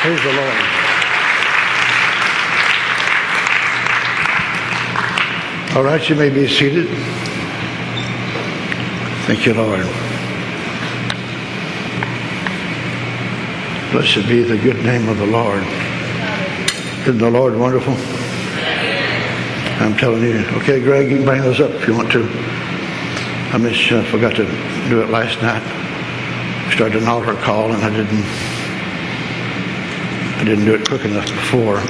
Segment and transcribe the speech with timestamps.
[0.00, 0.88] Praise the Lord.
[5.74, 6.86] All right, you may be seated.
[9.26, 9.82] Thank you, Lord.
[13.90, 15.64] Blessed be the good name of the Lord.
[17.02, 17.94] Isn't the Lord wonderful?
[19.82, 20.44] I'm telling you.
[20.58, 22.22] Okay, Greg, you can bring those up if you want to.
[23.50, 24.44] I just uh, forgot to
[24.88, 25.62] do it last night.
[26.72, 28.57] Started an altar call and I didn't.
[30.38, 31.80] I didn't do it quick enough before.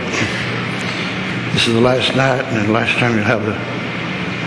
[1.52, 3.52] This is the last night and the last time you'll have the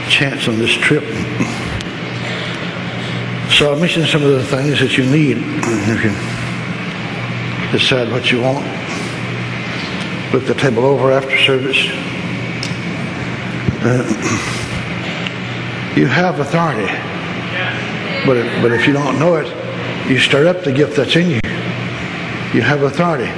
[0.10, 1.04] chance on this trip.
[3.52, 5.38] So I mentioned some of the things that you need.
[5.38, 6.16] You can
[7.72, 8.66] decide what you want.
[10.34, 11.78] Look the table over after service.
[13.84, 14.02] Uh,
[15.96, 16.88] you have authority.
[18.26, 19.48] But if, but if you don't know it,
[20.10, 21.40] you stir up the gift that's in you.
[22.54, 23.32] You have authority.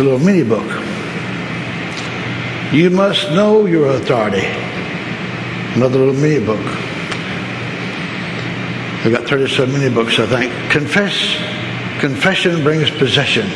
[0.00, 0.64] A little mini book.
[2.72, 4.46] You must know your authority.
[5.74, 6.64] Another little mini book.
[9.04, 10.72] I've got 37 mini books, I think.
[10.72, 11.36] Confess.
[12.00, 13.46] Confession brings possession.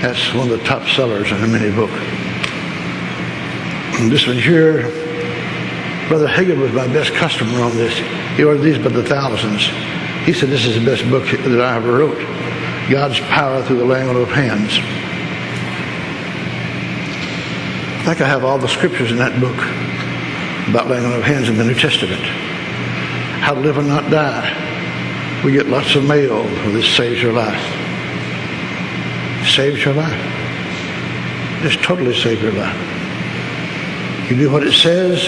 [0.00, 1.90] That's one of the top sellers in the mini book.
[3.98, 4.82] And this one here,
[6.06, 7.92] Brother Higgin was my best customer on this.
[8.36, 9.66] He ordered these by the thousands.
[10.26, 12.20] He said this is the best book that I ever wrote.
[12.88, 14.78] God's power through the laying on of hands.
[18.04, 19.56] I think I have all the scriptures in that book
[20.68, 22.20] about laying on of hands in the New Testament.
[23.40, 25.40] How to live and not die.
[25.42, 27.62] We get lots of mail where this saves your life.
[29.48, 30.20] Saves your life.
[31.62, 32.76] Just totally saves your life.
[34.30, 35.24] You do what it says,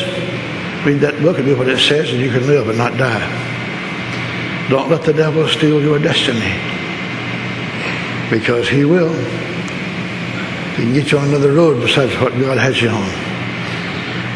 [0.85, 4.69] read that book and do what it says, and you can live and not die.
[4.69, 6.61] Don't let the devil steal your destiny.
[8.29, 9.15] Because he will.
[10.77, 13.11] He can get you on another road besides what God has you on.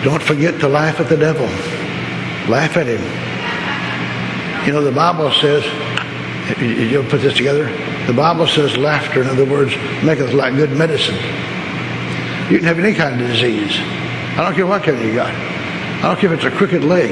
[0.02, 1.44] Don't forget to laugh at the devil.
[2.50, 3.02] Laugh at him.
[4.66, 5.62] You know, the Bible says,
[6.90, 7.64] you'll put this together?
[8.06, 11.16] The Bible says laughter, in other words, maketh like good medicine.
[12.50, 13.76] You can have any kind of disease.
[13.76, 15.34] I don't care what kind you got.
[15.34, 17.10] I don't care if it's a crooked leg.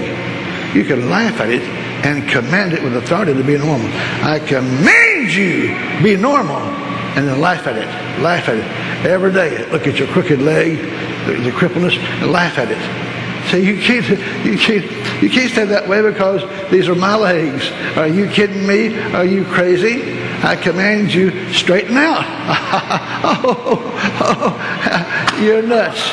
[0.75, 1.62] You can laugh at it
[2.03, 3.91] and command it with authority to be normal.
[4.25, 8.22] I command you be normal, and then laugh at it.
[8.22, 9.70] Laugh at it every day.
[9.70, 10.78] Look at your crooked leg,
[11.26, 13.09] the, the crippleness, and laugh at it.
[13.50, 14.06] Say you can't,
[14.44, 17.70] you can't, you can't stay that way because these are my legs.
[17.97, 18.98] Are you kidding me?
[19.14, 20.19] Are you crazy?
[20.42, 22.25] I command you straighten out.
[23.25, 23.81] oh,
[24.20, 26.12] oh, you're nuts.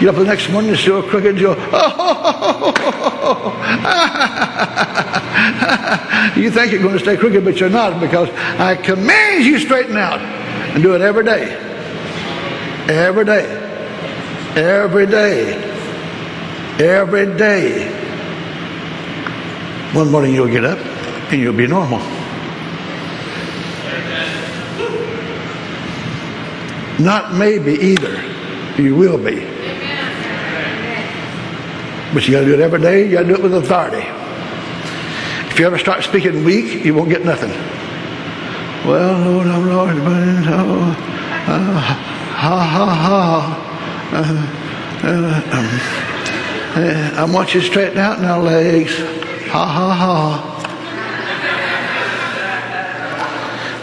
[0.00, 1.36] Get up the next morning and still crooked.
[1.36, 2.72] You go, oh,
[6.36, 8.28] you think you're going to stay crooked, but you're not because
[8.58, 11.75] I command you straighten out and do it every day.
[12.88, 13.44] Every day.
[14.54, 15.54] Every day.
[16.78, 17.88] Every day.
[19.92, 20.78] One morning you'll get up
[21.32, 21.98] and you'll be normal.
[27.00, 28.22] Not maybe either.
[28.80, 29.40] You will be.
[32.14, 33.06] But you got to do it every day.
[33.06, 34.06] You got to do it with authority.
[35.50, 37.50] If you ever start speaking weak, you won't get nothing.
[38.88, 40.94] Well, Lord, I'm Lord, but oh,
[41.48, 43.66] uh, ha ha ha.
[44.12, 44.22] Uh,
[45.08, 48.98] uh, um, I want you to straighten out now, legs.
[49.48, 50.52] Ha ha ha.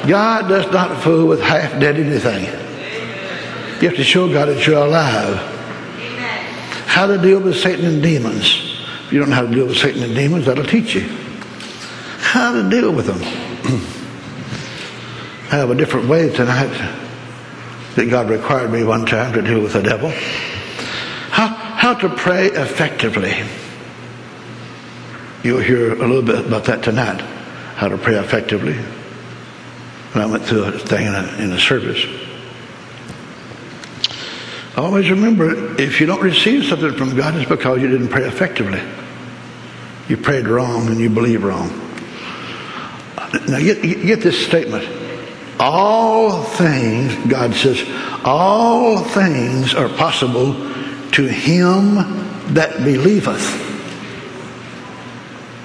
[0.07, 2.45] God does not fool with half dead anything.
[3.81, 5.37] You have to show God that you're alive.
[6.85, 8.45] How to deal with Satan and demons.
[9.05, 11.09] If you don't know how to deal with Satan and demons, that'll teach you.
[12.19, 13.19] How to deal with them.
[15.51, 17.01] I have a different way tonight
[17.95, 20.09] that God required me one time to deal with the devil.
[21.29, 23.33] How, how to pray effectively.
[25.43, 27.21] You'll hear a little bit about that tonight.
[27.75, 28.73] How to pray effectively.
[28.73, 32.05] When I went through a thing in a, in a service.
[34.75, 38.81] Always remember, if you don't receive something from God, it's because you didn't pray effectively.
[40.07, 41.69] You prayed wrong and you believe wrong.
[43.47, 45.02] Now get, get this statement.
[45.59, 47.81] All things, God says,
[48.23, 50.53] all things are possible
[51.11, 51.95] to him
[52.53, 53.71] that believeth.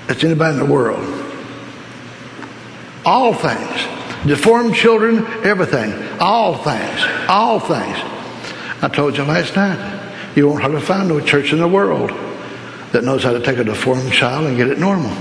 [0.06, 1.04] That's anybody in the world.
[3.04, 4.26] All things.
[4.26, 5.92] Deformed children, everything.
[6.20, 7.00] All things.
[7.28, 7.98] All things.
[8.82, 12.10] I told you last night, you won't hardly find no church in the world
[12.92, 15.14] that knows how to take a deformed child and get it normal.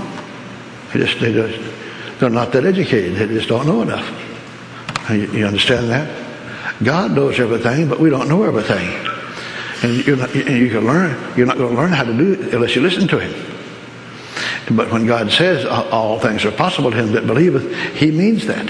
[0.92, 3.16] They just, they just, they're not that educated.
[3.16, 4.27] They just don't know enough.
[5.10, 6.26] You, understand that?
[6.82, 8.88] God knows everything, but we don't know everything.
[9.82, 12.32] And, you're not, and you can learn, you're not going to learn how to do
[12.34, 13.48] it unless you listen to Him.
[14.70, 18.68] But when God says all things are possible to him that believeth, he means that.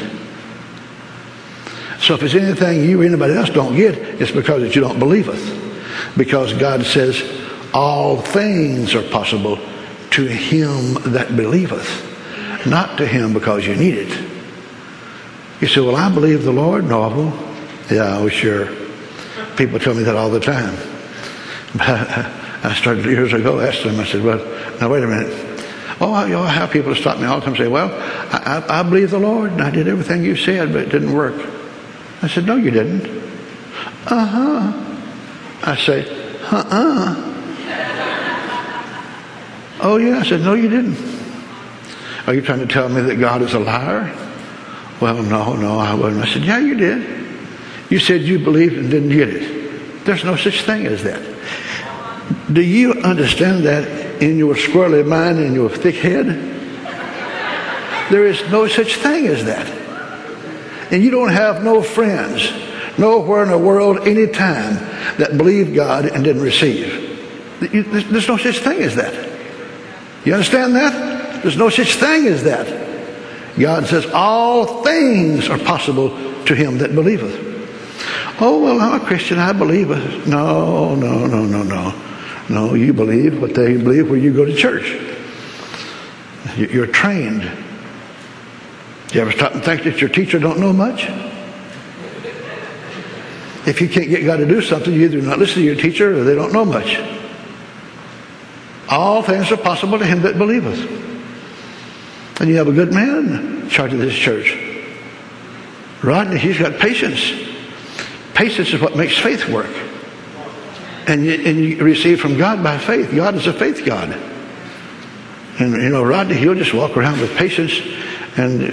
[2.01, 4.99] So if it's anything you or anybody else don't get, it's because that you don't
[4.99, 5.57] believeth.
[6.17, 7.23] Because God says
[7.75, 9.59] all things are possible
[10.11, 14.38] to him that believeth, not to him because you need it.
[15.61, 16.85] You say, well, I believe the Lord.
[16.85, 17.49] No, well,
[17.91, 18.69] yeah, well, sure.
[19.57, 20.77] People tell me that all the time.
[21.81, 24.39] I started years ago asking them, I said, well,
[24.81, 25.45] now wait a minute.
[26.01, 27.91] Oh, I, you know, I have people stop me all the time and say, well,
[28.33, 31.13] I, I, I believe the Lord and I did everything you said, but it didn't
[31.13, 31.35] work.
[32.23, 33.07] I said, no, you didn't.
[34.07, 34.85] Uh-huh.
[35.63, 36.09] I say,
[36.51, 37.25] uh-uh.
[39.81, 40.19] oh, yeah.
[40.19, 40.97] I said, no, you didn't.
[42.29, 44.28] Are you trying to tell me that God is a liar?
[45.01, 46.25] Well, no, no, I wasn't.
[46.25, 47.27] I said, yeah, you did.
[47.91, 50.05] You said you believed and didn't get it.
[50.05, 51.23] There's no such thing as that.
[52.53, 56.27] Do you understand that in your squirrely mind and your thick head.
[58.11, 59.67] There is no such thing as that.
[60.91, 62.51] And you don't have no friends
[62.99, 64.75] nowhere in the world anytime
[65.19, 67.05] that believed God and didn't receive.
[67.61, 69.29] There's no such thing as that.
[70.25, 71.43] You understand that?
[71.43, 72.88] There's no such thing as that.
[73.59, 76.11] God says, All things are possible
[76.45, 77.47] to him that believeth.
[78.41, 79.39] Oh, well, I'm a Christian.
[79.39, 79.89] I believe.
[80.27, 82.05] No, no, no, no, no.
[82.49, 84.97] No, you believe what they believe when you go to church.
[86.57, 87.43] You're trained.
[89.13, 91.09] You ever stop and think that your teacher don't know much?
[93.67, 96.19] If you can't get God to do something, you either not listen to your teacher
[96.19, 96.99] or they don't know much.
[98.89, 101.09] All things are possible to him that believeth.
[102.41, 104.57] And you have a good man in charge of this church.
[106.03, 107.33] Rodney, he's got patience.
[108.35, 109.75] Patience is what makes faith work
[111.09, 113.11] and you, and you receive from God by faith.
[113.15, 114.11] God is a faith God.
[115.59, 117.73] And, you know, Rodney, he'll just walk around with patience
[118.37, 118.69] and uh,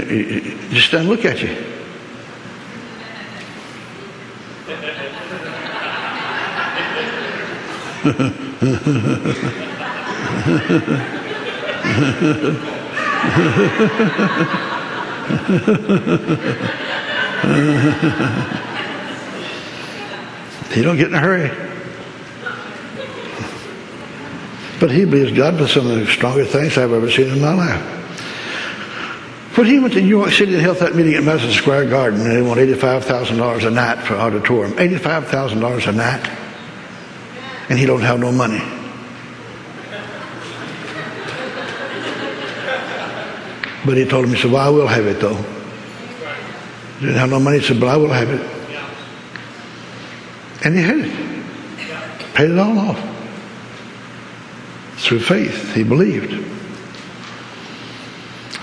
[0.74, 1.56] just stand and look at you.
[20.72, 21.50] he don't get in a hurry.
[24.80, 27.54] But he believes God for some of the strongest things I've ever seen in my
[27.54, 27.82] life.
[29.58, 32.22] When he went to New York City and held that meeting at Madison Square Garden,
[32.22, 34.74] and they want $85,000 a night for auditorium.
[34.74, 36.30] $85,000 a night.
[37.70, 38.75] And he don't have no money.
[43.86, 45.36] But he told him, he said, well, I will have it though.
[47.00, 47.60] He didn't have no money.
[47.60, 48.42] He said, but I will have it.
[50.64, 52.34] And he had it.
[52.34, 53.16] Paid it all off
[54.98, 55.74] through faith.
[55.76, 56.32] He believed.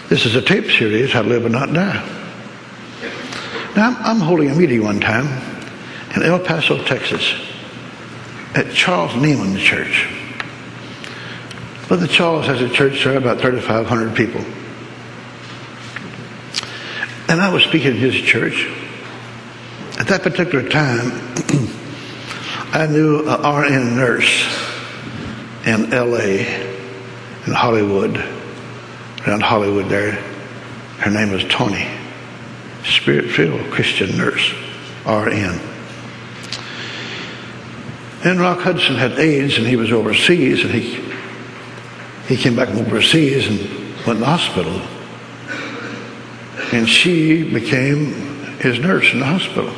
[0.09, 2.19] This is a tape series, How to Live and Not Die.
[3.77, 5.27] Now, I'm, holding a meeting one time
[6.15, 7.35] in El Paso, Texas,
[8.55, 10.13] at Charles Nieman Church.
[11.89, 14.45] Brother Charles has a church there, about 3,500 people.
[17.33, 18.71] And I was speaking in his church.
[19.99, 21.13] At that particular time,
[22.75, 24.45] I knew an RN nurse
[25.65, 26.45] in LA,
[27.47, 28.19] in Hollywood,
[29.27, 30.13] around Hollywood there.
[30.99, 31.89] Her name was Tony,
[32.85, 34.53] spirit filled Christian nurse,
[35.07, 35.59] RN.
[38.25, 41.03] And Rock Hudson had AIDS and he was overseas and he
[42.29, 43.59] he came back from overseas and
[44.07, 44.83] went to the hospital.
[46.73, 48.13] And she became
[48.61, 49.75] his nurse in the hospital.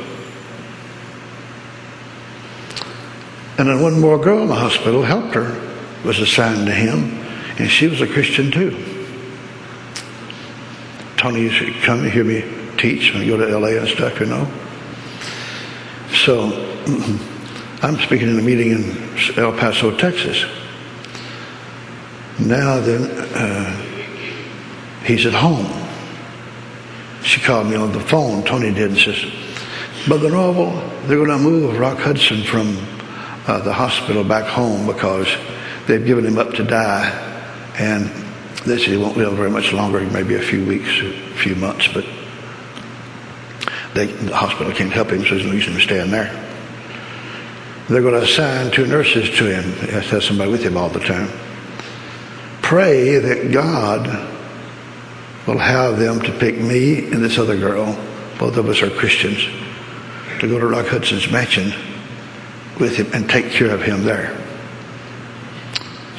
[3.57, 5.61] And then one more girl in the hospital helped her
[6.05, 7.17] was assigned to him,
[7.57, 8.77] and she was a Christian too.
[11.17, 12.43] Tony used to come and hear me
[12.77, 14.47] teach when I go to LA and stuff, you know.
[16.13, 16.51] So
[17.81, 20.45] I'm speaking in a meeting in El Paso, Texas.
[22.39, 23.81] Now then, uh,
[25.05, 25.84] he's at home.
[27.35, 29.21] She called me on the phone, Tony did, and says,
[30.07, 30.71] Brother Norvel,
[31.05, 32.77] they're going to move Rock Hudson from
[33.45, 35.27] uh, the hospital back home because
[35.85, 37.09] they've given him up to die,
[37.77, 38.05] and
[38.65, 41.89] they say he won't live very much longer, maybe a few weeks, a few months,
[41.89, 42.05] but
[43.95, 46.31] they, the hospital can't help him, so there's no use in staying there.
[47.89, 49.73] They're going to assign two nurses to him.
[49.85, 51.27] He has to have somebody with him all the time.
[52.61, 54.34] Pray that God
[55.47, 57.97] will have them to pick me and this other girl,
[58.39, 59.45] both of us are Christians,
[60.39, 61.71] to go to Rock Hudson's mansion
[62.79, 64.35] with him and take care of him there.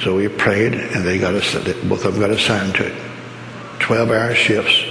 [0.00, 1.54] So we prayed, and they got us.
[1.54, 3.02] Both of them got assigned to it.
[3.78, 4.84] Twelve-hour shifts,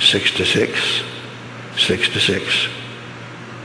[0.00, 1.02] six to six,
[1.76, 2.66] six to six.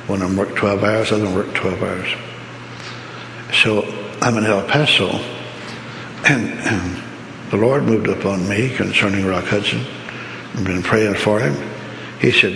[0.07, 2.09] One of them worked twelve hours, the other one worked twelve hours.
[3.63, 3.83] So
[4.21, 5.09] I'm in El Paso,
[6.27, 7.03] and, and
[7.49, 9.85] the Lord moved upon me concerning Rock Hudson.
[10.55, 11.55] I've been praying for him.
[12.19, 12.55] He said,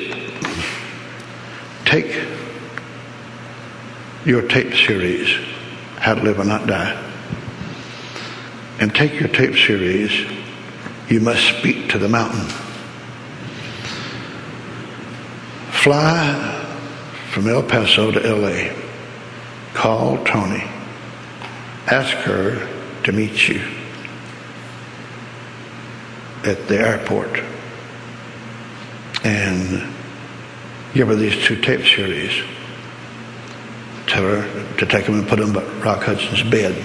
[1.85, 2.27] Take
[4.25, 5.29] your tape series,
[5.97, 7.11] How to Live and Not Die,
[8.79, 10.11] and take your tape series,
[11.07, 12.47] You Must Speak to the Mountain.
[15.71, 16.65] Fly
[17.31, 18.73] from El Paso to LA.
[19.73, 20.63] Call Tony.
[21.87, 22.67] Ask her
[23.03, 23.78] to meet you
[26.45, 27.41] at the airport
[29.23, 29.93] and
[30.93, 32.31] give her these two tape series.
[34.07, 36.75] Tell her to take them and put them in Rock Hudson's bed.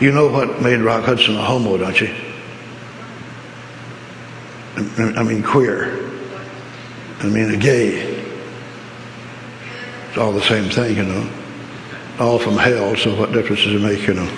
[0.00, 2.08] You know what made Rock Hudson a homo, don't you?
[4.76, 6.10] I mean, queer.
[7.18, 8.24] I mean, a gay.
[10.08, 11.30] It's all the same thing, you know.
[12.18, 14.28] All from hell, so what difference does it make, you know,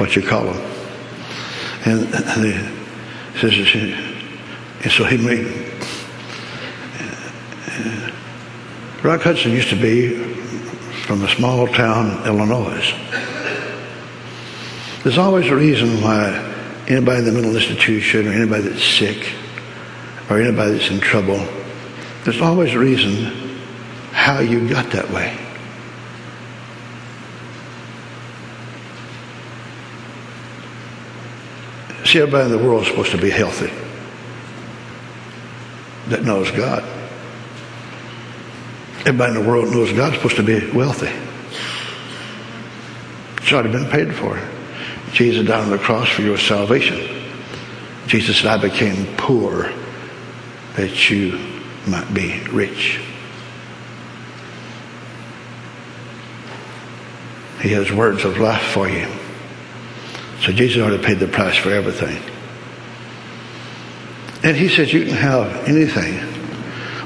[0.00, 0.56] what you call them?
[1.84, 2.14] And,
[4.82, 5.46] and so he made.
[7.68, 8.10] Uh,
[9.02, 10.16] Rock Hudson used to be
[11.04, 12.94] from a small town, Illinois.
[15.04, 16.32] There's always a reason why
[16.88, 19.34] anybody in the mental institution or anybody that's sick
[20.30, 21.46] or anybody that's in trouble,
[22.24, 23.60] there's always a reason
[24.12, 25.36] how you got that way.
[32.10, 33.70] See, everybody in the world is supposed to be healthy
[36.08, 36.82] that knows God.
[39.06, 41.12] Everybody in the world knows God's supposed to be wealthy.
[43.40, 44.42] It's already been paid for.
[45.12, 46.98] Jesus died on the cross for your salvation.
[48.08, 49.72] Jesus said, I became poor
[50.74, 51.38] that you
[51.86, 53.00] might be rich.
[57.60, 59.06] He has words of life for you.
[60.40, 62.20] So Jesus already paid the price for everything.
[64.42, 66.26] And he says you can have anything.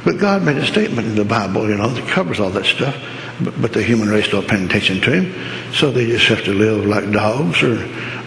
[0.05, 2.97] But God made a statement in the Bible, you know, that covers all that stuff.
[3.43, 5.73] But, but the human race don't pay attention to him.
[5.73, 7.75] So they just have to live like dogs or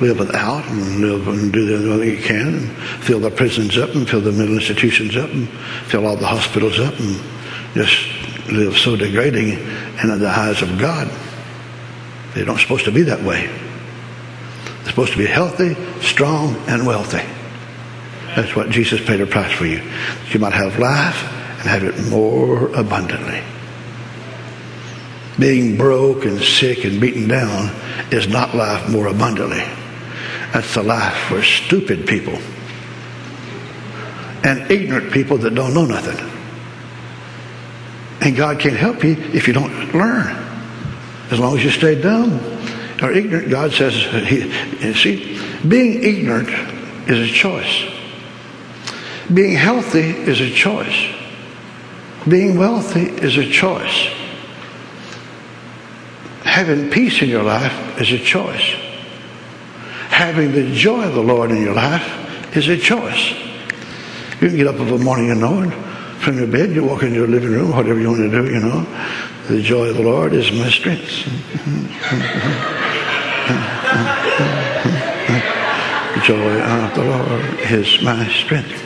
[0.02, 2.70] live without and live and do the only they can and
[3.04, 5.48] fill the prisons up and fill the mental institutions up and
[5.88, 7.22] fill all the hospitals up and
[7.74, 7.96] just
[8.50, 9.52] live so degrading
[10.02, 11.10] and in the eyes of God.
[12.34, 13.50] They're not supposed to be that way.
[14.88, 17.22] They're supposed to be healthy, strong, and wealthy.
[18.38, 19.79] That's what Jesus paid a price for you.
[19.79, 21.24] That you might have life
[21.60, 23.41] and have it more abundantly.
[25.38, 27.75] Being broke and sick and beaten down
[28.13, 29.62] is not life more abundantly.
[30.53, 32.38] That's the life for stupid people
[34.46, 36.17] and ignorant people that don't know nothing.
[38.22, 40.34] And God can't help you if you don't learn.
[41.29, 42.39] As long as you stay dumb
[43.01, 43.94] or ignorant, God says,
[44.27, 46.50] he, see, being ignorant
[47.10, 47.86] is a choice.
[49.32, 51.13] Being healthy is a choice.
[52.27, 54.10] Being wealthy is a choice.
[56.44, 58.75] Having peace in your life is a choice.
[60.10, 63.32] Having the joy of the Lord in your life is a choice.
[64.42, 65.72] You can get up of a morning and know it.
[66.22, 68.60] From your bed, you walk into your living room, whatever you want to do, you
[68.60, 68.86] know.
[69.48, 71.27] The joy of the Lord is my strength.
[76.24, 78.84] joy of the Lord is my strength.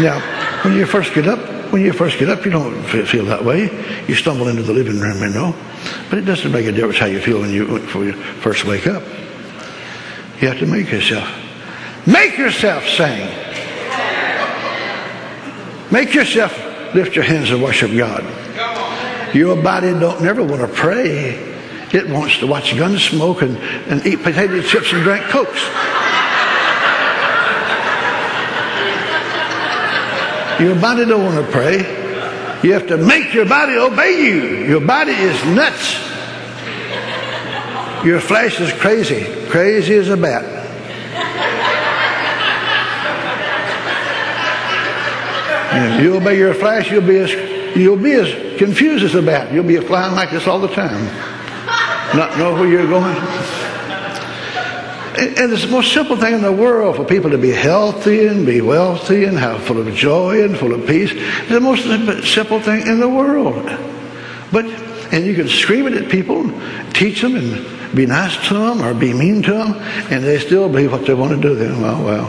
[0.00, 0.20] Now,
[0.64, 1.38] when you first get up,
[1.72, 3.70] when you first get up, you don't feel that way.
[4.08, 5.54] You stumble into the living room, you know.
[6.10, 8.86] But it doesn't make a difference how you feel when you, when you first wake
[8.86, 9.02] up.
[10.40, 11.28] You have to make yourself.
[12.06, 13.28] Make yourself sing.
[15.92, 16.56] Make yourself
[16.94, 18.24] lift your hands and worship God.
[19.34, 21.57] Your body don't never want to pray.
[21.92, 23.56] It wants to watch Gunsmoke and,
[23.90, 25.62] and eat potato chips and drink cokes.
[30.60, 31.78] Your body don't want to pray.
[32.62, 34.66] You have to make your body obey you.
[34.66, 35.94] Your body is nuts.
[38.04, 39.46] Your flesh is crazy.
[39.48, 40.44] Crazy as a bat.
[45.72, 49.52] And you obey your flesh, you'll be as you'll be as confused as a bat.
[49.52, 51.37] You'll be flying like this all the time.
[52.14, 53.16] Not know where you're going.
[55.18, 58.46] and it's the most simple thing in the world for people to be healthy and
[58.46, 61.10] be wealthy and have full of joy and full of peace.
[61.12, 61.84] It's the most
[62.32, 63.66] simple thing in the world.
[64.50, 64.64] But
[65.12, 66.52] and you can scream it at people,
[66.92, 69.74] teach them, and be nice to them or be mean to them,
[70.10, 71.54] and they still believe what they want to do.
[71.54, 72.26] Then, well, well.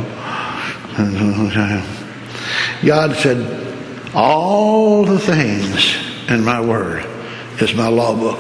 [2.86, 3.68] God said,
[4.14, 5.98] all the things
[6.30, 7.06] in my word
[7.62, 8.40] is my law book.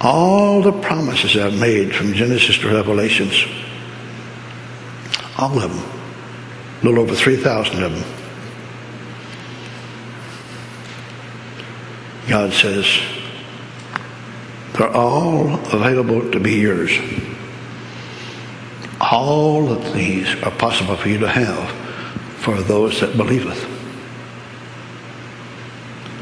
[0.00, 3.44] All the promises I've made from Genesis to Revelations,
[5.36, 5.92] all of them,
[6.80, 8.14] a little over 3,000 of them.
[12.28, 12.86] God says,
[14.74, 16.96] they're all available to be yours.
[19.00, 21.70] All of these are possible for you to have
[22.38, 23.64] for those that believeth.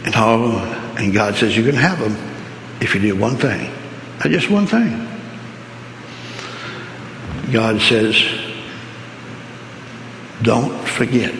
[0.06, 0.56] And all,
[0.96, 2.35] and God says you can have them
[2.80, 3.72] if you do one thing.
[4.22, 5.08] Just one thing.
[7.52, 8.16] God says,
[10.42, 11.34] don't forget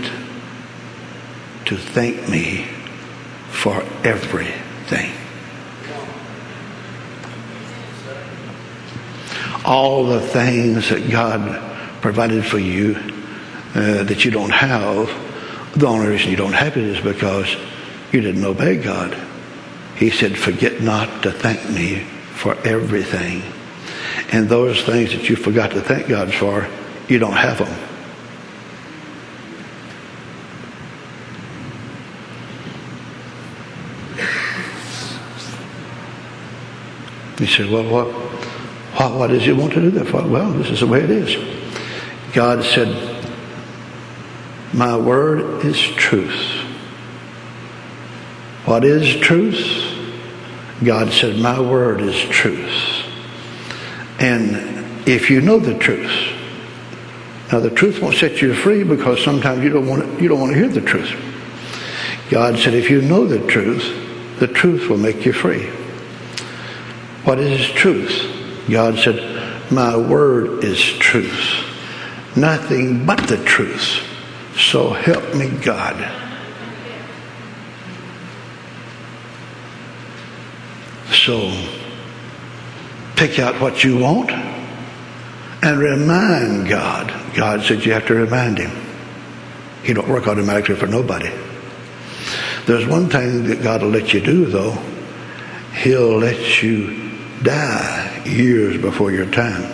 [1.65, 2.67] to thank me
[3.51, 5.13] for everything.
[9.67, 11.61] all the things that God
[12.01, 12.95] provided for you
[13.75, 15.09] uh, that you don't have,
[15.75, 17.55] the only reason you don't have it is because
[18.13, 19.26] you didn't obey God.
[19.97, 22.01] He said, forget not to thank me
[22.35, 23.43] for everything.
[24.33, 26.69] And those things that you forgot to thank God for,
[27.09, 27.89] you don't have them.
[37.39, 38.27] He said, well, what?
[38.97, 40.27] What, what does he want to do that for?
[40.27, 41.37] Well, this is the way it is.
[42.33, 42.89] God said,
[44.73, 46.66] My word is truth.
[48.67, 49.97] What is truth?
[50.85, 53.05] God said, My word is truth.
[54.19, 56.11] And if you know the truth,
[57.53, 60.41] now the truth won't set you free because sometimes you don't want to, you don't
[60.41, 61.15] want to hear the truth.
[62.29, 65.67] God said, if you know the truth, the truth will make you free.
[67.23, 68.67] What is truth?
[68.69, 71.65] God said, My word is truth.
[72.37, 74.03] Nothing but the truth.
[74.57, 76.26] So help me, God.
[81.27, 81.51] So
[83.17, 87.13] pick out what you want and remind God.
[87.35, 88.71] God said you have to remind him.
[89.83, 91.33] He don't work automatically for nobody.
[92.67, 94.79] There's one thing that God will let you do though.
[95.75, 97.11] He'll let you
[97.43, 99.65] die years before your time.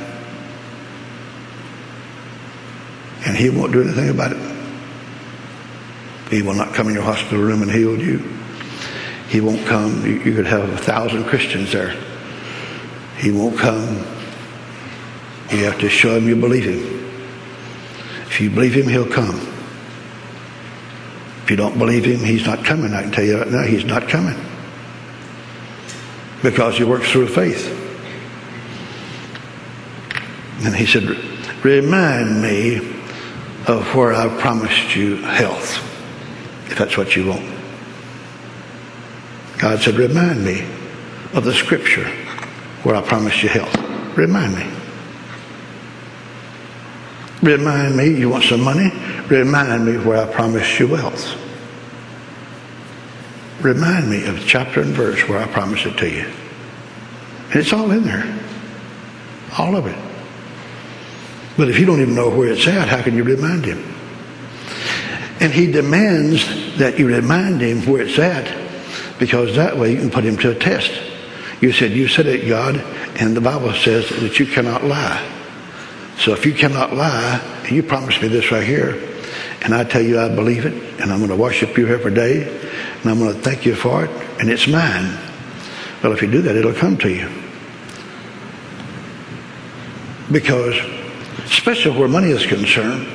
[3.27, 4.57] And he won't do anything about it.
[6.31, 8.42] He will not come in your hospital room and heal you.
[9.33, 10.05] He won't come.
[10.05, 11.97] You, could have a thousand Christians there.
[13.17, 13.97] He won't come.
[15.51, 16.83] You have to show him you believe him.
[18.27, 19.37] If you believe him, he'll come.
[21.45, 22.93] If you don't believe him, he's not coming.
[22.93, 24.37] I can tell you right now, he's not coming
[26.43, 27.71] because he works through faith.
[30.67, 31.05] And he said,
[31.65, 32.77] Remind me
[33.67, 35.79] of where I promised you health,
[36.71, 37.62] if that's what you want.
[39.63, 40.61] God said, Remind me
[41.33, 42.07] of the scripture
[42.83, 43.75] where I promised you health.
[44.19, 44.71] Remind me.
[47.43, 48.91] Remind me, you want some money?
[49.29, 51.39] Remind me where I promised you wealth
[53.63, 56.27] remind me of chapter and verse where I promised it to you.
[57.51, 58.41] And it's all in there.
[59.59, 59.99] All of it.
[61.57, 63.83] But if you don't even know where it's at, how can you remind him?
[65.41, 68.47] And he demands that you remind him where it's at
[69.23, 70.91] because that way you can put him to a test.
[71.61, 72.75] You said, You said it, God,
[73.21, 75.25] and the Bible says that you cannot lie.
[76.19, 79.01] So if you cannot lie, and you promised me this right here,
[79.61, 82.49] and I tell you I believe it, and I'm going to worship you every day,
[83.01, 85.17] and I'm going to thank you for it, and it's mine.
[86.03, 87.31] Well, if you do that, it'll come to you.
[90.33, 90.75] Because,
[91.45, 93.07] especially where money is concerned,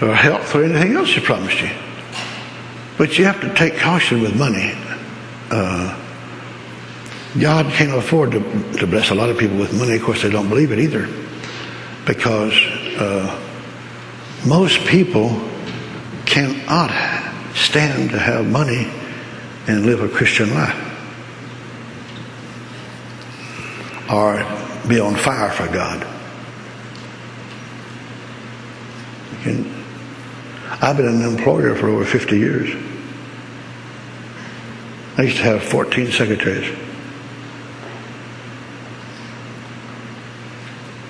[0.00, 1.70] or health or anything else he promised you.
[2.96, 4.72] But you have to take caution with money.
[5.50, 6.00] Uh,
[7.40, 8.40] God can't afford to,
[8.78, 9.96] to bless a lot of people with money.
[9.96, 11.08] Of course, they don't believe it either.
[12.06, 12.52] Because
[12.98, 13.40] uh,
[14.46, 15.30] most people
[16.26, 16.90] cannot
[17.54, 18.88] stand to have money
[19.66, 20.80] and live a Christian life.
[24.12, 24.36] Or
[24.88, 26.06] be on fire for God.
[30.80, 32.70] I've been an employer for over 50 years.
[35.16, 36.68] I used to have 14 secretaries.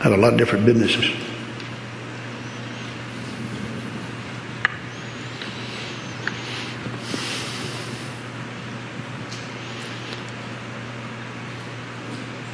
[0.00, 1.10] I have a lot of different businesses.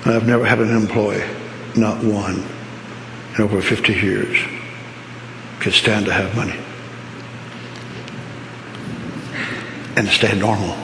[0.06, 1.24] I've never had an employee,
[1.76, 2.44] not one,
[3.34, 4.38] in over 50 years,
[5.60, 6.58] could stand to have money
[10.00, 10.74] and stay normal.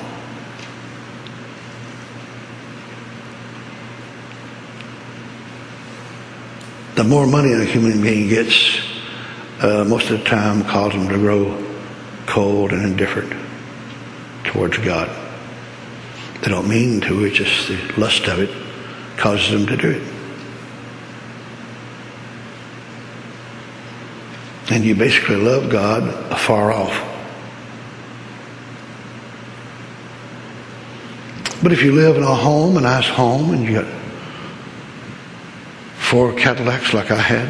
[6.97, 8.79] The more money a human being gets,
[9.61, 11.65] uh, most of the time causes them to grow
[12.27, 13.33] cold and indifferent
[14.45, 15.09] towards God.
[16.43, 18.51] They don't mean to, it's just the lust of it
[19.17, 20.13] causes them to do it.
[24.71, 27.16] And you basically love God afar off.
[31.63, 33.87] But if you live in a home, a nice home, and you got
[35.99, 37.49] four Cadillacs like I had,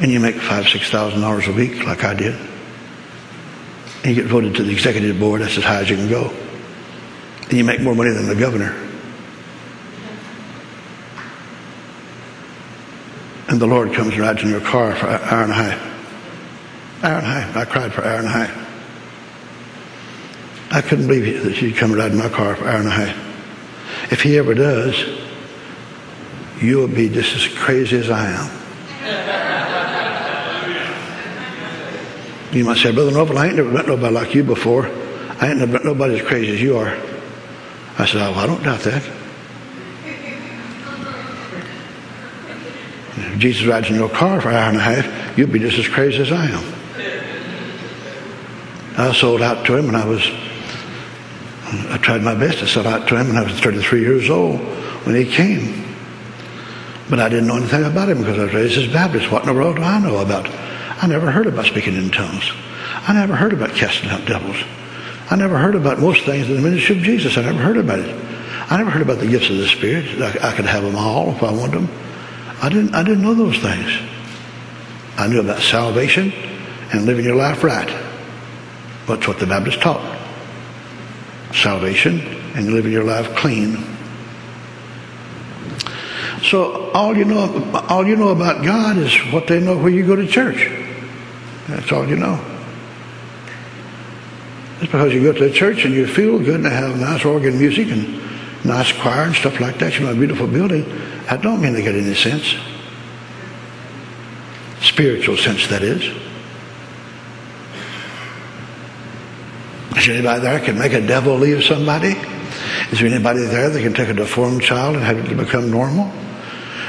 [0.00, 2.34] and you make five, six thousand dollars a week like I did,
[4.02, 6.32] and you get voted to the executive board, that's as high as you can go,
[7.42, 8.74] and you make more money than the governor,
[13.48, 17.04] and the Lord comes and rides in your car for an hour and a half.
[17.04, 17.56] Hour and a half.
[17.56, 18.63] I cried for an hour and a half.
[20.70, 22.90] I couldn't believe that he'd come ride in my car for an hour and a
[22.90, 24.12] half.
[24.12, 24.96] If he ever does,
[26.60, 28.50] you'll be just as crazy as I am.
[32.54, 34.86] You might say, Brother Noble, I ain't never met nobody like you before.
[35.40, 36.96] I ain't never met nobody as crazy as you are.
[37.98, 39.02] I said, oh, I don't doubt that.
[43.16, 45.78] If Jesus rides in your car for an hour and a half, you'll be just
[45.78, 46.64] as crazy as I am.
[48.96, 50.24] I sold out to him when I was,
[51.66, 54.60] I tried my best to sell out to him when I was 33 years old
[55.06, 55.84] when he came.
[57.08, 59.30] But I didn't know anything about him because I was raised as Baptist.
[59.30, 60.48] What in the world do I know about?
[61.02, 62.50] I never heard about speaking in tongues.
[63.06, 64.56] I never heard about casting out devils.
[65.30, 67.36] I never heard about most things in the ministry of Jesus.
[67.36, 68.24] I never heard about it.
[68.70, 70.20] I never heard about the gifts of the Spirit.
[70.20, 71.88] I, I could have them all if I wanted them.
[72.62, 73.90] I didn't, I didn't know those things.
[75.16, 76.32] I knew about salvation
[76.92, 77.88] and living your life right.
[79.06, 80.23] That's what the Baptist taught.
[81.54, 82.20] Salvation
[82.54, 83.78] and living your life clean.
[86.42, 90.06] So all you know, all you know about God is what they know where you
[90.06, 90.68] go to church.
[91.68, 92.38] That's all you know.
[94.80, 97.24] Just because you go to a church and you feel good and they have nice
[97.24, 98.20] organ music and
[98.64, 100.84] nice choir and stuff like that, you know, a beautiful building,
[101.30, 102.54] I don't mean they get any sense.
[104.80, 106.04] Spiritual sense, that is.
[109.96, 112.16] Is there anybody there that can make a devil leave somebody?
[112.90, 116.12] Is there anybody there that can take a deformed child and have it become normal?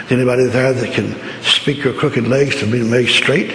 [0.05, 3.51] Is anybody there that can speak your crooked legs to be made straight?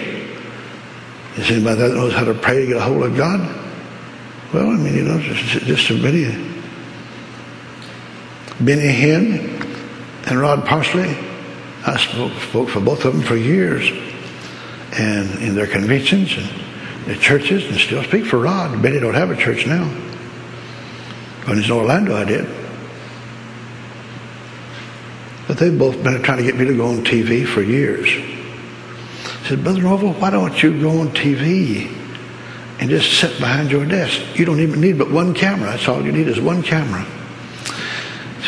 [1.35, 3.39] Is anybody there that knows how to pray to get a hold of God?
[4.53, 6.25] Well, I mean, you know, just, just a Benny,
[8.59, 9.61] Benny Hinn
[10.27, 11.17] and Rod Parsley.
[11.85, 13.89] I spoke, spoke for both of them for years,
[14.93, 16.49] and in their conventions and
[17.05, 18.81] their churches, and still speak for Rod.
[18.81, 19.85] Benny don't have a church now.
[21.45, 22.47] When he's in Orlando, I did.
[25.47, 28.07] But they've both been trying to get me to go on TV for years.
[28.07, 31.91] I said, Brother Norvel, why don't you go on TV
[32.79, 34.21] and just sit behind your desk?
[34.37, 35.71] You don't even need but one camera.
[35.71, 37.05] That's all you need is one camera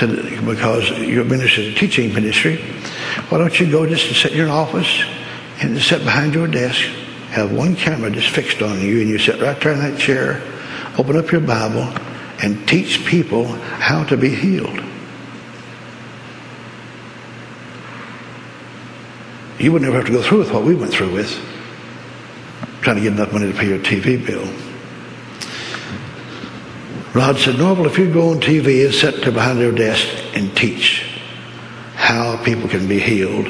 [0.07, 2.57] said, because your ministry is a teaching ministry,
[3.29, 5.03] why don't you go just and sit in your office
[5.61, 6.81] and just sit behind your desk,
[7.33, 10.39] have one camera just fixed on you, and you sit right there in that chair,
[10.99, 11.91] open up your Bible,
[12.43, 14.79] and teach people how to be healed.
[19.57, 21.31] You would never have to go through with what we went through with,
[22.81, 24.45] trying to get enough money to pay your TV bill.
[27.15, 31.03] Rod said, Norvel, if you go on TV and sit behind your desk and teach
[31.95, 33.47] how people can be healed,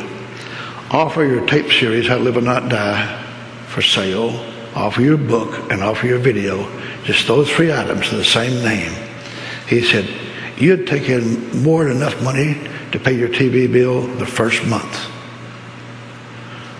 [0.89, 3.22] offer your tape series, How to Live and Not Die,
[3.73, 4.29] for sale,
[4.75, 6.69] offer your book, and offer your video,
[7.03, 8.93] just those three items in the same name.
[9.67, 10.07] He said,
[10.62, 12.55] you'd take in more than enough money
[12.91, 15.09] to pay your TV bill the first month.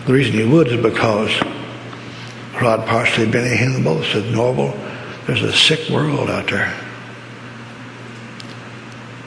[0.06, 1.32] The reason you would is because
[2.62, 4.72] Rod Parsley, Benny Hinn both said, Norvel,
[5.26, 6.72] there's a sick world out there.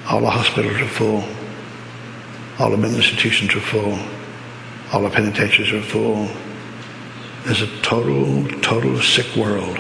[0.09, 1.25] All the hospitals are full.
[2.61, 3.99] All the mental institutions are full.
[4.93, 6.29] All the penitentiaries are full.
[7.47, 9.79] There's a total, total sick world.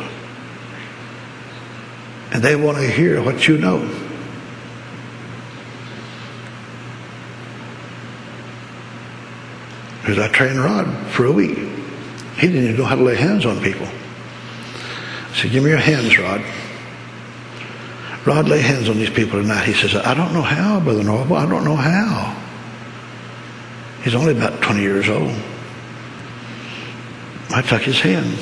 [2.30, 3.80] And they want to hear what you know.
[10.00, 11.58] Because I trained Rod for a week.
[12.36, 13.88] He didn't even know how to lay hands on people.
[13.88, 16.42] I said, give me your hands, Rod.
[18.24, 19.64] Rod lay hands on these people tonight.
[19.64, 21.36] He says, I don't know how, Brother Norvel.
[21.36, 22.40] I don't know how.
[24.04, 25.34] He's only about 20 years old.
[27.50, 28.36] I took his hand.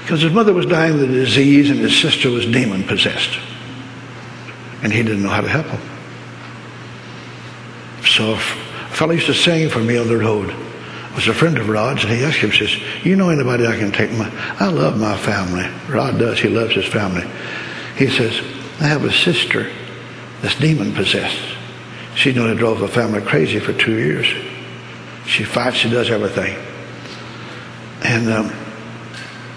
[0.00, 3.38] Because his mother was dying of the disease and his sister was demon possessed.
[4.82, 5.80] And he didn't know how to help him.
[8.06, 10.50] So a fellow used to sing for me on the road.
[10.50, 13.76] It was a friend of Rod's, and he asked him, says, You know anybody I
[13.76, 15.68] can take my I love my family.
[15.88, 17.28] Rod does, he loves his family.
[17.96, 18.40] He says,
[18.80, 19.70] I have a sister
[20.40, 21.56] that's demon possessed.
[22.14, 24.26] She nearly drove the family crazy for two years.
[25.26, 26.56] She fights, she does everything.
[28.02, 28.52] And um,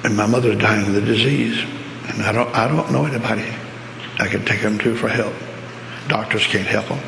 [0.04, 1.58] and my mother's dying of the disease.
[2.08, 3.46] And I don't, I don't know anybody
[4.20, 5.34] I can take them to for help.
[6.08, 7.00] Doctors can't help them.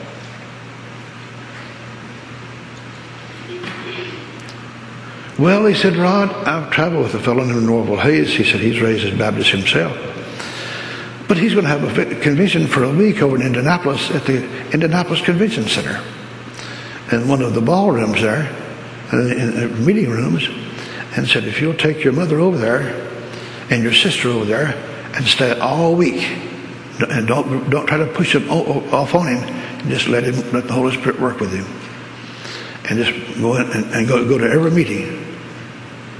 [5.39, 8.29] Well, he said, Rod, I've traveled with a fellow named Norvel Hayes.
[8.29, 9.97] He said he's raised as Baptist himself.
[11.27, 14.43] But he's going to have a convention for a week over in Indianapolis at the
[14.71, 16.03] Indianapolis Convention Center.
[17.11, 18.47] In one of the ballrooms there,
[19.11, 20.47] in the meeting rooms,
[21.15, 23.10] and said, if you'll take your mother over there
[23.69, 24.73] and your sister over there
[25.15, 26.21] and stay all week,
[26.99, 30.73] and don't don't try to push him off on him, just let him let the
[30.73, 31.65] Holy Spirit work with him,
[32.89, 35.36] and just go in and, and go go to every meeting.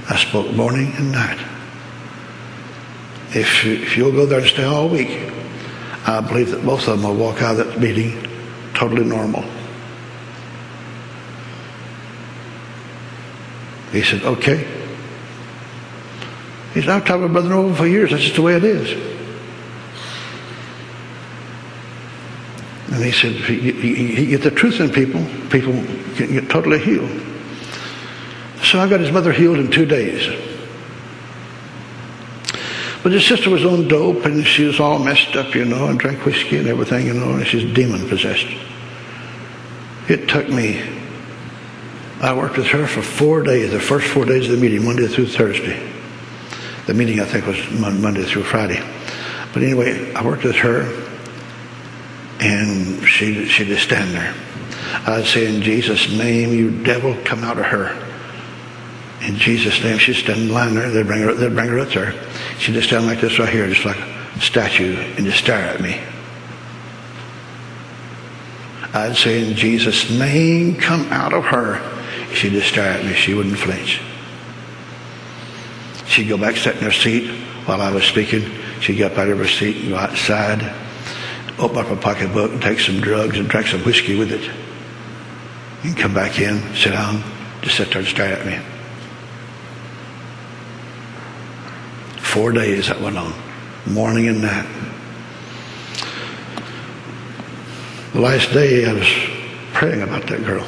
[0.08, 1.38] I spoke morning and night.
[3.30, 5.32] If if you'll go there and stay all week,
[6.06, 8.28] I believe that both of them will walk out of that meeting
[8.74, 9.44] totally normal.
[13.92, 14.73] He said, okay.
[16.74, 18.10] He said, I've talked with Brother Norvel for years.
[18.10, 18.90] That's just the way it is.
[22.92, 25.72] And he said, you, you get the truth in people, people
[26.16, 27.10] can get totally healed.
[28.62, 30.26] So I got his mother healed in two days.
[33.04, 35.98] But his sister was on dope and she was all messed up, you know, and
[35.98, 38.46] drank whiskey and everything, you know, and she's demon possessed.
[40.08, 40.82] It took me,
[42.20, 45.06] I worked with her for four days, the first four days of the meeting, Monday
[45.06, 45.93] through Thursday.
[46.86, 48.82] The meeting, I think, was Monday through Friday.
[49.52, 50.82] But anyway, I worked with her,
[52.40, 54.34] and she she just stand there.
[55.06, 57.96] I'd say, "In Jesus' name, you devil, come out of her."
[59.22, 60.90] In Jesus' name, she's standing lying there.
[60.90, 62.14] They bring her, they bring her up there.
[62.58, 65.80] She just stand like this right here, just like a statue, and just stare at
[65.80, 65.98] me.
[68.92, 71.80] I'd say, "In Jesus' name, come out of her."
[72.34, 73.14] She'd just stare at me.
[73.14, 74.00] She wouldn't flinch.
[76.06, 77.30] She'd go back, sit in her seat
[77.66, 78.50] while I was speaking.
[78.80, 80.62] She'd get up out of her seat and go outside,
[81.58, 84.50] open up her pocketbook and take some drugs and drink some whiskey with it.
[85.82, 87.22] And come back in, sit down,
[87.62, 88.58] just sit there and stare at me.
[92.18, 93.32] Four days that went on,
[93.86, 94.66] morning and night.
[98.12, 99.08] The last day I was
[99.72, 100.66] praying about that girl.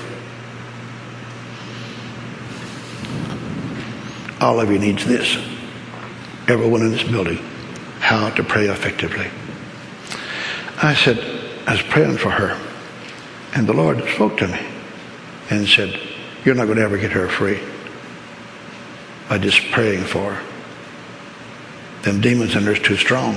[4.41, 5.37] All of you needs this.
[6.49, 7.39] Everyone in this building.
[8.01, 9.29] How to pray effectively.
[10.83, 11.19] I said,
[11.67, 12.61] I was praying for her.
[13.55, 14.61] And the Lord spoke to me
[15.51, 15.99] and said,
[16.45, 17.61] You're not going to ever get her free
[19.29, 20.53] by just praying for her.
[22.03, 23.37] Them demons in her is too strong.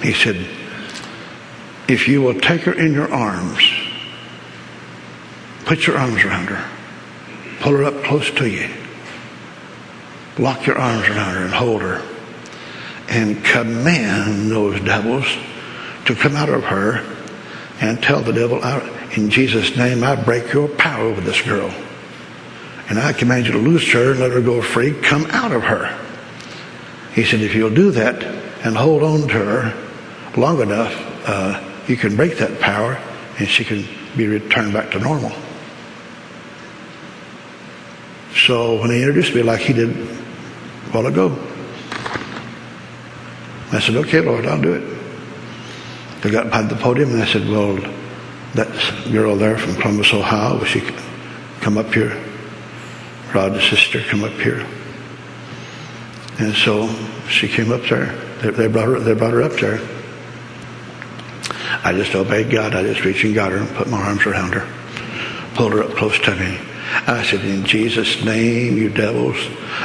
[0.00, 0.36] He said,
[1.88, 3.62] If you will take her in your arms,
[5.64, 6.70] put your arms around her,
[7.64, 8.68] Pull her up close to you.
[10.38, 12.02] Lock your arms around her and hold her.
[13.08, 15.24] And command those devils
[16.04, 17.02] to come out of her
[17.80, 18.62] and tell the devil,
[19.16, 21.72] in Jesus' name, I break your power over this girl.
[22.90, 24.92] And I command you to loose her and let her go free.
[25.00, 25.98] Come out of her.
[27.14, 28.22] He said, if you'll do that
[28.62, 29.84] and hold on to her
[30.36, 30.94] long enough,
[31.26, 33.00] uh, you can break that power
[33.38, 33.86] and she can
[34.18, 35.32] be returned back to normal.
[38.34, 40.04] So when he introduced me like he did a
[40.90, 41.30] while ago,
[43.72, 44.98] I said, okay, Lord, I'll do it.
[46.24, 47.76] I got behind the podium and I said, well,
[48.54, 50.80] that girl there from Columbus, Ohio, will she
[51.60, 52.20] come up here?
[53.34, 54.66] Rod's sister come up here.
[56.38, 56.88] And so
[57.28, 58.06] she came up there.
[58.42, 59.80] They, they, brought her, they brought her up there.
[61.84, 62.74] I just obeyed God.
[62.74, 64.66] I just reached and got her and put my arms around her,
[65.54, 66.58] pulled her up close to me.
[67.06, 69.36] I said, in Jesus' name, you devils,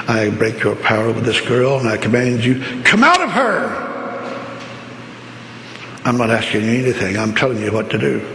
[0.07, 3.89] I break your power over this girl and I command you, come out of her.
[6.05, 7.17] I'm not asking you anything.
[7.17, 8.25] I'm telling you what to do.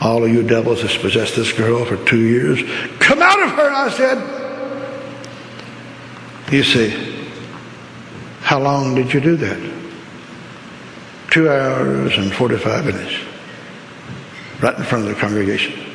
[0.00, 2.62] All of you devils that's possessed this girl for two years,
[2.98, 4.44] come out of her, I said.
[6.52, 6.90] You see,
[8.40, 9.72] how long did you do that?
[11.30, 13.14] Two hours and 45 minutes.
[14.60, 15.93] Right in front of the congregation.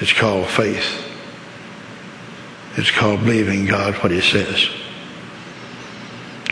[0.00, 1.06] It's called faith.
[2.76, 4.68] It's called believing God what He says.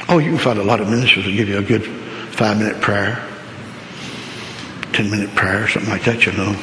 [0.08, 1.84] Oh, you can find a lot of ministers who give you a good
[2.34, 3.26] five minute prayer,
[4.92, 6.56] 10 minute prayer, something like that, you know.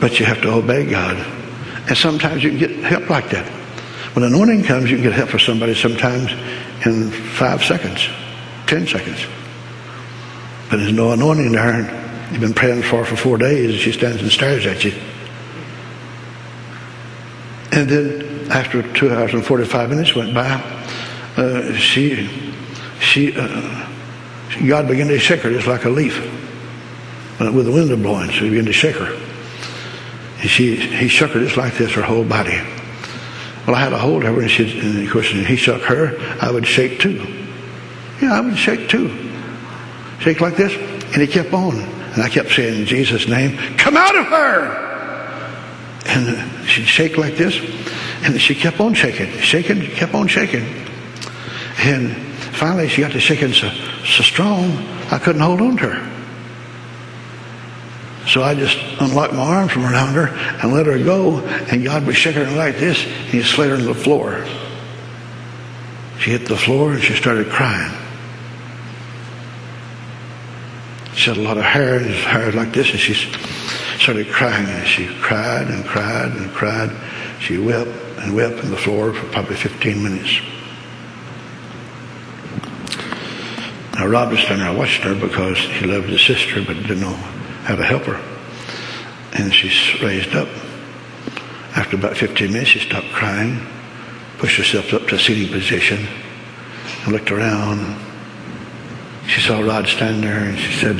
[0.00, 1.16] But you have to obey God.
[1.88, 3.46] And sometimes you can get help like that.
[4.14, 6.32] When anointing comes, you can get help for somebody sometimes
[6.86, 8.08] in five seconds,
[8.66, 9.26] 10 seconds.
[10.70, 12.05] But there's no anointing there.
[12.30, 14.92] You've been praying for for four days, and she stands and stares at you.
[17.72, 20.48] And then after two hours and 45 minutes went by,
[21.36, 22.28] uh, she,
[23.00, 23.88] she, uh,
[24.66, 26.18] God began to shake her just like a leaf
[27.38, 28.30] with the wind blowing.
[28.30, 29.14] So he began to shake her.
[30.40, 32.60] And she, he shook her just like this, her whole body.
[33.66, 36.16] Well, I had a hold of her, and, she, and of course, he shook her.
[36.40, 37.26] I would shake too.
[38.22, 39.10] Yeah, I would shake too.
[40.20, 40.72] Shake like this,
[41.12, 41.74] and he kept on.
[42.16, 46.00] And I kept saying, in Jesus' name, come out of her!
[46.06, 47.60] And she'd shake like this,
[48.22, 50.64] and she kept on shaking, shaking, kept on shaking.
[51.78, 52.16] And
[52.56, 54.78] finally, she got to shaking so, so strong,
[55.10, 56.12] I couldn't hold on to her.
[58.28, 60.28] So I just unlocked my arms from around her
[60.62, 61.40] and let her go.
[61.70, 64.42] And God was shaking her like this, and He slid her to the floor.
[66.18, 67.92] She hit the floor and she started crying.
[71.16, 73.14] She had a lot of hair, and hair like this, and she
[73.98, 74.68] started crying.
[74.68, 76.90] And she cried and cried and cried.
[77.40, 80.40] She wept and wept on the floor for probably 15 minutes.
[83.94, 87.14] Now, Rob was standing there watching her because he loved his sister but didn't know
[87.64, 88.20] how to help her.
[89.32, 89.68] And she
[90.04, 90.48] raised up.
[91.74, 93.66] After about 15 minutes, she stopped crying,
[94.36, 96.06] pushed herself up to a seating position,
[97.04, 97.96] and looked around.
[99.26, 100.96] She saw Rod standing there, and she said,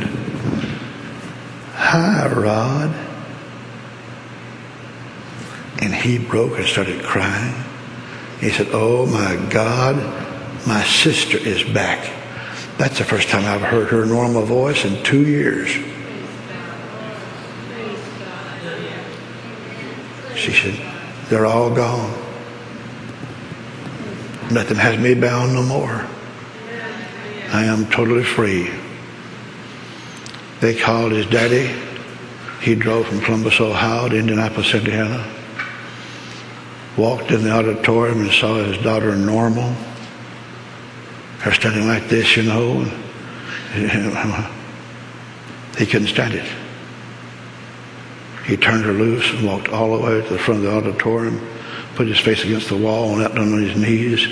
[1.74, 2.94] Hi, Rod.
[5.80, 7.54] And he broke and started crying.
[8.40, 9.96] He said, Oh my God,
[10.66, 12.12] my sister is back.
[12.78, 15.70] That's the first time I've heard her normal voice in two years.
[20.34, 20.74] She said,
[21.28, 22.10] They're all gone.
[24.50, 26.06] Nothing has me bound no more.
[27.56, 28.70] I am totally free.
[30.60, 31.74] They called his daddy.
[32.60, 35.26] He drove from Columbus, Ohio to Indianapolis, Indiana.
[36.98, 39.74] Walked in the auditorium and saw his daughter normal.
[41.38, 42.84] Her standing like this, you know.
[45.78, 46.46] he couldn't stand it.
[48.44, 51.40] He turned her loose and walked all the way to the front of the auditorium,
[51.94, 54.28] put his face against the wall and down on his knees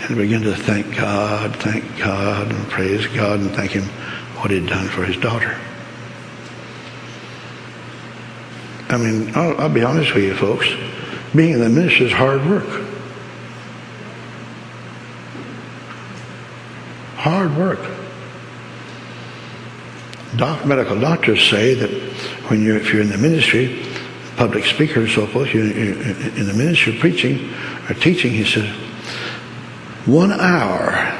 [0.00, 3.84] and begin to thank God, thank God, and praise God and thank Him
[4.40, 5.58] what He'd done for His daughter.
[8.88, 10.68] I mean, I'll, I'll be honest with you, folks.
[11.34, 12.86] Being in the ministry is hard work.
[17.16, 17.80] Hard work.
[20.36, 21.90] Doc, medical doctors say that
[22.48, 23.84] when you if you're in the ministry,
[24.36, 27.52] public speaker and so forth, you're in the ministry preaching
[27.88, 28.70] or teaching, he says,
[30.06, 31.12] one hour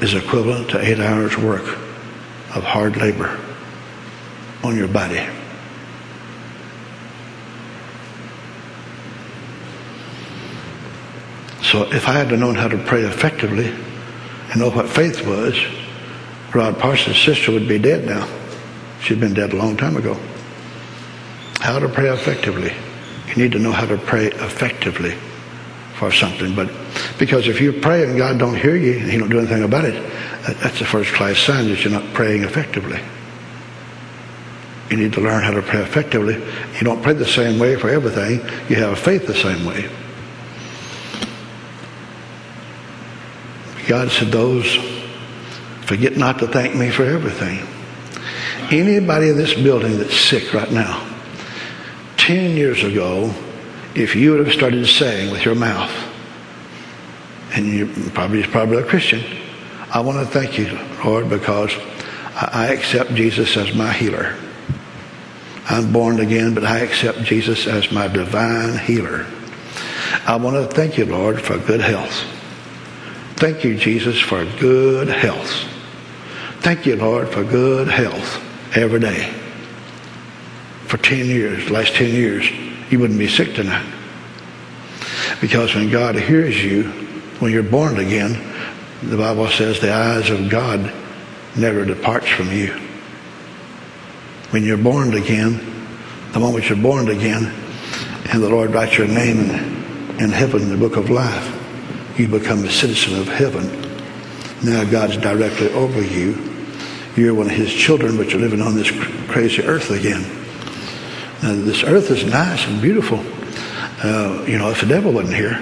[0.00, 1.62] is equivalent to eight hours work
[2.54, 3.38] of hard labor
[4.64, 5.24] on your body.
[11.62, 13.72] So if I had known how to pray effectively
[14.50, 15.56] and know what faith was,
[16.52, 18.28] Rod Parsley's sister would be dead now.
[19.00, 20.18] She'd been dead a long time ago.
[21.60, 22.72] How to pray effectively.
[23.28, 25.16] You need to know how to pray effectively
[26.02, 26.52] for something.
[26.56, 26.68] But
[27.16, 29.84] because if you pray and God don't hear you and He don't do anything about
[29.84, 29.94] it,
[30.60, 33.00] that's a first class sign that you're not praying effectively.
[34.90, 36.34] You need to learn how to pray effectively.
[36.34, 38.40] You don't pray the same way for everything.
[38.68, 39.88] You have faith the same way.
[43.86, 44.74] God said, Those
[45.82, 47.64] forget not to thank me for everything.
[48.72, 51.08] Anybody in this building that's sick right now,
[52.16, 53.32] 10 years ago,
[53.94, 55.90] if you would have started saying with your mouth,
[57.54, 59.22] and you probably probably a Christian,
[59.90, 61.70] I want to thank you, Lord, because
[62.34, 64.36] I accept Jesus as my healer.
[65.68, 69.26] I'm born again, but I accept Jesus as my divine healer.
[70.26, 72.24] I want to thank you, Lord, for good health.
[73.36, 75.68] Thank you, Jesus, for good health.
[76.60, 78.42] Thank you, Lord, for good health
[78.76, 79.32] every day.
[80.86, 82.50] For 10 years, last 10 years,
[82.92, 83.90] you wouldn't be sick tonight.
[85.40, 86.84] Because when God hears you,
[87.40, 88.38] when you're born again,
[89.02, 90.92] the Bible says the eyes of God
[91.56, 92.68] never departs from you.
[94.50, 95.88] When you're born again,
[96.32, 97.46] the moment you're born again,
[98.30, 101.58] and the Lord writes your name in, in heaven in the book of life,
[102.18, 103.66] you become a citizen of heaven.
[104.62, 106.36] Now God's directly over you.
[107.16, 108.90] You're one of his children, but you're living on this
[109.28, 110.41] crazy earth again.
[111.42, 113.18] Now, this earth is nice and beautiful.
[114.04, 115.60] Uh, you know, if the devil wasn't here,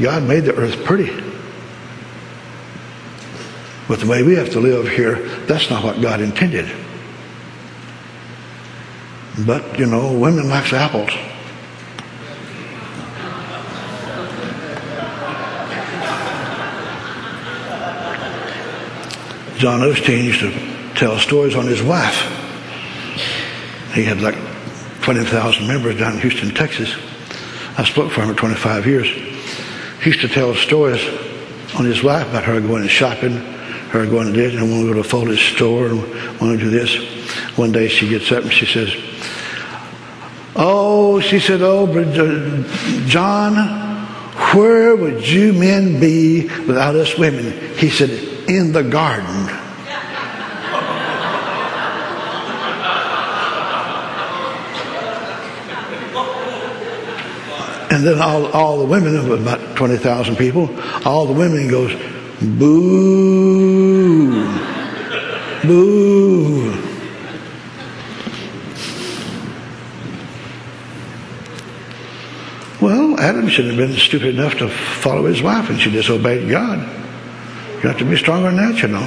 [0.00, 1.10] God made the earth pretty.
[3.88, 5.16] But the way we have to live here,
[5.46, 6.70] that's not what God intended.
[9.44, 11.10] But, you know, women likes apples.
[19.58, 22.41] John Osteen used to tell stories on his wife.
[23.94, 24.36] He had like
[25.02, 26.94] 20,000 members down in Houston, Texas.
[27.76, 29.08] I spoke for him for 25 years.
[30.02, 31.02] He used to tell stories
[31.74, 33.32] on his wife about her going shopping,
[33.90, 36.00] her going to this, and want to go to Foley's store and
[36.40, 36.96] want to do this.
[37.56, 38.94] One day she gets up and she says,
[40.54, 41.86] Oh, she said, Oh,
[43.06, 43.54] John,
[44.54, 47.76] where would you men be without us women?
[47.76, 48.10] He said,
[48.48, 49.61] in the garden.
[57.92, 60.70] And then all, all the women, about 20,000 people,
[61.04, 61.92] all the women goes,
[62.40, 64.32] boo,
[65.62, 66.72] boo.
[72.80, 76.78] Well, Adam should have been stupid enough to follow his wife and she disobeyed God.
[77.82, 79.06] You have to be stronger than that, you know.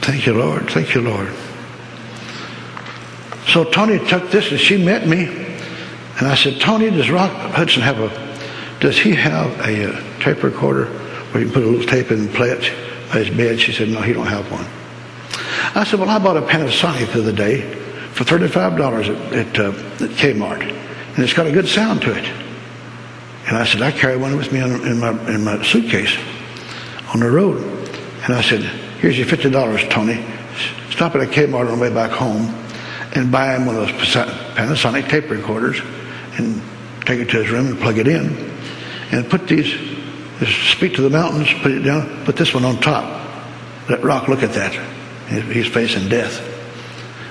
[0.00, 0.68] Thank you, Lord.
[0.68, 1.32] Thank you, Lord.
[3.46, 5.43] So Tony took this and she met me.
[6.18, 10.20] And I said, Tony, does Rock Hudson have a, does he have a, a uh,
[10.20, 12.72] tape recorder where you can put a little tape in and play it
[13.10, 13.60] by his bed?
[13.60, 14.66] She said, no, he don't have one.
[15.74, 17.62] I said, well, I bought a Panasonic the other day
[18.12, 19.70] for $35 at, at, uh,
[20.04, 20.62] at Kmart.
[20.62, 22.24] And it's got a good sound to it.
[23.46, 26.16] And I said, I carry one with me in my, in my suitcase
[27.12, 27.62] on the road.
[28.24, 28.62] And I said,
[29.00, 30.24] here's your $50, Tony.
[30.90, 32.54] Stop at a Kmart on the way back home
[33.16, 34.14] and buy him one of those
[34.54, 35.80] Panasonic tape recorders
[36.36, 36.62] and
[37.04, 38.52] take it to his room and plug it in.
[39.12, 39.72] And put these,
[40.72, 43.04] speak to the mountains, put it down, put this one on top.
[43.88, 44.72] Let Rock look at that.
[45.28, 46.50] He's facing death.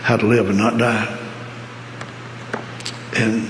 [0.01, 1.19] How to live and not die.
[3.15, 3.49] And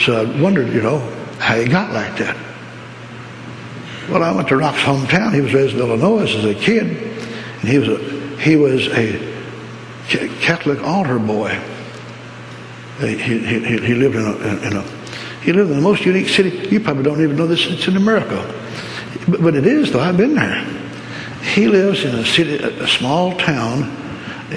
[0.00, 0.98] so I wondered, you know,
[1.38, 2.36] how he got like that.
[4.10, 5.34] Well, I went to Rock's hometown.
[5.34, 9.18] He was raised in Illinois as a kid, and he was a he was a
[10.40, 11.58] Catholic altar boy.
[12.98, 14.36] He, he, he lived in a,
[14.66, 14.82] in a
[15.42, 16.68] he lived in the most unique city.
[16.68, 17.66] You probably don't even know this.
[17.66, 18.42] It's in America,
[19.28, 20.00] but, but it is though.
[20.00, 20.64] I've been there.
[21.42, 23.84] He lives in a city, a small town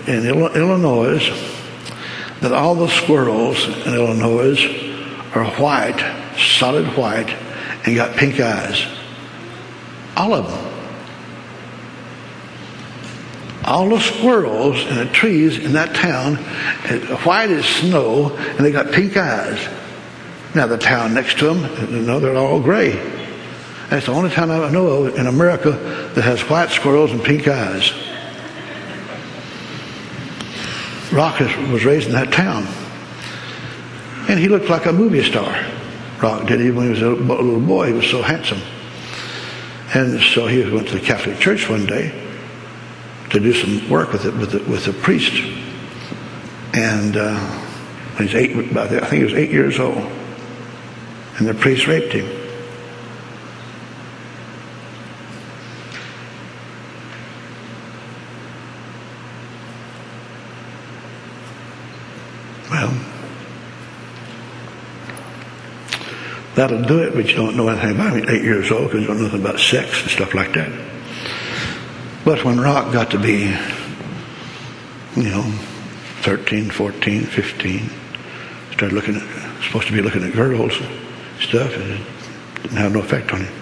[0.08, 1.20] in Illinois.
[2.42, 4.66] That all the squirrels in Illinois
[5.36, 6.00] are white
[6.40, 7.30] solid white,
[7.86, 8.86] and got pink eyes.
[10.16, 10.69] All of them.
[13.70, 16.38] All the squirrels and the trees in that town,
[17.24, 19.60] white as snow, and they got pink eyes.
[20.56, 22.94] Now the town next to them, know, they're all gray.
[23.92, 25.70] That's the only town I know of in America
[26.16, 27.94] that has white squirrels and pink eyes.
[31.14, 32.66] Rock was raised in that town.
[34.28, 35.64] And he looked like a movie star.
[36.20, 36.60] Rock did.
[36.60, 38.62] Even when he was a little boy, he was so handsome.
[39.94, 42.29] And so he went to the Catholic Church one day
[43.30, 45.34] to do some work with it with the, with the priest.
[46.74, 47.38] And uh,
[48.18, 49.98] he's eight, I think he was eight years old,
[51.38, 52.26] and the priest raped him.
[62.70, 62.94] Well,
[66.56, 68.30] that'll do it, but you don't know anything about it.
[68.30, 70.89] Eight years old because you don't know nothing about sex and stuff like that.
[72.30, 73.52] But when Rock got to be,
[75.16, 75.42] you know,
[76.22, 77.90] 13, 14, 15,
[78.70, 80.74] started looking at, supposed to be looking at girls
[81.40, 82.02] stuff, and it
[82.62, 83.54] didn't have no effect on him.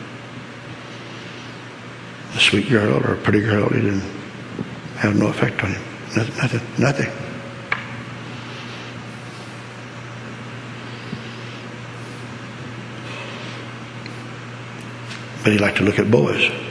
[2.35, 4.01] A sweet girl or a pretty girl, it didn't
[4.97, 5.81] have no effect on him.
[6.17, 7.27] Nothing, nothing, nothing.
[15.41, 16.66] but he liked to look at boys.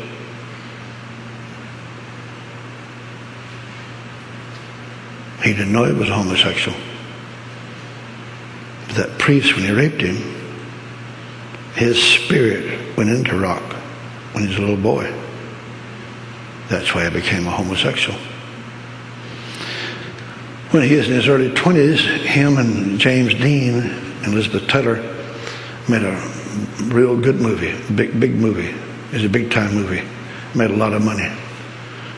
[5.46, 6.76] He didn't know he was homosexual.
[8.88, 10.16] But that priest, when he raped him,
[11.74, 13.62] his spirit went into Rock
[14.32, 15.04] when he was a little boy.
[16.68, 18.18] That's why he became a homosexual.
[20.72, 24.96] When he was in his early 20s, him and James Dean and Elizabeth Taylor
[25.88, 26.20] made a
[26.86, 28.74] real good movie, big, big movie.
[29.10, 30.02] It was a big time movie.
[30.56, 31.30] Made a lot of money.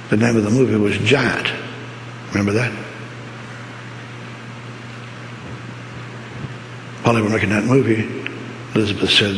[0.09, 1.53] The name of the movie was Giant.
[2.31, 2.88] Remember that?
[7.09, 8.07] While they were making that movie,
[8.75, 9.37] Elizabeth said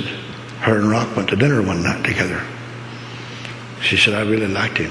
[0.63, 2.45] her and Rock went to dinner one night together.
[3.81, 4.91] She said, I really liked him.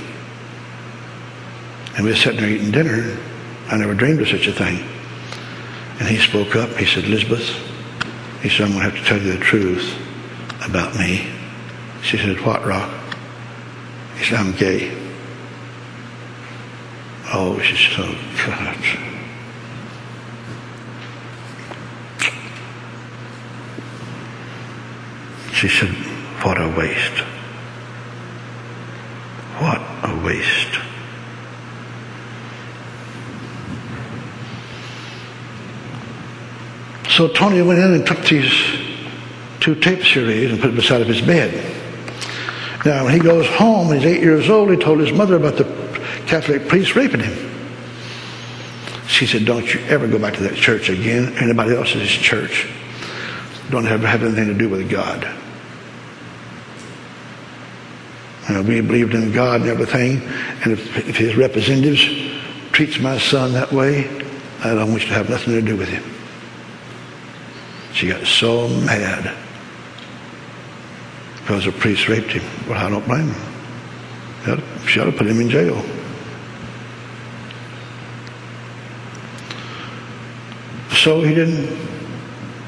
[1.97, 3.19] And we were sitting there eating dinner.
[3.67, 4.77] I never dreamed of such a thing.
[5.99, 6.69] And he spoke up.
[6.77, 7.49] He said, Elizabeth,
[8.41, 10.01] he said, I'm going to have to tell you the truth
[10.65, 11.29] about me.
[12.01, 12.89] She said, what, Rock?
[14.17, 14.97] He said, I'm gay.
[17.33, 19.08] Oh, she said, oh, God.
[25.59, 25.89] She said,
[26.41, 27.19] what a waste.
[29.57, 30.79] What a waste.
[37.09, 38.49] So Tony went in and took these
[39.59, 41.53] two tape series and put them beside of his bed.
[42.85, 45.65] Now, when he goes home, he's eight years old, he told his mother about the
[46.25, 47.51] Catholic priest raping him.
[49.07, 52.69] She said, Don't you ever go back to that church again, anybody else's church.
[53.69, 55.29] Don't ever have anything to do with God.
[58.49, 60.21] Uh, we believed in God and everything,
[60.63, 62.03] and if, if his representatives
[62.71, 64.09] treats my son that way,
[64.63, 66.03] I don't want to have nothing to do with him.
[67.93, 69.35] She got so mad
[71.41, 72.43] because a priest raped him.
[72.67, 74.87] Well, I don't blame him.
[74.87, 75.83] She ought to put him in jail.
[80.95, 81.77] So he didn't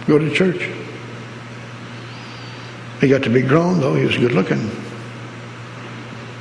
[0.07, 0.69] go to church.
[2.99, 3.95] He got to be grown, though.
[3.95, 4.69] He was good looking.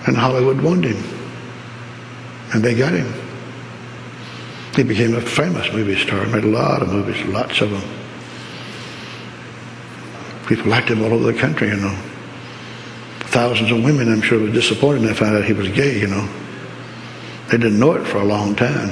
[0.07, 1.19] And Hollywood wanted him.
[2.53, 3.13] And they got him.
[4.75, 7.83] He became a famous movie star, made a lot of movies, lots of them.
[10.47, 11.97] People liked him all over the country, you know.
[13.21, 16.07] Thousands of women, I'm sure, were disappointed when they found out he was gay, you
[16.07, 16.29] know.
[17.49, 18.91] They didn't know it for a long time.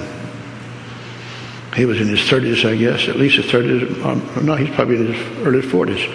[1.74, 4.04] He was in his 30s, I guess, at least his 30s.
[4.04, 6.08] Um, no, he's probably in his early 40s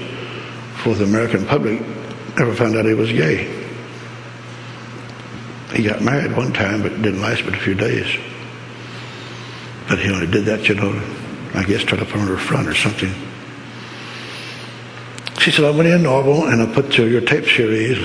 [0.74, 1.82] before the American public
[2.38, 3.63] ever found out he was gay.
[5.74, 8.06] He got married one time, but didn't last but a few days.
[9.88, 10.92] But he only did that, you know,
[11.56, 13.14] I guess try to put on her front or something.
[15.40, 17.98] She said, I went in normal and I put your tape series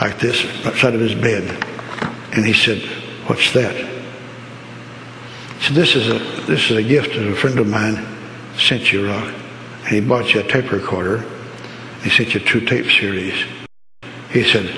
[0.00, 1.44] like this outside of his bed.
[2.32, 2.78] And he said,
[3.26, 3.74] What's that?
[5.60, 8.06] Said, This is a this is a gift that a friend of mine
[8.56, 9.34] sent you, Rock.
[9.84, 11.24] And he bought you a tape recorder.
[12.02, 13.34] He sent you two tape series.
[14.30, 14.74] He said,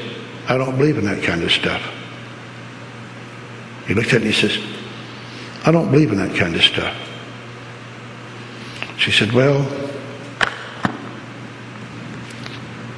[0.49, 2.00] I don't believe in that kind of stuff.
[3.87, 4.59] He looked at it and he says,
[5.65, 6.97] I don't believe in that kind of stuff.
[8.97, 9.63] She said, Well,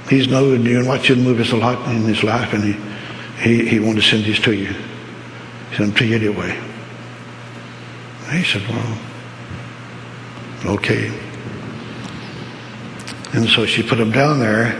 [0.08, 2.72] he's known you and watched watching movies a lot in his life, and he,
[3.40, 4.66] he, he wanted to send these to you.
[5.70, 6.56] He sent them to you anyway.
[8.26, 8.98] And he said, Well,
[10.74, 11.12] okay.
[13.34, 14.76] And so she put them down there,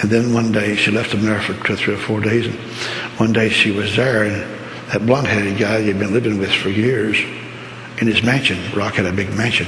[0.00, 2.46] and then one day she left them there for two, three or four days.
[2.46, 2.56] And
[3.18, 4.61] one day she was there, and
[4.92, 7.18] that blonde-headed guy he'd been living with for years
[8.00, 9.66] in his mansion, Rock had a big mansion.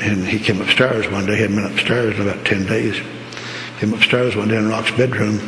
[0.00, 3.00] And he came upstairs one day, he hadn't been upstairs in about 10 days
[3.78, 5.38] came upstairs one day in Rock's bedroom,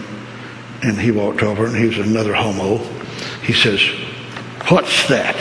[0.83, 2.79] and he walked over, and he was another homo.
[3.43, 3.81] He says,
[4.69, 5.35] What's that?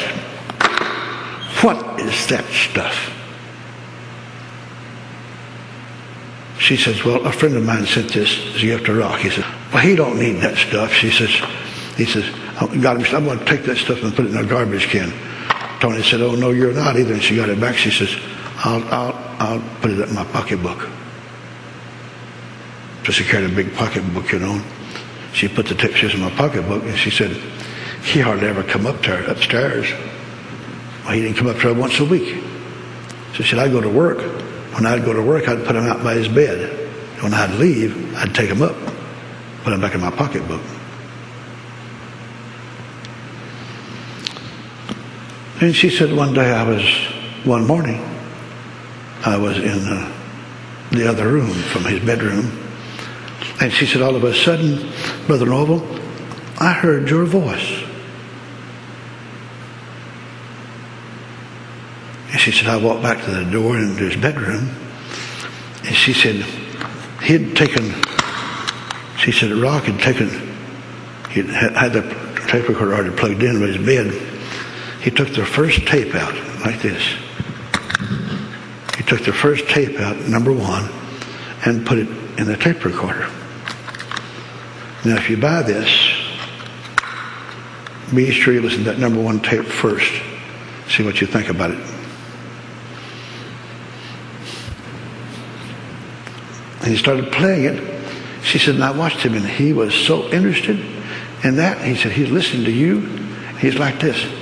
[1.62, 3.16] What is that stuff?
[6.58, 9.20] She says, Well, a friend of mine sent this as a gift to Rock.
[9.20, 10.92] He says, Well, he don't need that stuff.
[10.92, 11.30] She says,
[11.96, 12.26] He says,
[12.60, 15.14] I'm going to take that stuff and put it in a garbage can.
[15.80, 17.14] Tony said, Oh, no, you're not either.
[17.14, 17.76] And she got it back.
[17.76, 18.16] She says,
[18.58, 20.90] I'll, I'll, I'll put it in my pocketbook.
[23.06, 24.62] So she carried a big pocketbook, you know.
[25.34, 27.32] She put the tipsies in my pocketbook, and she said,
[28.04, 29.92] he hardly ever come up to her upstairs.
[31.04, 32.44] Well, he didn't come up to her once a week.
[33.34, 34.20] So she said, I'd go to work.
[34.74, 36.90] When I'd go to work, I'd put him out by his bed.
[37.22, 38.76] When I'd leave, I'd take him up,
[39.64, 40.62] put him back in my pocketbook.
[45.62, 46.84] And she said one day I was,
[47.44, 48.00] one morning,
[49.26, 50.16] I was in uh,
[50.92, 52.50] the other room from his bedroom,
[53.62, 54.90] And she said, all of a sudden,
[55.28, 55.82] Brother Norvel,
[56.62, 57.84] I heard your voice.
[62.32, 64.70] And she said, I walked back to the door into his bedroom.
[65.84, 66.36] And she said,
[67.22, 67.94] he had taken,
[69.18, 70.30] she said, Rock had taken,
[71.32, 72.02] he had the
[72.48, 74.29] tape recorder already plugged in with his bed.
[75.02, 76.36] He took the first tape out
[76.66, 77.02] like this.
[78.98, 80.90] He took the first tape out, number one,
[81.66, 83.30] and put it in the tape recorder.
[85.06, 85.90] Now, if you buy this,
[88.14, 90.12] be sure you listen to that number one tape first.
[90.90, 91.80] See what you think about it.
[96.82, 98.04] And he started playing it.
[98.44, 100.80] She said, and I watched him, and he was so interested
[101.44, 101.86] in that.
[101.86, 103.02] He said, he's listening to you.
[103.60, 104.39] He's like this.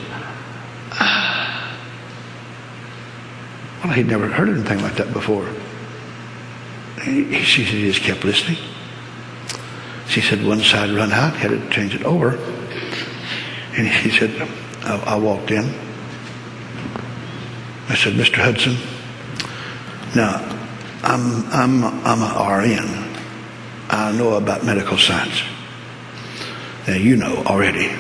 [3.84, 5.48] Well, he'd never heard anything like that before.
[7.04, 8.58] He, she said, he just kept listening.
[10.08, 12.36] She said, one side run out, had to change it over.
[13.78, 14.50] And he said,
[14.82, 15.66] I, I walked in.
[17.90, 18.38] I said, Mr.
[18.38, 18.76] Hudson,
[20.16, 20.42] now,
[21.04, 23.18] I'm, I'm, I'm an RN.
[23.90, 25.42] I know about medical science.
[26.88, 27.92] Now, you know already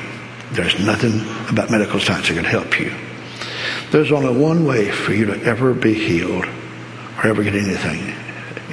[0.51, 2.93] there's nothing about medical science that can help you.
[3.91, 8.13] There's only one way for you to ever be healed or ever get anything,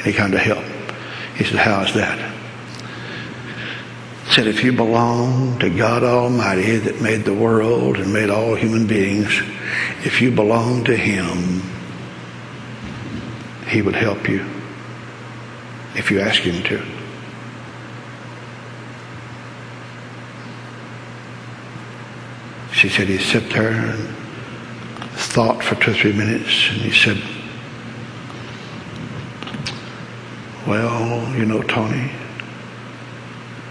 [0.03, 0.65] any kind of help.
[1.37, 2.33] He said, How is that?
[4.27, 8.57] He said, If you belong to God Almighty that made the world and made all
[8.57, 9.41] human beings,
[10.05, 11.62] if you belong to Him,
[13.69, 14.45] He would help you
[15.95, 16.85] if you ask Him to.
[22.73, 23.97] She said he sat there
[25.15, 27.23] thought for two or three minutes, and he said,
[30.67, 32.11] Well, you know, Tony,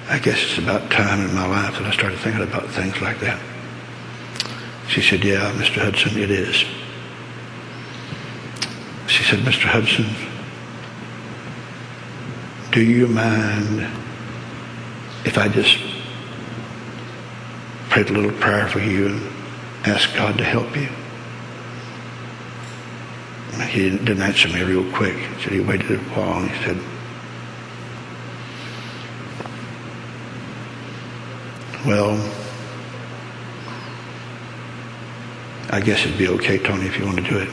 [0.09, 3.19] I guess it's about time in my life that I started thinking about things like
[3.19, 3.41] that.
[4.87, 5.81] She said, Yeah, Mr.
[5.81, 6.63] Hudson, it is.
[9.07, 9.65] She said, Mr.
[9.65, 10.05] Hudson,
[12.71, 13.81] do you mind
[15.25, 15.77] if I just
[17.89, 19.31] prayed a little prayer for you and
[19.85, 20.89] asked God to help you?
[23.61, 25.15] He didn't answer me real quick.
[25.15, 26.77] He said he waited a while and he said,
[31.85, 32.17] Well,
[35.69, 37.49] I guess it'd be okay, Tony, if you want to do it.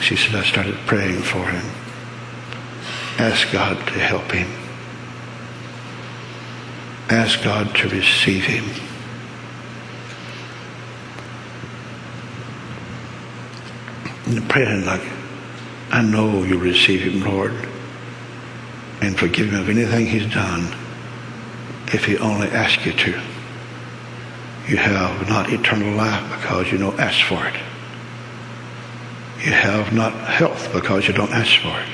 [0.00, 1.64] She said, I started praying for him.
[3.18, 4.48] Ask God to help him.
[7.10, 8.89] Ask God to receive him.
[14.48, 15.02] Praying like,
[15.90, 17.52] I know you receive him, Lord,
[19.00, 20.72] and forgive him of anything he's done
[21.92, 23.20] if he only asks you to.
[24.68, 27.54] You have not eternal life because you don't ask for it.
[29.44, 31.88] You have not health because you don't ask for it.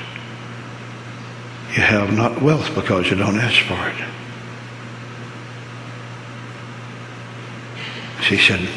[1.75, 3.95] You have not wealth because you don't ask for it.
[8.21, 8.67] She said,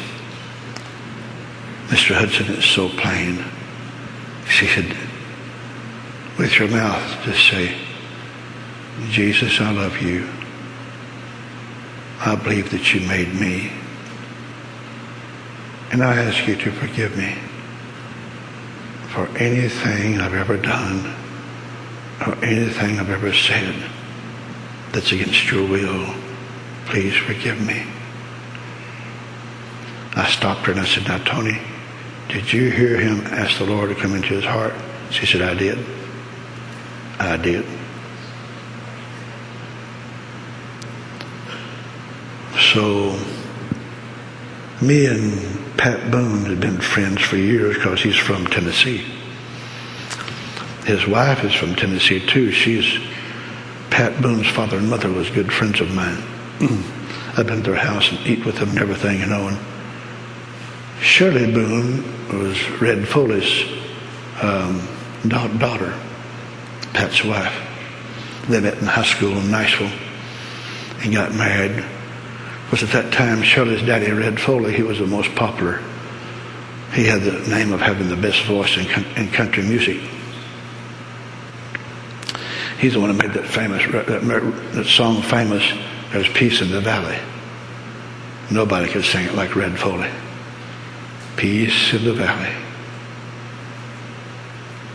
[1.91, 2.15] Mr.
[2.15, 3.43] Hudson, it's so plain.
[4.47, 4.95] She said,
[6.39, 7.75] with your mouth, just say,
[9.09, 10.25] Jesus, I love you.
[12.21, 13.73] I believe that you made me.
[15.91, 17.35] And I ask you to forgive me
[19.09, 21.13] for anything I've ever done
[22.25, 23.75] or anything I've ever said
[24.93, 26.15] that's against your will.
[26.85, 27.85] Please forgive me.
[30.15, 31.59] I stopped her and I said, Now, Tony,
[32.31, 34.73] did you hear him ask the Lord to come into his heart?
[35.09, 35.77] She said, I did.
[37.19, 37.65] I did.
[42.73, 43.19] So,
[44.81, 49.05] me and Pat Boone had been friends for years because he's from Tennessee.
[50.85, 52.51] His wife is from Tennessee too.
[52.51, 52.97] She's
[53.89, 56.23] Pat Boone's father and mother was good friends of mine.
[57.37, 59.49] I've been to their house and eat with them and everything, you know.
[59.49, 59.57] And
[61.01, 63.65] Shirley Boone was Red Foley's
[64.41, 64.87] um,
[65.27, 65.97] daughter,
[66.93, 67.67] Pat's wife.
[68.47, 69.91] They met in high school in Nashville
[71.03, 71.83] and got married
[72.71, 74.73] was at that time Shirley's daddy, Red Foley.
[74.73, 75.81] He was the most popular.
[76.93, 78.87] He had the name of having the best voice in,
[79.17, 80.01] in country music.
[82.79, 84.21] He's the one who made that famous that,
[84.73, 85.63] that song famous.
[86.11, 87.17] There's peace in the valley.
[88.49, 90.09] Nobody could sing it like Red Foley.
[91.37, 92.53] Peace in the valley.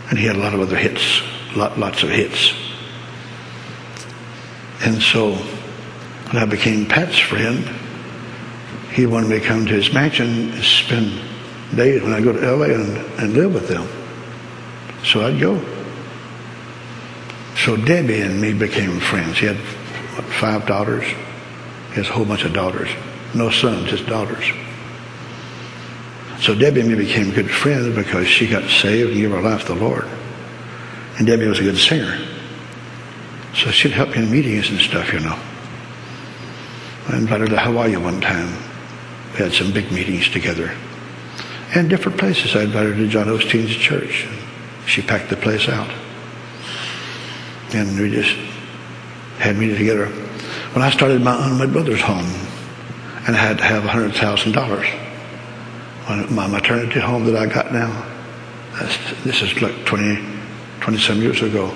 [0.09, 1.21] And he had a lot of other hits,
[1.55, 2.53] lot, lots of hits.
[4.81, 7.67] And so when I became Pat's friend,
[8.93, 11.19] he wanted me to come to his mansion and spend
[11.75, 13.87] days when I go to LA and, and live with them.
[15.03, 15.63] So I'd go.
[17.57, 19.39] So Debbie and me became friends.
[19.39, 21.05] He had what, five daughters.
[21.05, 22.89] He has a whole bunch of daughters.
[23.33, 24.45] No sons, just daughters.
[26.39, 29.65] So Debbie and me became good friends because she got saved and gave her life
[29.65, 30.05] to the Lord.
[31.17, 32.19] And Debbie was a good singer.
[33.55, 35.37] So she'd help me in meetings and stuff, you know.
[37.09, 38.55] I invited her to Hawaii one time.
[39.33, 40.75] We had some big meetings together.
[41.73, 42.55] And different places.
[42.55, 44.27] I invited her to John Osteen's church.
[44.85, 45.89] She packed the place out.
[47.73, 48.35] And we just
[49.39, 50.05] had meetings together.
[50.73, 52.29] When I started my unwed brother's home,
[53.25, 55.06] and I had to have $100,000
[56.07, 58.05] my maternity home that I got now,
[59.23, 60.23] this is like 20,
[60.79, 61.73] 20 some years ago.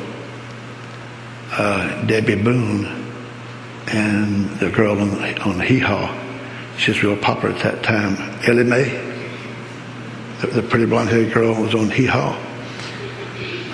[1.51, 2.86] Uh, Debbie Boone
[3.88, 5.09] and the girl on,
[5.41, 6.17] on the hee-haw,
[6.77, 8.15] she was real popular at that time,
[8.47, 8.86] Ellie Mae,
[10.39, 12.32] the, the pretty blonde-haired girl was on hee-haw.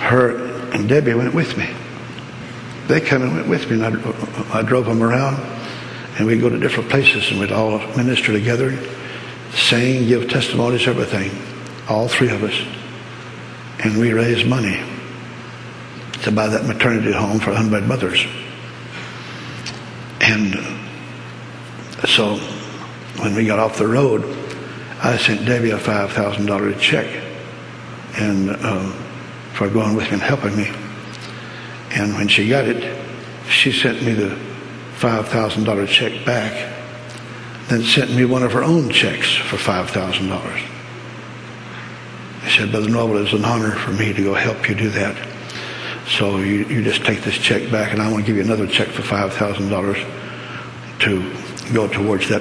[0.00, 0.36] Her
[0.72, 1.68] and Debbie went with me.
[2.88, 5.36] They came and went with me, and I, I drove them around,
[6.18, 8.76] and we'd go to different places, and we'd all minister together
[9.52, 11.30] sing, give testimonies, everything.
[11.88, 12.54] All three of us.
[13.84, 14.80] And we raised money
[16.22, 18.26] to buy that maternity home for unwed mothers.
[20.20, 20.54] And
[22.06, 22.36] so
[23.20, 24.22] when we got off the road,
[25.02, 27.06] I sent Debbie a $5,000 check
[28.16, 28.92] and uh,
[29.54, 30.68] for going with me and helping me.
[31.90, 32.96] And when she got it,
[33.48, 34.36] she sent me the
[34.98, 36.77] $5,000 check back
[37.68, 40.56] then sent me one of her own checks for $5,000.
[42.42, 45.28] He said, Brother Norvel, it's an honor for me to go help you do that.
[46.06, 48.66] So you, you just take this check back, and I want to give you another
[48.66, 52.40] check for $5,000 to go towards that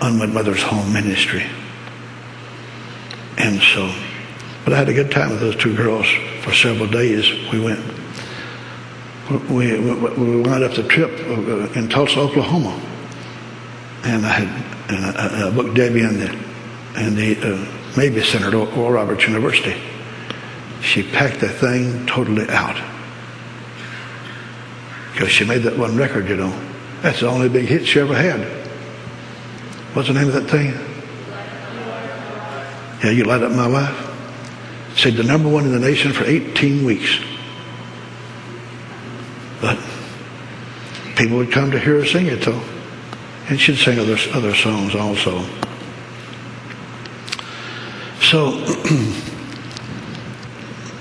[0.00, 1.44] unwed mother's home ministry.
[3.38, 3.92] And so,
[4.64, 6.06] but I had a good time with those two girls
[6.42, 7.28] for several days.
[7.50, 7.80] We went,
[9.50, 11.10] we, we, we wound up the trip
[11.76, 12.80] in Tulsa, Oklahoma
[14.06, 16.32] and I had and I, I booked Debbie in the
[16.96, 19.74] in the uh, Mabee Center at Oral Roberts University.
[20.80, 22.76] She packed the thing totally out
[25.12, 26.56] because she made that one record, you know.
[27.02, 28.40] That's the only big hit she ever had.
[29.94, 30.74] What's the name of that thing?
[33.02, 34.02] Yeah, you light up my life.
[34.96, 37.18] Said the number one in the nation for 18 weeks.
[39.60, 39.78] But
[41.16, 42.62] people would come to hear her sing it, though.
[43.48, 45.44] And she'd sing other, other songs also.
[48.20, 48.48] So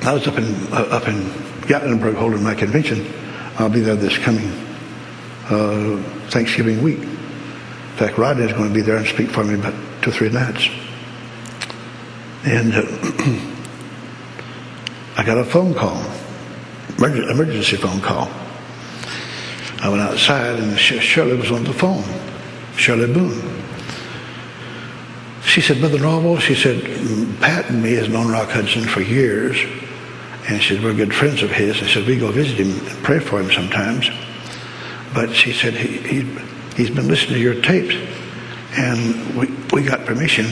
[0.03, 1.23] I was up in, uh, up in
[1.65, 3.11] Gatlinburg holding my convention.
[3.57, 4.51] I'll be there this coming
[5.49, 5.97] uh,
[6.29, 6.99] Thanksgiving week.
[6.99, 9.73] In fact, Rodney's going to be there and speak for me about
[10.03, 10.69] two or three nights.
[12.43, 12.83] And uh,
[15.17, 15.99] I got a phone call,
[16.99, 18.29] emergency phone call.
[19.81, 22.03] I went outside and Shirley was on the phone.
[22.77, 23.55] Boone.
[25.43, 26.83] She said, Brother Norvel, she said,
[27.39, 29.57] Pat and me has known Rock Hudson for years.
[30.47, 31.81] And she said, we're good friends of his.
[31.81, 34.09] I said, we go visit him and pray for him sometimes.
[35.13, 36.21] But she said, he, he,
[36.75, 37.95] he's been listening to your tapes.
[38.77, 40.45] And we, we got permission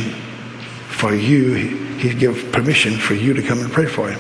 [0.90, 1.54] for you.
[1.54, 4.20] He, he give permission for you to come and pray for him.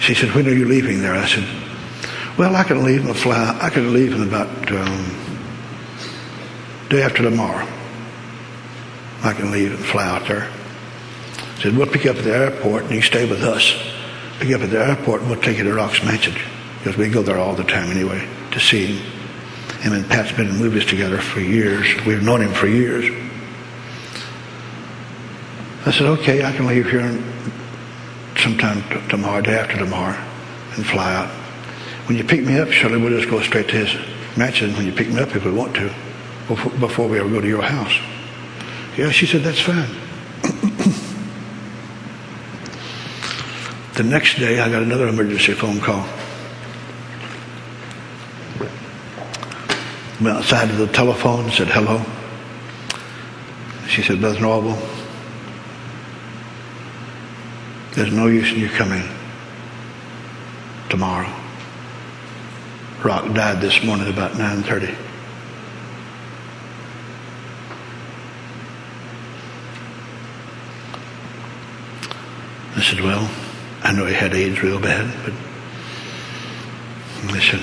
[0.00, 1.14] She said, when are you leaving there?
[1.14, 1.61] I said,
[2.38, 3.58] well, I can leave and fly.
[3.60, 5.22] I can leave in about um,
[6.88, 7.68] day after tomorrow.
[9.22, 10.50] I can leave and fly out there.
[11.60, 13.74] said, we'll pick you up at the airport and you stay with us.
[14.38, 16.34] Pick you up at the airport and we'll take you to Rock's Mansion
[16.78, 19.06] because we go there all the time anyway to see him.
[19.80, 21.86] Him and Pat's been in movies together for years.
[22.06, 23.04] We've known him for years.
[25.84, 27.02] I said, okay, I can leave here
[28.36, 30.16] sometime t- tomorrow, day after tomorrow,
[30.76, 31.41] and fly out.
[32.06, 33.94] When you pick me up, Shirley, we'll just go straight to his
[34.36, 35.88] mansion when you pick me up if we want to,
[36.80, 37.96] before we ever go to your house.
[38.96, 39.88] Yeah, she said, that's fine.
[43.94, 46.06] the next day, I got another emergency phone call.
[50.20, 52.04] Went outside of the telephone and said, hello.
[53.88, 54.76] She said, Brother Norvel,
[57.94, 59.08] there's no use in you coming
[60.88, 61.41] tomorrow.
[63.04, 64.96] Rock died this morning about 9.30.
[72.76, 73.28] I said, well,
[73.82, 75.34] I know he had AIDS real bad, but
[77.32, 77.60] listen,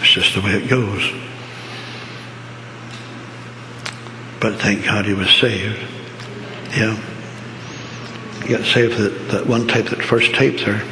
[0.00, 1.12] it's just the way it goes.
[4.40, 5.78] But thank God he was saved.
[6.76, 6.96] Yeah.
[8.42, 10.82] He got saved that, that one tape, that first tape there.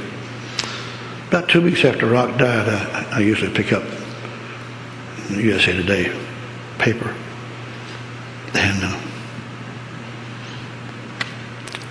[1.31, 3.85] About two weeks after Rock died, I, I usually pick up
[5.31, 6.13] USA Today
[6.81, 7.15] paper.
[8.53, 9.01] And uh,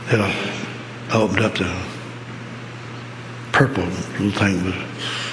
[0.08, 1.74] then I opened up the
[3.54, 4.88] purple little thing that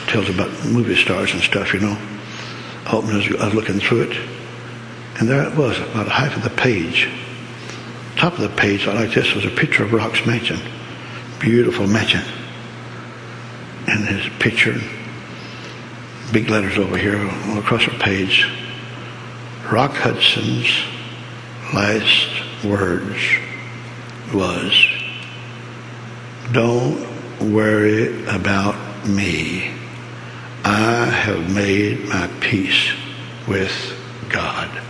[0.06, 1.98] tells about movie stars and stuff, you know.
[2.84, 4.16] I opened it, I was looking through it,
[5.18, 7.08] and there it was, about half of the page.
[8.14, 10.60] Top of the page, like this, was a picture of Rock's mansion.
[11.40, 12.22] Beautiful mansion.
[13.88, 14.80] And his picture,
[16.32, 17.24] big letters over here,
[17.58, 18.46] across the page.
[19.70, 20.68] Rock Hudson's
[21.72, 23.18] last words
[24.34, 24.86] was,
[26.52, 27.06] Don't
[27.52, 29.72] worry about me.
[30.64, 32.92] I have made my peace
[33.46, 33.72] with
[34.28, 34.82] God.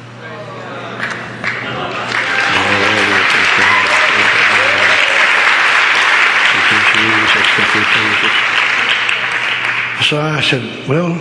[10.02, 11.12] So I said, well,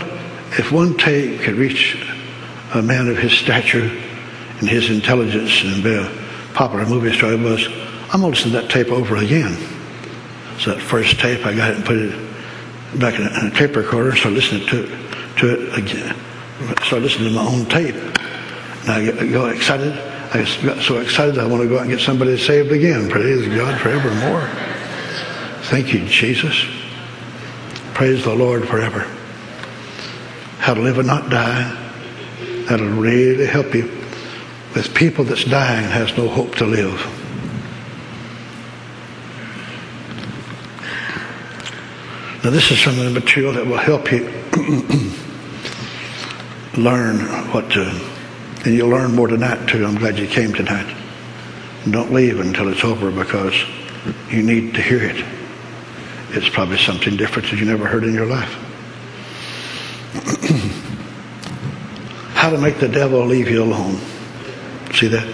[0.59, 1.97] if one tape could reach
[2.73, 3.89] a man of his stature
[4.59, 6.11] and his intelligence and be a
[6.53, 7.67] popular movie star was,
[8.11, 9.57] I'm going to to that tape over again.
[10.59, 14.09] So that first tape, I got it and put it back in a, tape recorder
[14.09, 16.15] and started listening to it, to it again.
[16.83, 17.95] Started listening to my own tape.
[17.95, 19.93] And I got excited.
[20.33, 23.09] I got so excited I want to go out and get somebody saved again.
[23.09, 24.47] Praise God forevermore.
[25.63, 26.65] Thank you, Jesus.
[27.95, 29.07] Praise the Lord forever.
[30.59, 31.63] How to live and not die.
[32.67, 33.83] That'll really help you
[34.75, 36.99] with people that's dying has no hope to live.
[42.43, 44.25] Now, this is some of the material that will help you
[46.83, 47.19] learn
[47.53, 47.97] what to,
[48.65, 49.85] and you'll learn more tonight too.
[49.85, 50.93] I'm glad you came tonight.
[51.89, 53.53] don't leave until it's over because
[54.29, 55.44] you need to hear it.
[56.29, 58.53] It's probably something different that you never heard in your life.
[62.33, 63.99] How to make the devil leave you alone.
[64.93, 65.27] See that?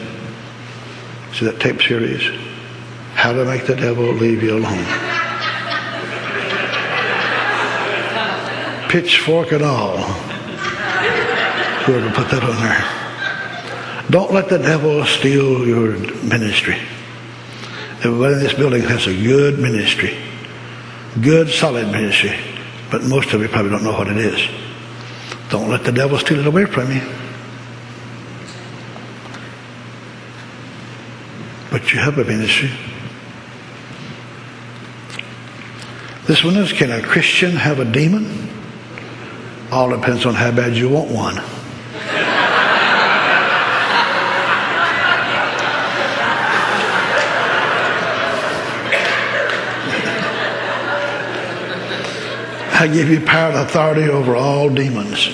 [1.33, 2.21] See that tape series?
[3.13, 4.85] How to make the devil leave you alone.
[8.89, 9.97] Pitchfork and all.
[11.85, 13.01] Whoever put that on there.
[14.09, 16.77] Don't let the devil steal your ministry.
[18.03, 20.17] Everybody in this building has a good ministry.
[21.19, 22.37] Good, solid ministry.
[22.89, 24.47] But most of you probably don't know what it is.
[25.49, 27.01] Don't let the devil steal it away from you.
[31.69, 32.69] But you have a ministry.
[36.27, 38.49] This one is Can a Christian have a demon?
[39.71, 41.60] All depends on how bad you want one.
[52.81, 55.29] I give you power and authority over all demons.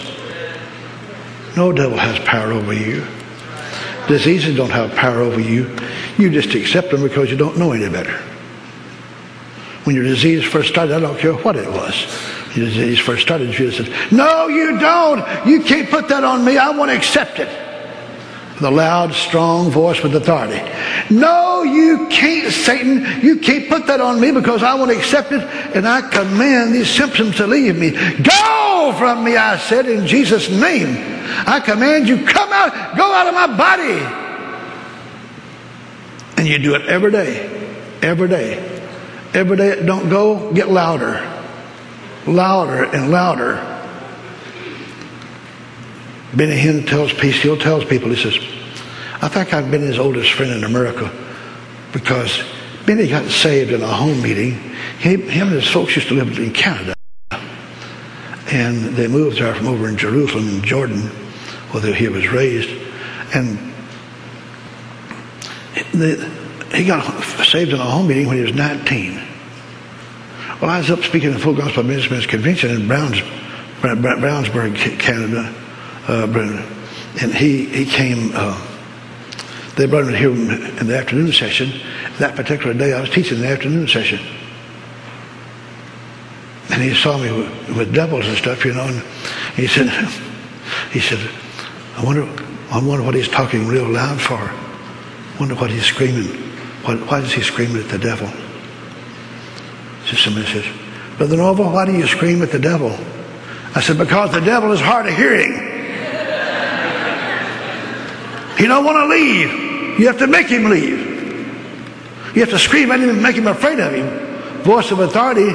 [1.55, 3.07] No devil has power over you.
[4.09, 5.73] Diseases don't have power over you.
[6.17, 8.17] You just accept them because you don't know any better.
[9.85, 12.05] When your disease first started, I don't care what it was.
[12.53, 15.47] Your disease first started, Jesus said, No, you don't.
[15.47, 16.57] You can't put that on me.
[16.57, 17.66] I want to accept it.
[18.59, 20.59] A loud, strong voice with authority.
[21.11, 23.21] No, you can't, Satan.
[23.21, 25.41] You can't put that on me because I want to accept it
[25.75, 27.91] and I command these symptoms to leave me.
[27.91, 30.97] Go from me, I said, in Jesus' name.
[31.45, 34.27] I command you, come out, go out of my body.
[36.37, 37.69] And you do it every day.
[38.01, 38.81] Every day.
[39.33, 41.21] Every day don't go, get louder.
[42.25, 43.76] Louder and louder.
[46.34, 48.38] Benny Hinn tells he tells people, he says,
[49.21, 51.11] I think I've been his oldest friend in America
[51.93, 52.43] because
[52.86, 54.53] Benny got saved in a home meeting.
[54.99, 56.93] He, him and his folks used to live in Canada.
[58.51, 61.01] And they moved there from over in Jerusalem in Jordan,
[61.71, 62.69] where he was raised.
[63.34, 63.57] And
[65.91, 66.32] the,
[66.73, 69.21] he got saved in a home meeting when he was 19.
[70.61, 73.19] Well, I was up speaking at Full Gospel Ministries Convention in Browns,
[73.82, 75.53] Brownsburg, Canada,
[76.07, 76.27] uh,
[77.21, 78.59] and he, he came, uh,
[79.75, 81.71] they brought him here in the afternoon session.
[82.19, 84.19] That particular day, I was teaching the afternoon session.
[86.69, 89.01] And he saw me with, with devils and stuff, you know, and
[89.55, 89.87] he said,
[90.91, 91.19] he said,
[91.95, 92.23] I wonder,
[92.71, 94.35] I wonder what he's talking real loud for.
[94.35, 96.27] I Wonder what he's screaming.
[96.83, 98.27] why, why is he screaming at the devil?
[100.05, 100.65] So somebody says,
[101.17, 102.91] Brother Norvel, why do you scream at the devil?
[103.75, 105.66] I said, because the devil is hard of hearing.
[108.57, 109.99] He don't want to leave.
[109.99, 111.15] You have to make him leave.
[112.35, 114.63] You have to scream at him and make him afraid of him.
[114.63, 115.53] Voice of authority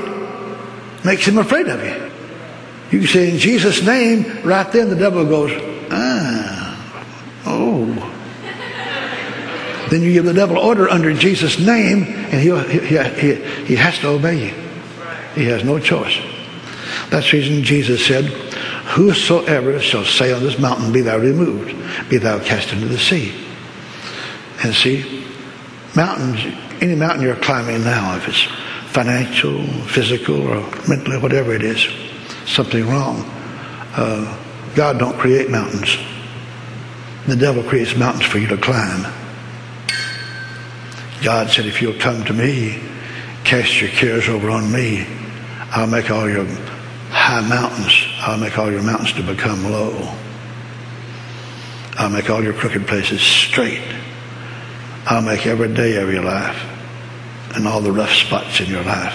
[1.05, 2.11] makes him afraid of you.
[2.91, 5.51] You can say in Jesus' name, right then the devil goes,
[5.91, 7.87] ah, oh.
[9.91, 13.35] Then you give the devil order under Jesus' name, and he, he, he,
[13.67, 14.55] he has to obey you.
[15.35, 16.19] He has no choice.
[17.11, 18.25] That's the reason Jesus said,
[18.85, 21.75] Whosoever shall say on this mountain, Be thou removed,
[22.09, 23.33] be thou cast into the sea.
[24.63, 25.25] And see,
[25.97, 26.41] mountains,
[26.81, 28.43] any mountain you're climbing now, if it's
[28.93, 31.89] financial, physical, or mentally, whatever it is,
[32.47, 33.25] something wrong.
[33.97, 34.39] Uh,
[34.75, 35.97] God don't create mountains.
[37.27, 39.03] The devil creates mountains for you to climb.
[41.23, 42.83] God said, if you'll come to me,
[43.45, 45.07] cast your cares over on me,
[45.71, 46.47] I'll make all your
[47.13, 49.93] high mountains, I'll make all your mountains to become low.
[51.99, 53.83] I'll make all your crooked places straight.
[55.07, 56.73] I'll make every day of your life
[57.55, 59.15] and all the rough spots in your life,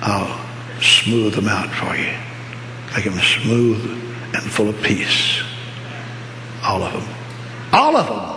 [0.00, 0.46] I'll
[0.80, 2.14] smooth them out for you.
[2.94, 3.82] Make them smooth
[4.34, 5.42] and full of peace.
[6.62, 7.14] All of them.
[7.72, 8.34] All of them.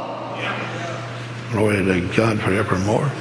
[1.51, 3.11] Glory to God forevermore.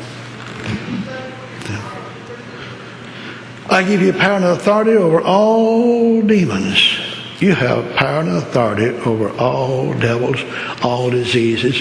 [3.70, 6.98] I give you power and authority over all demons.
[7.38, 10.40] You have power and authority over all devils,
[10.82, 11.80] all diseases,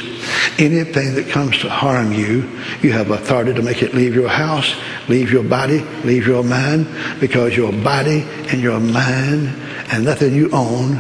[0.60, 2.48] anything that comes to harm you.
[2.82, 4.74] You have authority to make it leave your house,
[5.10, 6.88] leave your body, leave your mind,
[7.20, 9.50] because your body and your mind
[9.92, 10.94] and nothing you own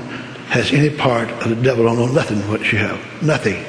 [0.49, 2.99] has any part of the devil don't nothing what you have.
[3.21, 3.63] Nothing.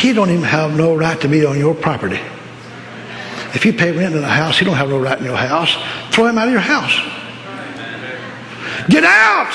[0.00, 2.20] He don't even have no right to be on your property.
[3.54, 5.76] If you pay rent in a house, you don't have no right in your house.
[6.14, 6.94] Throw him out of your house.
[8.88, 9.52] Get out!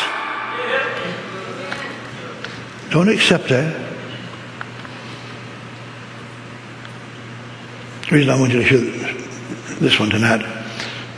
[2.92, 3.88] Don't accept that.
[8.10, 8.80] The reason I want you to hear
[9.80, 10.42] this one tonight,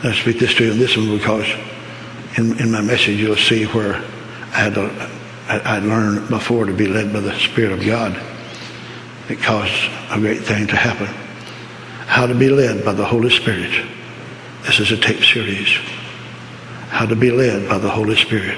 [0.03, 1.45] I speak this to you in this one because
[2.38, 5.09] in, in my message you'll see where I had to,
[5.47, 8.19] I, I learned before to be led by the Spirit of God.
[9.30, 9.73] It caused
[10.09, 11.13] a great thing to happen.
[12.10, 13.72] How to be led by the Holy Spirit.
[14.64, 15.78] This is a tape series
[16.89, 18.57] how to be led by the Holy Spirit.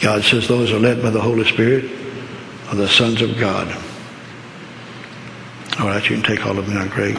[0.00, 1.84] God says those who are led by the Holy Spirit
[2.68, 3.68] are the sons of God.
[5.78, 7.16] All right, you can take all of them now, Greg.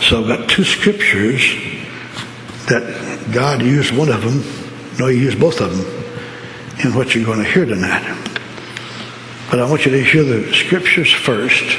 [0.00, 1.54] So I've got two scriptures
[2.66, 4.42] that God used one of them.
[4.98, 5.86] No, he used both of them
[6.82, 8.29] in what you're going to hear tonight.
[9.50, 11.76] But I want you to hear the scriptures first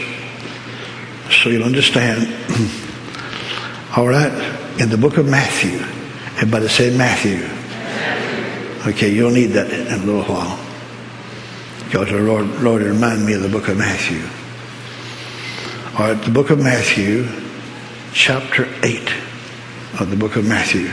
[1.31, 2.27] so you'll understand.
[3.95, 4.31] All right,
[4.77, 5.79] in the book of Matthew,
[6.35, 7.47] everybody say Matthew.
[8.91, 10.59] Okay, you'll need that in a little while.
[11.85, 14.21] Because the Lord, Lord remind me of the book of Matthew.
[15.97, 17.27] All right, the book of Matthew,
[18.11, 19.13] chapter 8
[19.99, 20.89] of the book of Matthew.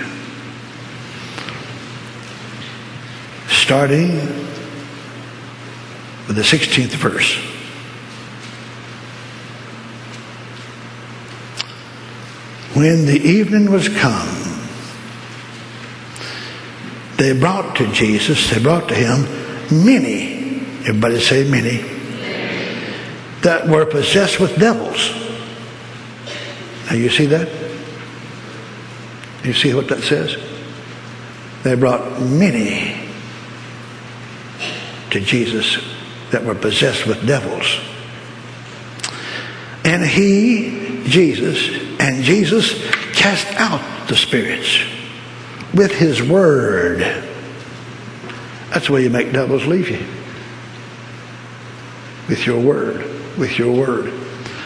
[3.48, 4.20] Starting
[6.28, 7.34] with the 16th verse.
[12.76, 14.28] When the evening was come,
[17.16, 19.22] they brought to Jesus, they brought to him
[19.84, 21.78] many, everybody say many,
[23.42, 25.10] that were possessed with devils.
[26.86, 27.48] Now you see that?
[29.44, 30.36] You see what that says?
[31.62, 33.08] They brought many
[35.10, 35.97] to Jesus
[36.30, 37.80] that were possessed with devils.
[39.84, 42.72] And he, Jesus, and Jesus
[43.14, 44.82] cast out the spirits
[45.74, 47.00] with his word.
[48.70, 50.04] That's the way you make devils leave you.
[52.28, 52.98] With your word.
[53.38, 54.12] With your word.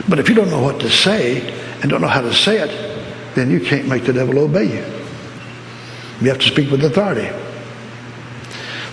[0.08, 3.34] But if you don't know what to say and don't know how to say it,
[3.34, 4.84] then you can't make the devil obey you.
[6.20, 7.28] You have to speak with authority.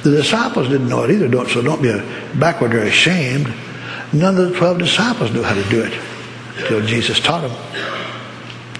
[0.03, 1.91] The disciples didn't know it either, don't, so don't be
[2.39, 3.53] backward or ashamed.
[4.13, 5.93] None of the 12 disciples knew how to do it
[6.57, 7.51] until Jesus taught them.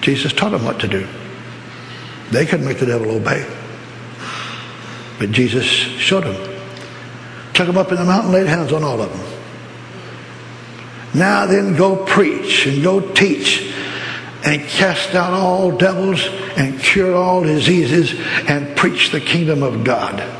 [0.00, 1.06] Jesus taught them what to do.
[2.30, 3.46] They couldn't make the devil obey.
[5.18, 6.58] But Jesus showed them.
[7.52, 9.40] Took them up in the mountain, laid hands on all of them.
[11.12, 13.74] Now then go preach and go teach
[14.44, 16.24] and cast out all devils
[16.56, 18.14] and cure all diseases
[18.48, 20.39] and preach the kingdom of God.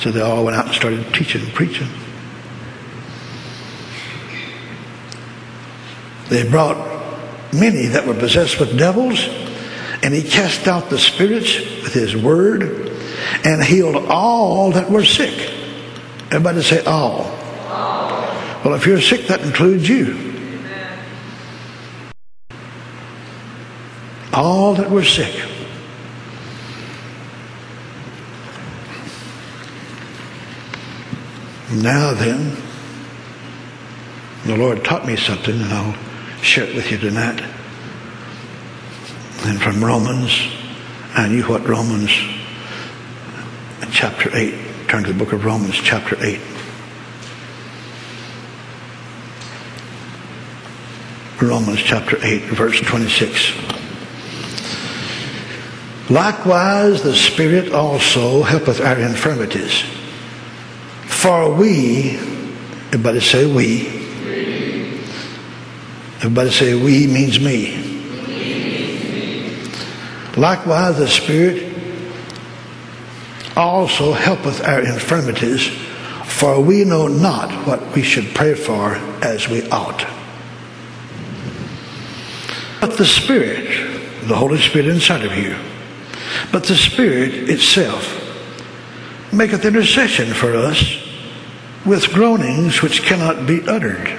[0.00, 1.88] So they all went out and started teaching and preaching.
[6.30, 6.78] They brought
[7.52, 9.22] many that were possessed with devils,
[10.02, 12.62] and he cast out the spirits with his word
[13.44, 15.52] and healed all that were sick.
[16.26, 17.24] Everybody say all.
[18.64, 20.28] Well, if you're sick, that includes you.
[24.32, 25.49] All that were sick.
[31.72, 32.56] Now then,
[34.44, 35.94] the Lord taught me something, and I'll
[36.42, 37.40] share it with you tonight.
[39.44, 40.36] And from Romans,
[41.14, 42.10] I knew what Romans
[43.92, 44.54] chapter 8.
[44.88, 46.40] Turn to the book of Romans, chapter 8.
[51.40, 53.52] Romans chapter 8, verse 26.
[56.10, 59.84] Likewise, the Spirit also helpeth our infirmities.
[61.20, 62.16] For we,
[62.86, 63.88] everybody say we.
[66.16, 67.76] Everybody say we means me.
[70.38, 71.74] Likewise, the Spirit
[73.54, 75.68] also helpeth our infirmities,
[76.24, 80.06] for we know not what we should pray for as we ought.
[82.80, 83.66] But the Spirit,
[84.26, 85.54] the Holy Spirit inside of you,
[86.50, 88.08] but the Spirit itself
[89.34, 91.08] maketh intercession for us
[91.84, 94.18] with groanings which cannot be uttered.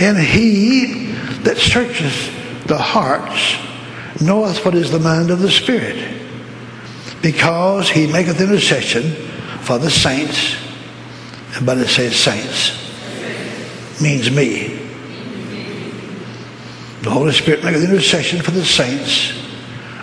[0.00, 3.56] And he that searcheth the hearts
[4.20, 6.14] knoweth what is the mind of the Spirit,
[7.22, 9.10] because he maketh intercession
[9.60, 10.56] for the saints.
[11.50, 12.82] Everybody says saints.
[14.00, 14.82] Means me.
[17.02, 19.32] The Holy Spirit maketh intercession for the saints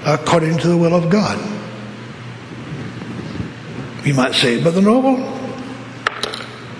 [0.06, 1.38] according to the will of God.
[4.06, 5.43] You might say, Brother Norvel,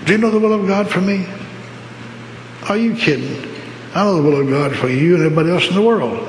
[0.06, 1.26] do you know the will of God for me?
[2.70, 3.52] Are you kidding?
[3.94, 6.28] I know the will of God for you and everybody else in the world.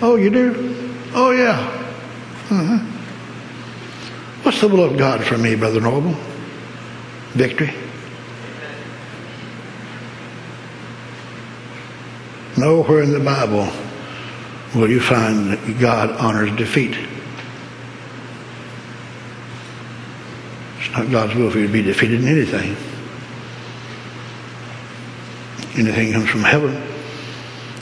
[0.00, 0.94] Oh, you do?
[1.14, 1.58] Oh, yeah.
[2.50, 2.78] Uh-huh.
[4.42, 6.14] What's the will of God for me, Brother Norvel?
[7.30, 7.72] Victory.
[12.56, 13.68] Nowhere in the Bible
[14.74, 16.96] will you find that God honors defeat.
[20.92, 22.76] Not God's will for you to be defeated in anything.
[25.74, 26.82] Anything comes from heaven.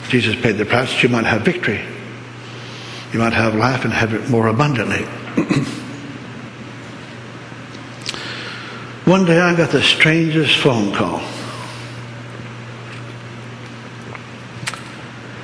[0.08, 1.80] Jesus paid the price that you might have victory.
[3.12, 5.02] You might have life and have it more abundantly.
[9.04, 11.20] One day I got the strangest phone call.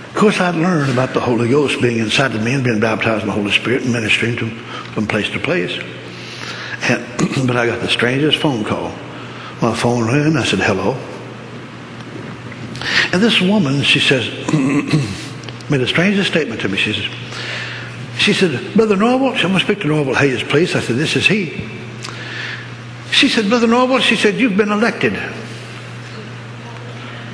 [0.06, 3.22] Of course, I'd learned about the Holy Ghost being inside of me and being baptized
[3.22, 4.48] in the Holy Spirit and ministering to,
[4.94, 5.76] from place to place.
[7.47, 8.91] But I got the strangest phone call.
[9.62, 10.37] My phone rang.
[10.37, 10.95] I said, hello.
[13.12, 14.26] And this woman, she says,
[15.70, 16.76] made the strangest statement to me.
[16.76, 17.12] She says,
[18.18, 20.74] she said, Brother Norvel, I'm going to speak to Norvel Hayes, please.
[20.74, 21.68] I said, this is he.
[23.11, 25.14] She said, Brother Norvel, she said, you've been elected.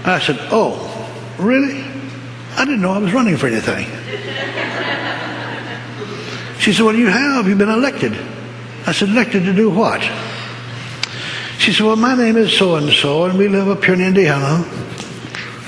[0.05, 1.09] I said, oh,
[1.39, 1.85] really?
[2.57, 3.87] I didn't know I was running for anything.
[6.62, 7.49] She said, Well, you have.
[7.49, 8.16] You've been elected.
[8.87, 10.01] I said, Elected to do what?
[11.59, 14.01] She said, Well, my name is so and so, and we live up here in
[14.01, 14.65] Indiana,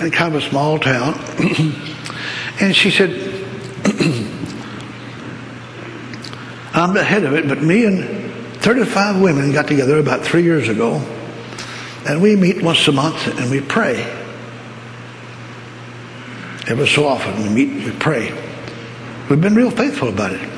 [0.01, 1.15] in kind of a small town.
[2.61, 3.11] and she said,
[6.75, 8.33] I'm the head of it, but me and
[8.63, 10.97] 35 women got together about three years ago,
[12.09, 14.03] and we meet once a month and we pray.
[16.67, 18.33] Ever so often we meet, and we pray.
[19.31, 20.54] We've been real faithful about it.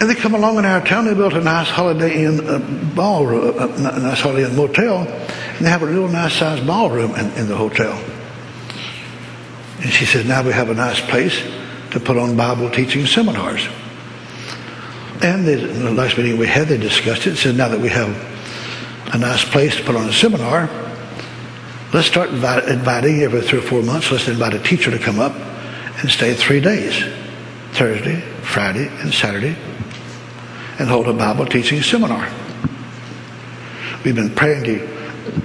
[0.00, 1.04] And they come along in our town.
[1.04, 2.58] They built a nice Holiday Inn uh,
[2.94, 7.14] ballroom, uh, a nice Holiday Inn motel, and they have a real nice sized ballroom
[7.14, 7.92] in, in the hotel.
[9.80, 11.40] And she said, now we have a nice place
[11.90, 13.66] to put on Bible teaching seminars.
[15.22, 17.36] And they, in the last meeting we had, they discussed it.
[17.36, 18.08] Said, now that we have
[19.12, 20.68] a nice place to put on a seminar,
[21.92, 24.10] Let's start inviting every three or four months.
[24.10, 25.34] Let's invite a teacher to come up
[26.00, 27.04] and stay three days
[27.72, 29.56] Thursday, Friday, and Saturday
[30.82, 32.28] and hold a Bible teaching seminar.
[34.04, 34.64] We've been praying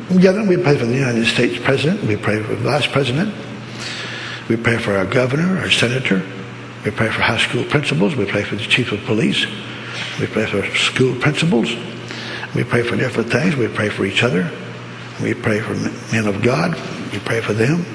[0.10, 0.44] together.
[0.44, 2.04] We pray for the United States President.
[2.04, 3.34] We pray for the Vice President.
[4.50, 6.24] We pray for our governor, our senator.
[6.84, 8.16] We pray for high school principals.
[8.16, 9.46] We pray for the chief of police.
[10.20, 11.76] We pray for school principals.
[12.56, 13.56] We pray for different things.
[13.56, 14.50] We pray for each other.
[15.22, 15.76] We pray for
[16.12, 16.74] men of God.
[17.14, 17.86] We pray for them.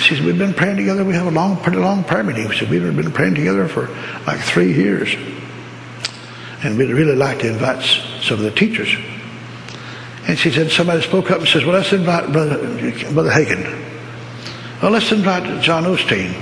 [0.00, 1.06] She said, we've been praying together.
[1.06, 2.50] We have a long, pretty long prayer meeting.
[2.50, 3.88] She said, we've been praying together for
[4.26, 5.16] like three years.
[6.62, 7.82] And we'd really like to invite
[8.22, 8.94] some of the teachers.
[10.28, 12.58] And she said, somebody spoke up and says, well, let's invite Brother,
[13.12, 13.64] Brother Hagin.
[14.82, 16.34] Well, let's invite John Osteen.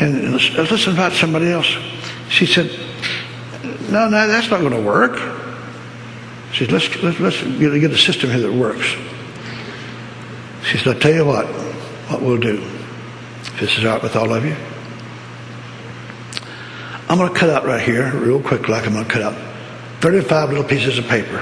[0.00, 1.66] And let's, let's invite somebody else.
[2.28, 2.70] She said,
[3.90, 5.18] no, no, that's not going to work.
[6.52, 8.86] She said, let's, let's, let's get, get a system here that works.
[10.64, 12.58] She said, I'll tell you what, what we'll do.
[13.58, 14.56] This is right with all of you.
[17.10, 19.34] I'm going to cut out right here, real quick, like I'm going to cut out
[20.00, 21.38] 35 little pieces of paper.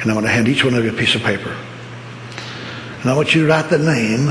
[0.00, 1.56] And I'm going to hand each one of you a piece of paper.
[3.00, 4.28] And I want you to write the name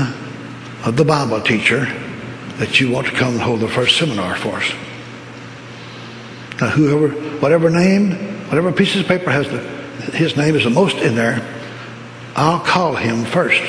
[0.86, 1.84] of the Bible teacher
[2.56, 4.72] that you want to come and hold the first seminar for us.
[6.58, 7.08] Now, whoever,
[7.40, 8.12] whatever name,
[8.48, 9.58] whatever pieces of paper has the,
[10.16, 11.46] his name is the most in there,
[12.34, 13.60] I'll call him first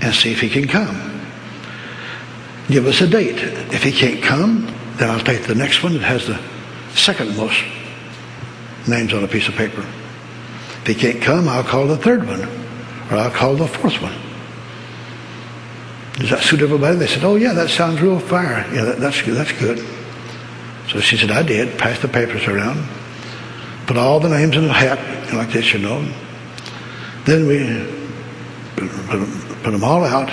[0.00, 1.20] and see if he can come.
[2.68, 3.36] Give us a date.
[3.70, 6.40] If he can't come, then I'll take the next one that has the
[6.94, 7.62] second most
[8.88, 9.80] names on a piece of paper.
[9.80, 12.42] If he can't come, I'll call the third one,
[13.10, 14.14] or I'll call the fourth one.
[16.14, 16.96] Does that suit everybody?
[16.96, 18.64] They said, "Oh yeah, that sounds real fire.
[18.72, 19.34] Yeah, that, that's good.
[19.34, 19.78] That's good."
[20.88, 21.78] So she said, "I did.
[21.78, 22.88] Passed the papers around,
[23.86, 24.98] put all the names in a hat
[25.34, 26.08] like this, you know.
[27.26, 27.58] Then we
[28.76, 30.30] put, them all out,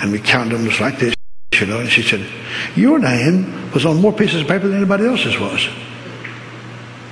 [0.00, 1.15] and we counted them just like this,
[1.60, 1.80] you know.
[1.80, 2.26] And she said,
[2.74, 5.68] "Your name was on more pieces of paper than anybody else's was."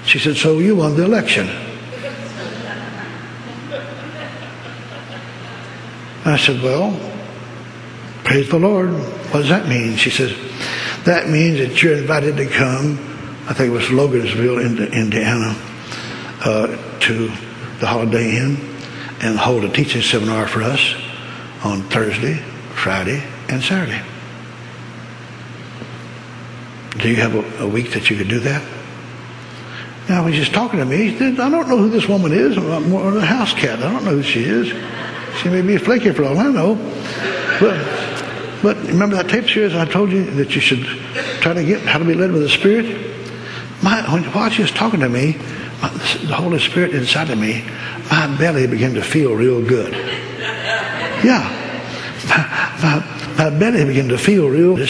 [0.04, 1.48] She said, "So you won the election."
[6.24, 7.12] I said, "Well."
[8.24, 8.90] Praise the Lord.
[8.90, 9.96] What does that mean?
[9.96, 10.34] She says,
[11.04, 12.98] that means that you're invited to come,
[13.46, 15.54] I think it was Logansville, Indiana,
[16.40, 16.66] uh,
[17.00, 17.28] to
[17.80, 18.56] the Holiday Inn
[19.20, 20.94] and hold a teaching seminar for us
[21.62, 22.36] on Thursday,
[22.74, 24.00] Friday, and Saturday.
[27.04, 28.62] Do you have a, a week that you could do that?
[30.08, 31.10] Now, he's just talking to me.
[31.10, 32.56] He said, I don't know who this woman is.
[32.56, 33.80] I'm more of a house cat.
[33.80, 34.68] I don't know who she is.
[35.42, 36.76] She may be a flaky for all I know.
[37.60, 38.04] But
[38.62, 40.82] but remember that tape series I told you that you should
[41.42, 42.86] try to get how to be led with the Spirit?
[43.82, 44.00] My,
[44.30, 45.36] while she was talking to me,
[45.82, 47.62] my, the Holy Spirit inside of me,
[48.10, 49.92] my belly began to feel real good.
[51.22, 51.44] Yeah.
[52.30, 54.88] My, my, my belly began to feel real, it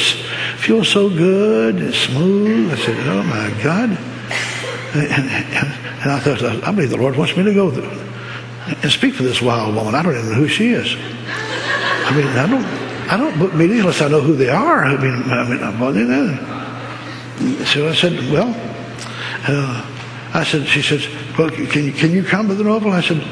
[0.65, 2.73] feels so good and smooth.
[2.73, 3.91] I said, oh my God.
[4.95, 5.29] And, and,
[6.01, 9.43] and I thought, I believe the Lord wants me to go and speak for this
[9.43, 9.95] wild woman.
[9.95, 10.97] I don't even know who she is.
[10.97, 12.65] I mean, I don't,
[13.13, 14.87] I don't book meetings unless I know who they are.
[14.87, 15.61] I mean, I mean,
[16.09, 17.65] know.
[17.67, 18.49] So I said, well,
[19.47, 19.85] uh,
[20.33, 21.07] I said, she says,
[21.39, 22.91] well, can you, can you come to the novel?
[22.91, 23.23] I said,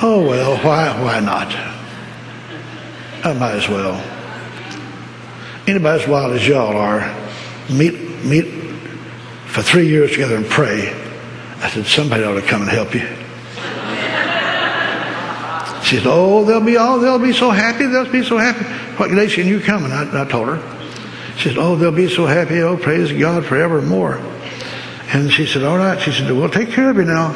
[0.00, 1.52] oh, well, why, why not?
[3.24, 4.13] I might as well.
[5.66, 7.00] Anybody as wild as y'all are,
[7.70, 8.44] meet, meet
[9.46, 10.92] for three years together and pray.
[11.58, 13.06] I said, somebody ought to come and help you.
[15.84, 18.64] She said, Oh, they'll be all they'll be so happy, they'll be so happy.
[18.96, 19.92] What can you coming?
[19.92, 20.86] I, I told her.
[21.36, 24.16] She said, Oh, they'll be so happy, oh praise God forevermore.
[25.12, 26.00] And she said, All right.
[26.00, 27.32] She said, We'll take care of you now.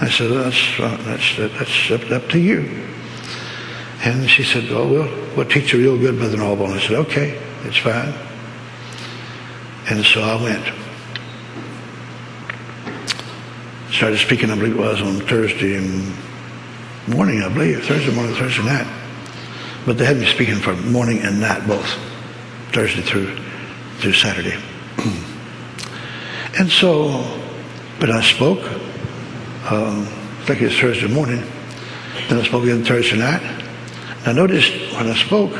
[0.00, 2.86] I said, That's uh, that's that's up, up to you.
[4.02, 6.64] And she said, well, we'll we'll teach you real good, Brother Norvel.
[6.66, 8.14] And I said, Okay, it's fine.
[9.90, 10.64] And so I went.
[13.92, 15.78] Started speaking, I believe it was on Thursday
[17.08, 18.86] morning, I believe, Thursday morning, Thursday night.
[19.84, 21.86] But they had me speaking for morning and night, both
[22.72, 23.36] Thursday through
[23.98, 24.58] through Saturday.
[26.58, 27.38] and so,
[27.98, 28.64] but I spoke.
[29.70, 31.42] Um, I think it was Thursday morning.
[32.28, 33.59] Then I spoke again Thursday night.
[34.26, 35.52] I noticed when I spoke,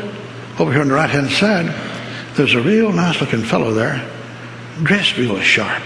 [0.59, 1.67] over here on the right hand side,
[2.35, 4.07] there's a real nice looking fellow there,
[4.83, 5.83] dressed real sharp.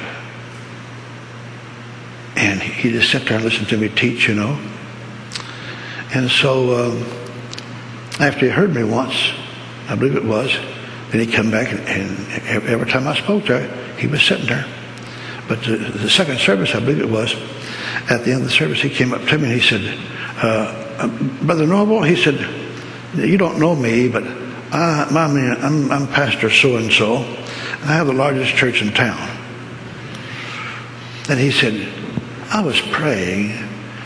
[2.37, 4.59] And he just sat there and listened to me teach, you know.
[6.13, 7.03] And so um,
[8.21, 9.33] after he heard me once,
[9.89, 10.53] I believe it was,
[11.11, 14.67] then he come back and, and every time I spoke there, he was sitting there.
[15.49, 17.35] But the, the, second service, I believe it was,
[18.11, 19.99] at the end of the service, he came up to me and he said,
[20.43, 21.09] uh, uh
[21.45, 22.64] Brother Norvel, he said,
[23.17, 28.55] you don't know me, but I, I'm, I'm Pastor so-and-so, and I have the largest
[28.55, 29.31] church in town.
[31.29, 31.89] And he said,
[32.51, 33.53] I was praying,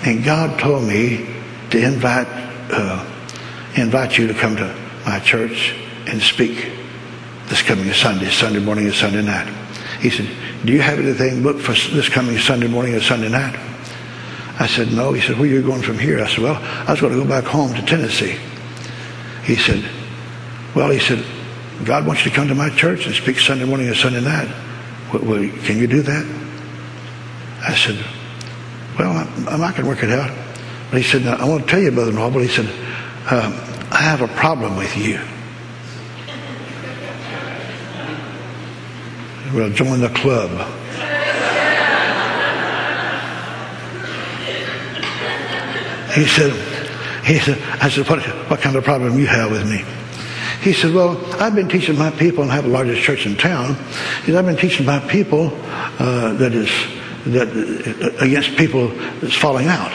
[0.04, 1.26] and God told me
[1.70, 2.26] to invite
[2.70, 3.04] uh,
[3.76, 4.74] invite you to come to
[5.06, 5.74] my church
[6.06, 6.70] and speak
[7.46, 9.52] this coming Sunday, Sunday morning and Sunday night.
[10.00, 10.28] He said,
[10.64, 13.58] Do you have anything booked for this coming Sunday morning or Sunday night?
[14.60, 15.12] I said, No.
[15.12, 16.22] He said, Where are you going from here?
[16.22, 18.38] I said, Well, I was going to go back home to Tennessee.
[19.48, 19.82] He said,
[20.74, 21.24] Well, he said,
[21.82, 24.54] God wants you to come to my church and speak Sunday morning and Sunday night.
[25.10, 26.26] Well, can you do that?
[27.66, 27.96] I said,
[28.98, 29.10] well,
[29.48, 30.36] I, I can work it out.
[30.90, 32.66] But he said, I want to tell you, Brother Norvel, he said,
[33.30, 33.54] um,
[33.90, 35.18] I have a problem with you.
[39.54, 40.50] Well, join the club.
[46.12, 46.67] He said,
[47.28, 49.84] he said, I said, what, what kind of problem you have with me?
[50.62, 53.36] He said, well, I've been teaching my people, and I have the largest church in
[53.36, 53.74] town.
[54.24, 55.52] He said, I've been teaching my people
[55.98, 56.70] uh, that is
[57.26, 58.88] that uh, against people
[59.20, 59.92] that's falling out.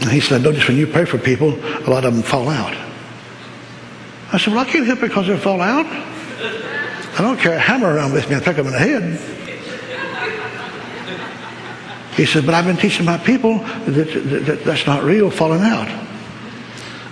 [0.00, 2.48] And he said, I notice when you pray for people, a lot of them fall
[2.48, 2.74] out.
[4.32, 5.86] I said, well, I can't help it because they fall out.
[5.86, 9.45] I don't carry a hammer around with me and pick them in the head.
[12.16, 15.60] He said, but I've been teaching my people that, that, that that's not real, falling
[15.60, 15.88] out.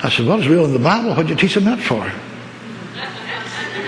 [0.03, 1.11] I said, well, it's real in the Bible.
[1.11, 2.09] What'd you teach them that for?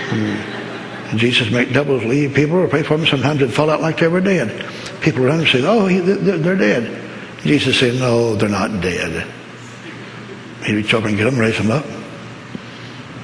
[0.09, 1.17] Hmm.
[1.17, 3.07] Jesus make doubles leave people or pray for them.
[3.07, 4.65] Sometimes they'd fall out like they were dead.
[5.01, 7.03] People around and say, oh, they're dead.
[7.41, 9.27] Jesus said, no, they're not dead.
[10.65, 11.85] He'd reach over and get them, raise them up,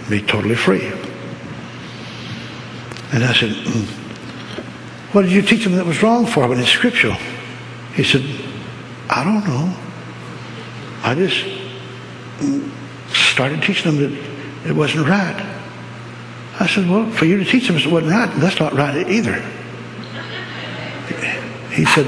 [0.09, 0.85] be totally free.
[3.11, 3.85] And I said, mm,
[5.13, 7.17] what did you teach them that was wrong for when it's scriptural?
[7.93, 8.23] He said,
[9.09, 9.77] I don't know.
[11.03, 11.45] I just
[13.09, 15.53] started teaching them that it wasn't right.
[16.59, 19.41] I said, well, for you to teach them it wasn't right, that's not right either.
[21.71, 22.05] He said,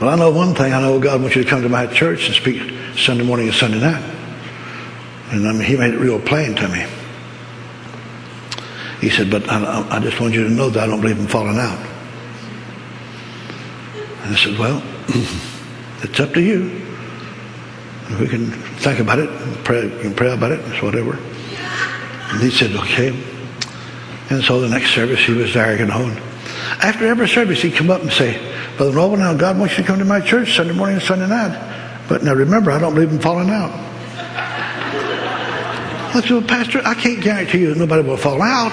[0.00, 0.72] well, I know one thing.
[0.72, 2.62] I know God wants you to come to my church and speak
[2.96, 4.02] Sunday morning and Sunday night.
[5.30, 6.86] And I mean, he made it real plain to me.
[9.00, 11.28] He said, but I, I just want you to know that I don't believe in
[11.28, 11.78] falling out.
[14.22, 14.82] And I said, well,
[16.02, 16.84] it's up to you.
[18.18, 18.50] We can
[18.80, 19.28] think about it,
[19.64, 21.12] pray, you can pray about it, it's whatever.
[21.16, 23.08] And he said, okay.
[24.30, 26.16] And so the next service he was there, you know.
[26.82, 28.38] After every service he'd come up and say,
[28.76, 31.28] Brother Norvel, now God wants you to come to my church Sunday morning and Sunday
[31.28, 32.06] night.
[32.08, 33.87] But now remember, I don't believe in falling out.
[36.18, 38.72] I said, well, Pastor, I can't guarantee you that nobody will fall out.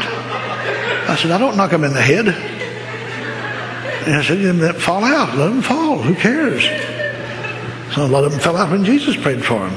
[1.08, 2.28] I said, I don't knock them in the head.
[2.28, 5.38] And I said, let them fall out.
[5.38, 6.00] Let them fall.
[6.00, 6.64] Who cares?
[7.94, 9.74] So a lot of them fell out when Jesus prayed for them.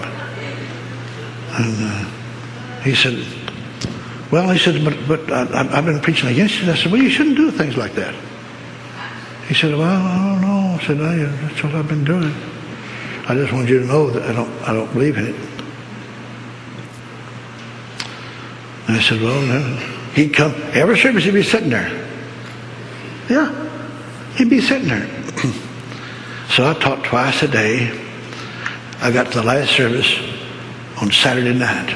[1.58, 3.22] And uh, he said,
[4.32, 6.70] well, he said, but, but I, have been preaching against it.
[6.70, 8.14] I said, well, you shouldn't do things like that.
[9.46, 10.78] He said, well, I don't know.
[10.80, 12.34] I said, that's what I've been doing.
[13.28, 15.57] I just want you to know that I don't, I don't believe in it.
[18.88, 19.76] And I said, well, no.
[20.14, 21.90] He'd come, every service he'd be sitting there.
[23.28, 23.52] Yeah,
[24.36, 25.06] he'd be sitting there.
[26.48, 27.92] so I taught twice a day.
[29.00, 30.18] I got to the last service
[31.02, 31.94] on Saturday night.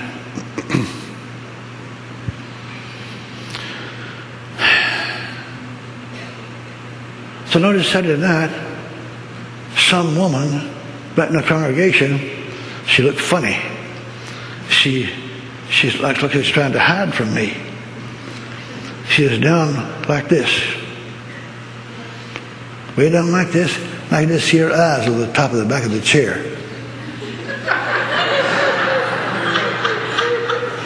[7.47, 8.51] so notice Saturday night,
[9.78, 10.74] some woman
[11.16, 12.20] back in the congregation,
[12.86, 13.56] she looked funny.
[14.69, 15.22] She
[15.73, 17.57] She's like, look, she's trying to hide from me.
[19.09, 19.74] She is down
[20.07, 20.51] like this.
[22.94, 23.74] Way down like this.
[24.12, 26.44] I can just see her eyes over the top of the back of the chair.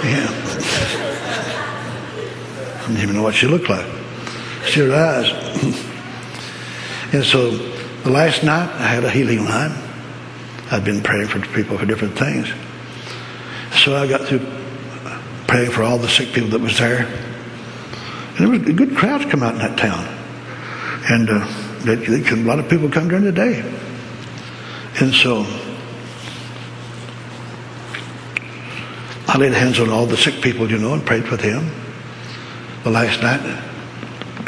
[0.06, 0.30] Yeah.
[2.78, 3.86] I didn't even know what she looked like.
[4.66, 5.32] See her eyes.
[7.12, 9.72] and so the last night I had a healing line.
[10.70, 12.46] I'd been praying for people for different things.
[13.82, 14.46] So I got through
[15.46, 17.06] praying for all the sick people that was there.
[17.06, 20.04] And there was a good crowds come out in that town.
[21.08, 23.60] And uh, they, they, a lot of people come during the day.
[25.00, 25.46] And so
[29.28, 31.70] I laid hands on all the sick people, you know, and prayed for them
[32.84, 33.40] the last night.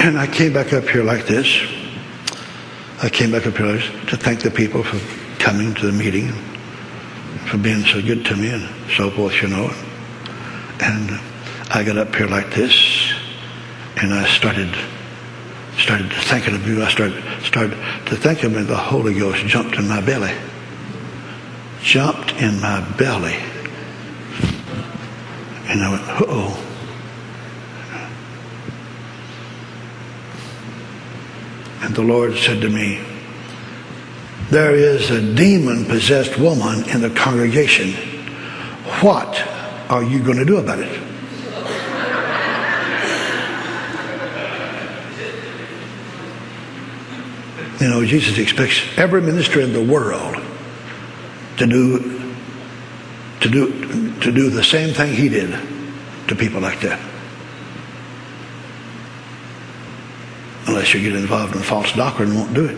[0.00, 1.46] And I came back up here like this.
[3.02, 4.98] I came back up here to thank the people for
[5.38, 6.32] coming to the meeting,
[7.46, 9.70] for being so good to me and so forth, you know.
[10.80, 11.20] And
[11.70, 13.12] I got up here like this,
[13.96, 14.74] and I started
[15.78, 16.82] started to thinking of you.
[16.82, 17.76] I started started
[18.06, 18.62] to think of me.
[18.62, 20.34] The Holy Ghost jumped in my belly.
[21.82, 23.36] Jumped in my belly.
[25.68, 26.64] And I went, oh.
[31.82, 33.00] And the Lord said to me,
[34.50, 37.92] There is a demon possessed woman in the congregation.
[39.02, 39.36] What
[39.88, 41.02] are you going to do about it?
[47.80, 50.36] You know, Jesus expects every minister in the world
[51.58, 52.34] to do
[53.40, 55.50] to do to do the same thing he did
[56.26, 57.00] to people like that.
[60.66, 62.76] Unless you get involved in false doctrine, won't do it.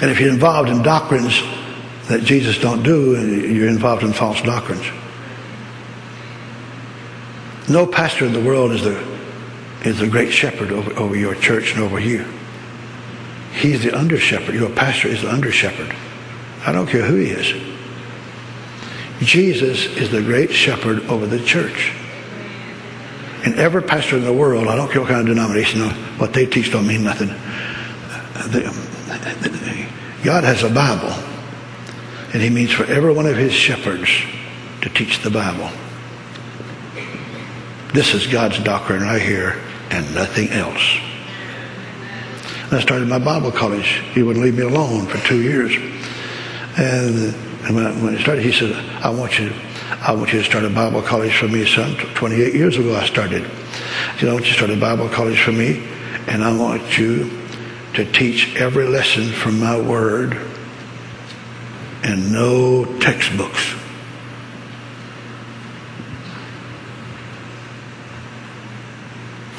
[0.00, 1.42] And if you're involved in doctrines
[2.08, 3.12] that Jesus don't do,
[3.52, 4.84] you're involved in false doctrines.
[7.68, 9.18] No pastor in the world is the
[9.84, 12.26] is the great shepherd over, over your church and over here.
[13.52, 14.54] He's the under shepherd.
[14.54, 15.94] Your pastor is the under shepherd.
[16.66, 17.54] I don't care who he is.
[19.20, 21.92] Jesus is the great shepherd over the church.
[23.44, 25.80] And every pastor in the world, I don't care what kind of denomination,
[26.18, 27.28] what they teach don't mean nothing.
[30.24, 31.12] God has a Bible,
[32.32, 34.10] and he means for every one of his shepherds
[34.82, 35.70] to teach the Bible.
[37.94, 39.60] This is God's doctrine right here
[39.90, 40.98] and nothing else.
[42.64, 44.02] And I started my Bible college.
[44.12, 45.74] He wouldn't leave me alone for two years.
[46.76, 47.34] And,
[47.74, 48.72] when, I started, he said,
[49.02, 49.52] I want you
[50.00, 51.96] I want you to start a Bible college for me, son.
[52.14, 53.42] 28 years ago I started.
[53.44, 55.82] He said, I want you to start a Bible college for me,
[56.28, 57.30] and I want you
[57.94, 60.34] to teach every lesson from my word
[62.02, 63.74] and no textbooks.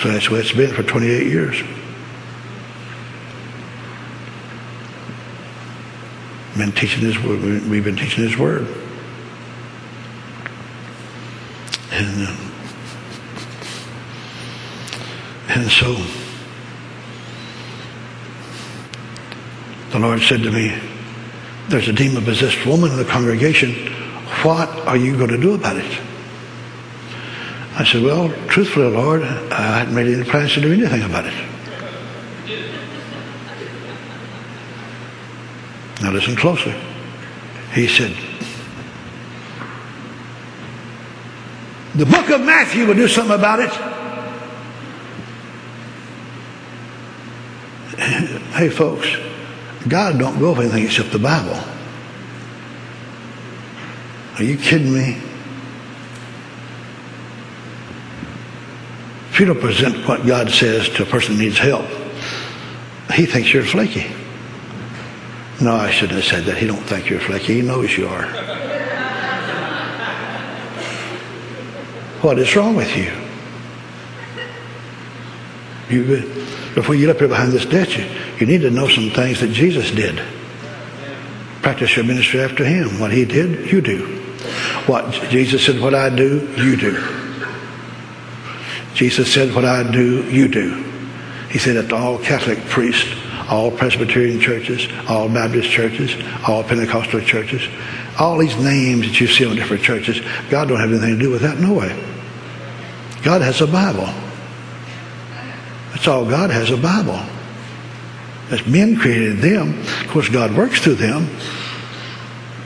[0.01, 1.61] So that's way it's been for 28 years.
[6.57, 7.41] Been teaching His word.
[7.69, 8.67] We've been teaching His word,
[11.91, 12.35] and uh,
[15.49, 15.95] and so
[19.91, 20.88] the Lord said to me,
[21.69, 23.73] "There's a demon possessed woman in the congregation.
[24.43, 25.99] What are you going to do about it?"
[27.79, 31.33] I said, Well, truthfully, Lord, I hadn't made any plans to do anything about it.
[36.01, 36.75] Now listen closely.
[37.73, 38.13] He said,
[41.95, 43.71] The book of Matthew will do something about it.
[48.55, 49.07] hey, folks,
[49.89, 51.59] God don't go for anything except the Bible.
[54.37, 55.17] Are you kidding me?
[59.31, 61.85] If you don't present what God says to a person who needs help,
[63.13, 64.11] he thinks you're flaky.
[65.61, 66.57] No, I shouldn't have said that.
[66.57, 67.55] He don't think you're flaky.
[67.55, 68.25] He knows you are.
[72.21, 73.28] What is wrong with you?
[75.89, 76.21] You
[76.75, 77.65] before you get up here behind this
[77.97, 78.05] you,
[78.39, 80.21] you need to know some things that Jesus did.
[81.61, 82.99] Practice your ministry after him.
[82.99, 84.05] What he did, you do.
[84.85, 87.19] What Jesus said, what I do, you do.
[88.99, 90.83] Jesus said, What I do, you do.
[91.49, 93.09] He said that to all Catholic priests,
[93.49, 96.13] all Presbyterian churches, all Baptist churches,
[96.45, 97.65] all Pentecostal churches,
[98.19, 101.31] all these names that you see on different churches, God don't have anything to do
[101.31, 101.59] with that.
[101.59, 101.97] No way.
[103.23, 104.09] God has a Bible.
[105.99, 107.19] That's all God has a Bible.
[108.51, 111.27] As men created them, of course God works through them.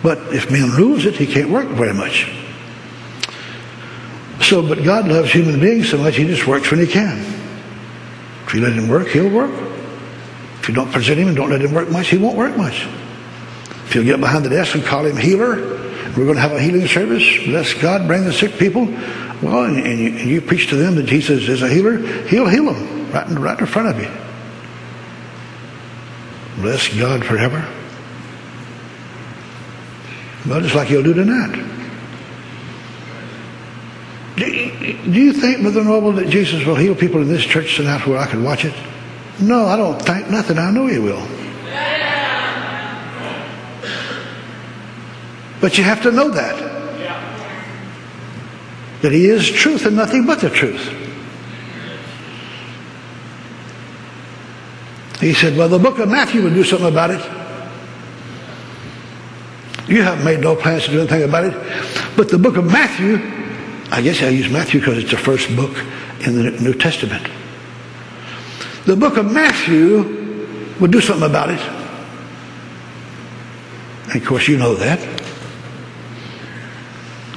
[0.03, 2.31] But if men lose it, he can't work very much.
[4.43, 7.21] So, but God loves human beings so much, he just works when he can.
[8.45, 9.49] If you let him work, he'll work.
[10.59, 12.85] If you don't present him and don't let him work much, he won't work much.
[13.87, 15.55] If you'll get behind the desk and call him healer,
[16.15, 18.85] we're going to have a healing service, bless God, bring the sick people.
[19.41, 21.97] Well, and, you, and you, preach to them that Jesus is a healer,
[22.27, 24.11] he'll heal them right in, right in front of you.
[26.61, 27.67] Bless God forever.
[30.47, 31.69] Well, just like he'll do tonight.
[34.35, 34.45] Do
[35.19, 38.25] you think, Brother Norvel, that Jesus will heal people in this church tonight where I
[38.25, 38.73] can watch it?
[39.39, 40.57] No, I don't think nothing.
[40.57, 41.25] I know He will.
[45.61, 46.71] But you have to know that.
[49.01, 51.02] That He is truth and nothing but the truth.
[55.23, 57.21] He said, Well, the book of Matthew will do something about it.
[59.87, 61.53] You haven't made no plans to do anything about it.
[62.15, 63.17] But the book of Matthew
[63.93, 65.77] I guess I use Matthew because it's the first book
[66.25, 67.29] in the New Testament.
[68.85, 71.59] The book of Matthew would do something about it.
[74.11, 74.99] And of course, you know that.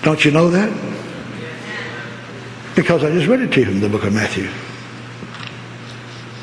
[0.02, 0.72] Don't you know that?
[2.74, 4.48] Because I just read it to you in the book of Matthew.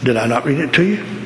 [0.03, 1.22] Did I not read it to you?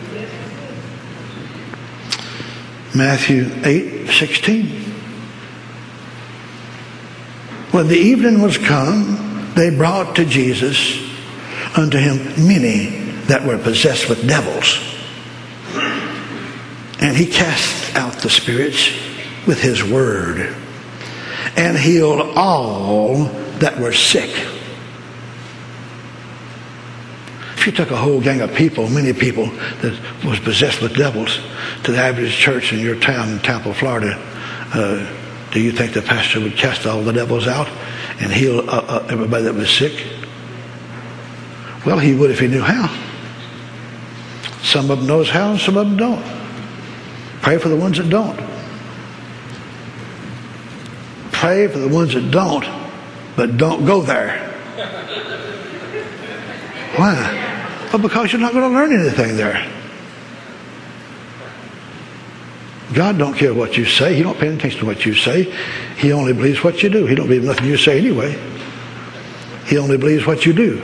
[2.97, 4.65] Matthew 8 16.
[7.71, 10.99] When the evening was come, they brought to Jesus
[11.77, 12.87] unto him many
[13.27, 14.79] that were possessed with devils.
[16.99, 18.91] And he cast out the spirits
[19.45, 20.55] with his word
[21.55, 23.25] and healed all
[23.59, 24.31] that were sick.
[27.67, 29.47] If you took a whole gang of people, many people
[29.81, 31.41] that was possessed with devils,
[31.83, 34.13] to the average church in your town in Tampa, Florida,
[34.73, 35.05] uh,
[35.51, 37.67] do you think the pastor would cast all the devils out
[38.21, 40.01] and heal uh, uh, everybody that was sick?
[41.85, 42.87] Well, he would if he knew how.
[44.63, 46.23] Some of them knows how, and some of them don't.
[47.41, 48.39] Pray for the ones that don't.
[51.33, 52.65] Pray for the ones that don't,
[53.35, 54.53] but don't go there.
[56.95, 57.43] Why?
[57.91, 59.65] Well, because you're not going to learn anything there.
[62.93, 64.15] God don't care what you say.
[64.15, 65.53] He don't pay attention to what you say.
[65.97, 67.05] He only believes what you do.
[67.05, 68.37] He don't believe nothing you say anyway.
[69.65, 70.81] He only believes what you do.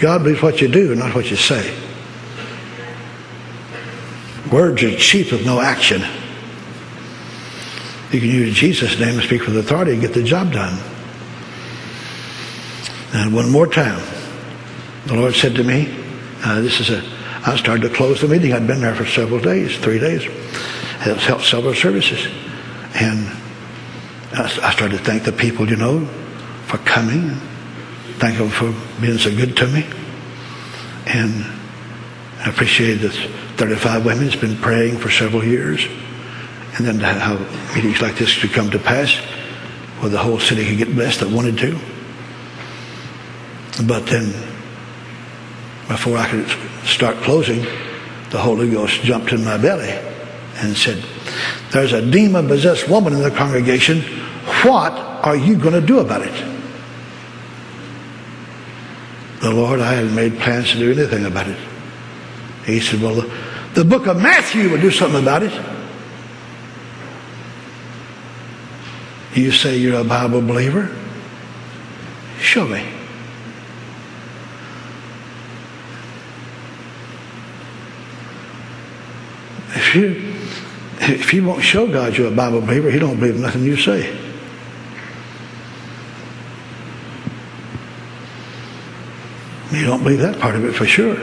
[0.00, 1.76] God believes what you do, not what you say.
[4.50, 6.02] Words are cheap with no action.
[8.10, 10.76] You can use Jesus' name and speak with authority and get the job done.
[13.12, 14.00] And one more time,
[15.10, 15.92] the Lord said to me,
[16.44, 17.02] uh, this is a,
[17.44, 18.52] I started to close the meeting.
[18.52, 20.22] I'd been there for several days, three days,
[21.00, 22.28] It's helped several services.
[22.94, 23.26] And
[24.32, 26.04] I started to thank the people, you know,
[26.66, 27.30] for coming.
[28.20, 29.84] Thank them for being so good to me.
[31.06, 31.44] And
[32.38, 33.12] I appreciate that
[33.56, 35.88] 35 women has been praying for several years.
[36.76, 39.16] And then have meetings like this could come to pass
[39.98, 41.76] where the whole city could get blessed that wanted to.
[43.84, 44.49] But then,
[45.90, 46.48] before I could
[46.86, 47.66] start closing,
[48.30, 49.90] the Holy Ghost jumped in my belly
[50.54, 51.04] and said,
[51.72, 54.02] There's a demon possessed woman in the congregation.
[54.62, 56.46] What are you going to do about it?
[59.40, 61.58] The Lord, I hadn't made plans to do anything about it.
[62.64, 63.38] He said, Well, the,
[63.74, 65.52] the book of Matthew would do something about it.
[69.34, 70.96] You say you're a Bible believer?
[72.38, 72.99] Show me.
[79.90, 80.34] If you
[81.00, 84.16] if you won't show God you're a Bible believer, He don't believe nothing you say.
[89.72, 91.16] You don't believe that part of it for sure.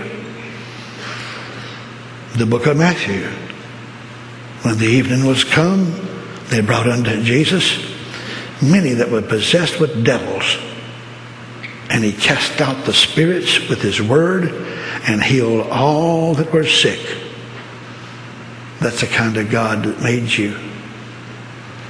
[2.36, 3.30] The book of Matthew.
[4.64, 5.94] When the evening was come,
[6.50, 7.80] they brought unto Jesus
[8.62, 10.58] many that were possessed with devils.
[11.90, 14.52] And he cast out the spirits with his word
[15.08, 17.27] and healed all that were sick.
[18.80, 20.58] That's the kind of God that made you.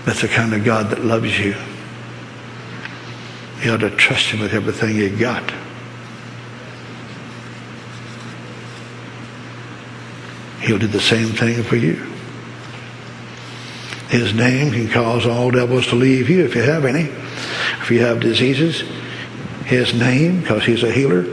[0.05, 1.55] That's the kind of God that loves you.
[3.61, 5.51] You ought to trust him with everything you got.
[10.61, 11.95] He'll do the same thing for you.
[14.09, 17.09] His name can cause all devils to leave you if you have any.
[17.81, 18.84] If you have diseases,
[19.65, 21.23] his name, because he's a healer,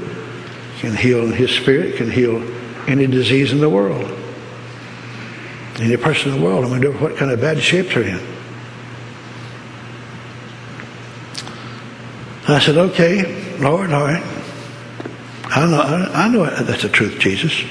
[0.78, 2.42] can heal, his spirit can heal
[2.88, 4.23] any disease in the world.
[5.80, 8.20] Any person in the world, I wonder what kind of bad shape they're in.
[12.46, 14.22] I said, okay, Lord, all right.
[15.46, 17.64] I know, I know that's the truth, Jesus.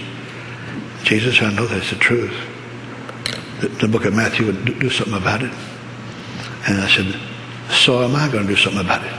[1.03, 2.33] Jesus, I know that's the truth
[3.69, 5.51] the book of Matthew would do something about it.
[6.67, 7.19] And I said,
[7.69, 9.13] so am I going to do something about it.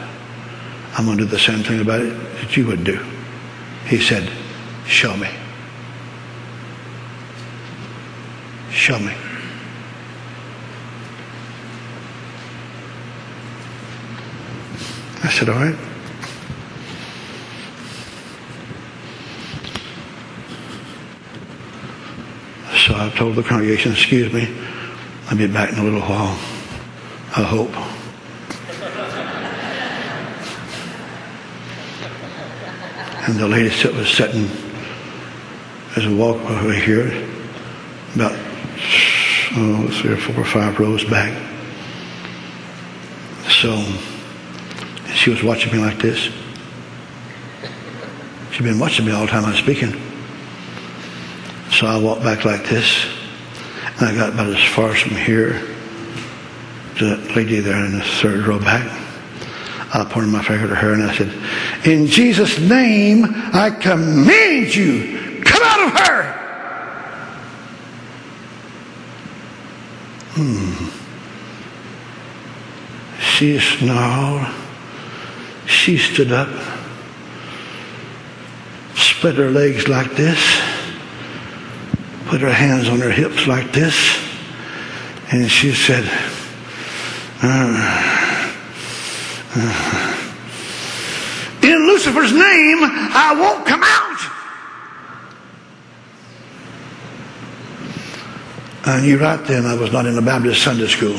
[0.96, 3.04] I'm going to do the same thing about it that you would do.
[3.86, 4.30] He said,
[4.86, 5.28] show me.
[8.84, 9.14] Show me.
[15.22, 15.74] I said, all right.
[22.76, 24.54] So I told the congregation, excuse me,
[25.30, 26.38] I'll be back in a little while.
[27.34, 27.70] I hope.
[33.26, 34.46] And the lady that was sitting
[35.96, 37.26] as I walk over here,
[38.14, 38.43] about
[39.56, 41.32] oh, three or four or five rows back.
[43.48, 43.82] So
[45.14, 46.30] she was watching me like this.
[48.52, 49.92] She'd been watching me all the time I was speaking.
[51.70, 53.06] So I walked back like this,
[53.98, 55.60] and I got about as far from here
[56.98, 59.00] to that lady there in the third row back.
[59.92, 61.32] I pointed my finger to her and I said,
[61.84, 66.43] In Jesus' name, I command you, come out of her.
[70.36, 70.88] Hmm.
[73.20, 74.46] She snarled.
[75.66, 76.48] She stood up,
[78.94, 80.64] spread her legs like this
[82.34, 84.18] put her hands on her hips like this,
[85.30, 86.04] and she said,
[87.42, 87.76] uh,
[89.54, 90.16] uh,
[91.62, 94.43] In Lucifer's name, I won't come out.
[98.86, 101.16] I knew right then I was not in a Baptist Sunday school.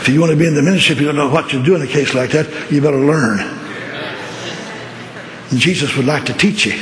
[0.00, 1.76] If you want to be in the ministry, if you don't know what to do
[1.76, 3.40] in a case like that, you better learn.
[5.50, 6.74] And Jesus would like to teach you.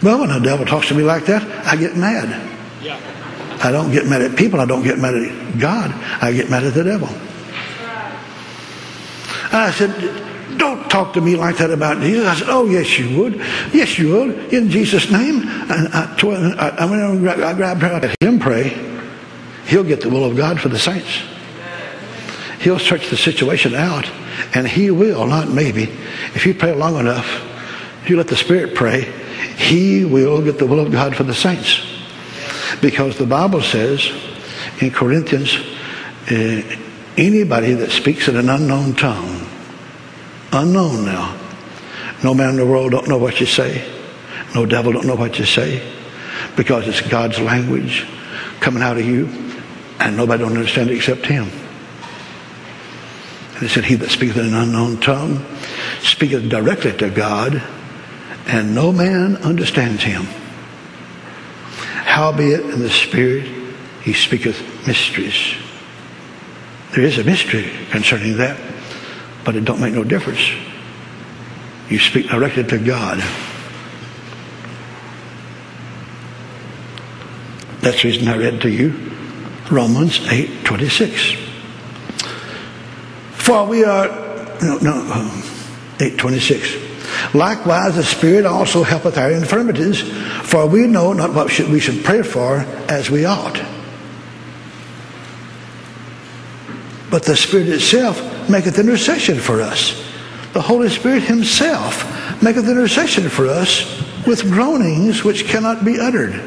[0.00, 2.28] Well, when the devil talks to me like that, I get mad.
[2.80, 3.00] Yeah.
[3.64, 4.60] I don't get mad at people.
[4.60, 5.90] I don't get mad at God.
[6.22, 7.08] I get mad at the devil.
[9.52, 12.26] I said, don't talk to me like that about Jesus.
[12.26, 13.34] I said, oh, yes, you would.
[13.72, 14.52] Yes, you would.
[14.52, 15.42] In Jesus' name.
[15.42, 17.88] And I, I, I went and I grabbed her.
[17.88, 18.92] I let him pray.
[19.66, 21.22] He'll get the will of God for the saints.
[22.60, 24.08] He'll search the situation out,
[24.54, 25.84] and He will, not maybe.
[26.34, 27.26] If you pray long enough,
[28.02, 29.12] if you let the Spirit pray,
[29.56, 31.84] He will get the will of God for the saints.
[32.80, 34.08] Because the Bible says
[34.80, 35.56] in Corinthians,
[36.30, 36.62] uh,
[37.16, 39.41] anybody that speaks in an unknown tongue,
[40.52, 41.38] unknown now,
[42.22, 43.88] no man in the world don't know what you say.
[44.54, 45.82] No devil don't know what you say
[46.56, 48.06] because it's God's language
[48.60, 49.26] coming out of you
[49.98, 51.48] and nobody don't understand it except him.
[53.54, 55.44] And he said, He that speaketh in an unknown tongue
[56.00, 57.62] speaketh directly to God,
[58.46, 60.24] and no man understands him.
[62.04, 63.46] Howbeit in the Spirit
[64.02, 65.54] he speaketh mysteries.
[66.92, 68.58] There is a mystery concerning that,
[69.44, 70.50] but it don't make no difference.
[71.88, 73.18] You speak directly to God.
[77.80, 78.94] That's the reason I read to you
[79.70, 81.36] Romans 8 26.
[83.32, 84.08] For we are,
[84.62, 85.42] no, no, um,
[86.00, 86.76] 8 26.
[87.34, 90.00] Likewise, the Spirit also helpeth our infirmities,
[90.42, 92.58] for we know not what should, we should pray for
[92.88, 93.60] as we ought.
[97.10, 100.02] But the Spirit itself maketh intercession for us.
[100.52, 106.42] The Holy Spirit Himself maketh intercession for us with groanings which cannot be uttered.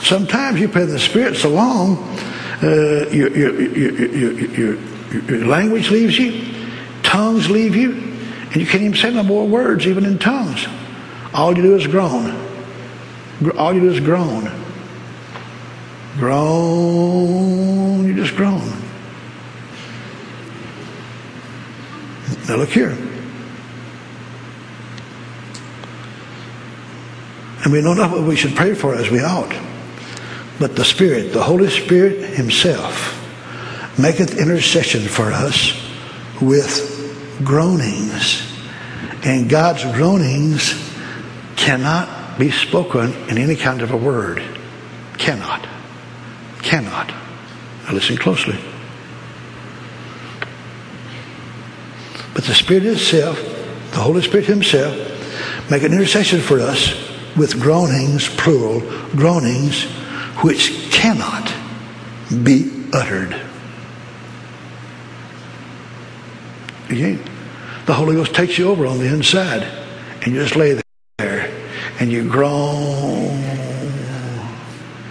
[0.00, 1.98] Sometimes you pray the Spirit so long,
[2.62, 4.74] uh, your, your, your,
[5.22, 6.44] your, language leaves you,
[7.02, 10.66] tongues leave you, and you can't even say no more words, even in tongues.
[11.32, 12.34] All you do is groan.
[13.56, 14.50] All you do is groan.
[16.18, 18.06] Groan.
[18.06, 18.79] You just groan.
[22.50, 22.90] Now look here.
[27.62, 29.54] And we know not what we should pray for as we ought.
[30.58, 33.16] But the Spirit, the Holy Spirit Himself,
[33.96, 35.80] maketh intercession for us
[36.42, 38.52] with groanings.
[39.22, 40.74] And God's groanings
[41.54, 44.42] cannot be spoken in any kind of a word.
[45.18, 45.68] Cannot.
[46.62, 47.10] Cannot.
[47.84, 48.58] Now listen closely.
[52.34, 53.38] But the Spirit itself,
[53.90, 54.96] the Holy Spirit Himself,
[55.70, 56.94] make an intercession for us
[57.36, 58.80] with groanings, plural,
[59.10, 59.84] groanings
[60.42, 61.52] which cannot
[62.44, 63.40] be uttered.
[66.88, 67.22] Again,
[67.86, 69.62] the Holy Ghost takes you over on the inside,
[70.22, 70.80] and you just lay
[71.18, 71.50] there
[71.98, 73.38] and you groan.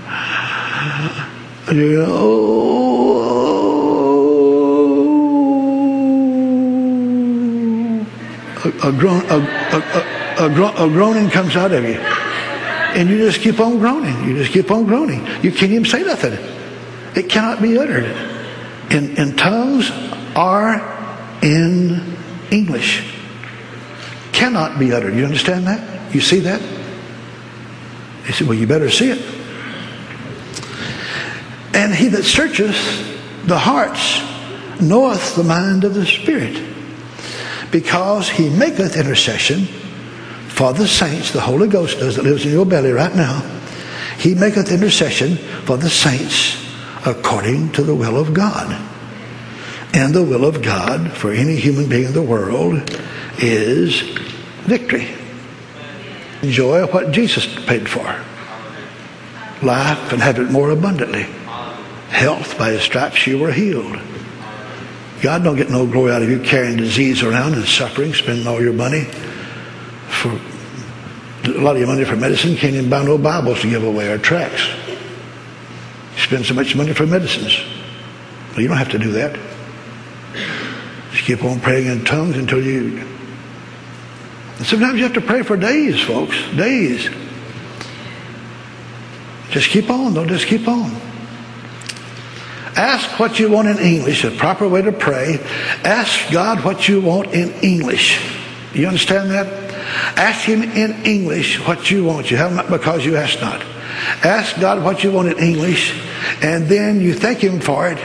[1.70, 2.69] You go,
[8.66, 12.00] a, groan, a, a, a, a groaning comes out of you.
[12.00, 14.28] And you just keep on groaning.
[14.28, 15.26] You just keep on groaning.
[15.44, 16.34] You can't even say nothing.
[17.16, 18.06] It cannot be uttered
[18.92, 19.92] in, in tongues
[20.36, 20.80] are
[21.42, 22.18] in
[22.52, 23.14] English.
[24.32, 25.16] Cannot be uttered.
[25.16, 26.14] You understand that?
[26.14, 26.62] You see that?
[28.26, 29.36] He said, Well, you better see it.
[31.74, 32.76] And he that searcheth
[33.46, 34.22] the hearts
[34.82, 36.56] knoweth the mind of the Spirit,
[37.72, 39.66] because he maketh intercession
[40.60, 43.42] for the saints, the Holy Ghost does that lives in your belly right now.
[44.18, 46.58] He maketh intercession for the saints
[47.06, 48.70] according to the will of God.
[49.94, 52.82] And the will of God for any human being in the world
[53.38, 54.02] is
[54.64, 55.08] victory.
[56.42, 58.04] Enjoy what Jesus paid for.
[59.66, 61.24] Life and have it more abundantly.
[62.10, 63.98] Health, by his stripes you were healed.
[65.22, 68.62] God don't get no glory out of you carrying disease around and suffering, spending all
[68.62, 69.04] your money
[70.10, 70.40] for
[71.46, 74.10] a lot of your money for medicine, can't even buy no Bibles to give away
[74.10, 74.68] or tracts.
[74.88, 77.58] You spend so much money for medicines.
[78.52, 79.40] Well, you don't have to do that.
[81.12, 83.04] Just keep on praying in tongues until you.
[84.58, 86.36] And sometimes you have to pray for days, folks.
[86.56, 87.10] Days.
[89.52, 90.26] Just keep on, though.
[90.26, 91.09] Just keep on.
[92.80, 95.38] Ask what you want in English, a proper way to pray.
[95.84, 98.26] Ask God what you want in English.
[98.74, 99.48] You understand that?
[100.18, 102.32] Ask Him in English what you want.
[102.32, 103.62] You have not because you ask not.
[104.24, 105.94] Ask God what you want in English,
[106.42, 107.98] and then you thank Him for it.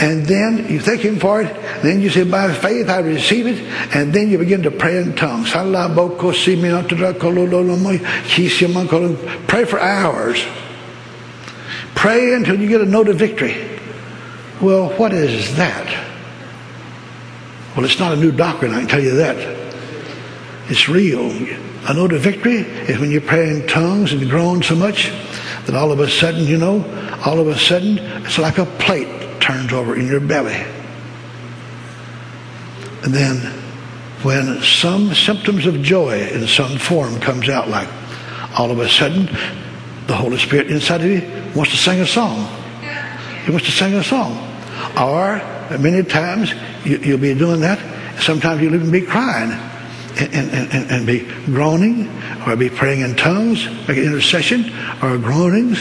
[0.00, 1.54] And then you thank Him for it.
[1.80, 3.58] Then you say, by faith I receive it.
[3.94, 5.52] And then you begin to pray in tongues.
[9.46, 10.44] Pray for hours.
[12.00, 13.54] Pray until you get a note of victory.
[14.58, 15.86] Well, what is that?
[17.76, 19.36] Well, it's not a new doctrine, I can tell you that.
[20.70, 21.30] It's real.
[21.90, 25.10] A note of victory is when you pray in tongues and groan so much
[25.66, 26.82] that all of a sudden, you know,
[27.26, 30.64] all of a sudden, it's like a plate turns over in your belly.
[33.02, 33.40] And then
[34.22, 37.90] when some symptoms of joy in some form comes out like
[38.58, 39.28] all of a sudden
[40.10, 41.22] the Holy Spirit inside of you
[41.54, 42.48] wants to sing a song.
[43.44, 44.32] He wants to sing a song.
[44.98, 45.40] Or
[45.78, 46.52] many times
[46.84, 47.78] you, will be doing that.
[48.20, 49.52] Sometimes you'll even be crying
[50.18, 52.10] and, and, and, and, be groaning
[52.44, 55.80] or be praying in tongues, like an intercession or groanings.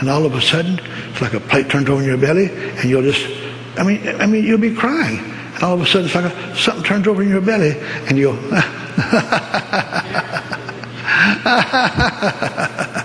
[0.00, 0.80] And all of a sudden,
[1.10, 3.26] it's like a plate turns over in your belly and you'll just,
[3.76, 5.18] I mean, I mean, you'll be crying.
[5.54, 7.78] And all of a sudden, it's like a, something turns over in your belly
[8.08, 8.38] and you'll,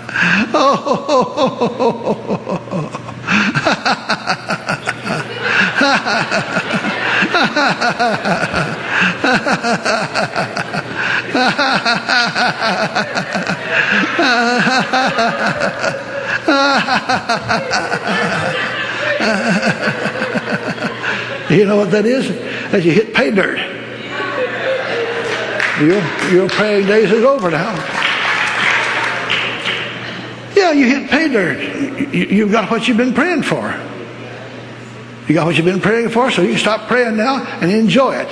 [21.50, 22.30] you know what that is?
[22.72, 23.58] As you hit pay dirt.
[25.80, 26.02] Your,
[26.32, 27.93] your praying days is over now.
[30.74, 32.12] You hit pay dirt.
[32.14, 33.80] You, have got what you've been praying for.
[35.28, 38.16] You got what you've been praying for, so you can stop praying now and enjoy
[38.16, 38.28] it.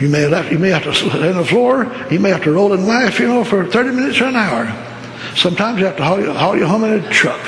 [0.00, 1.94] You may have, you may have to sit on the floor.
[2.10, 4.66] You may have to roll and laugh, you know, for 30 minutes or an hour.
[5.36, 7.40] Sometimes you have to haul you, haul you home in a truck.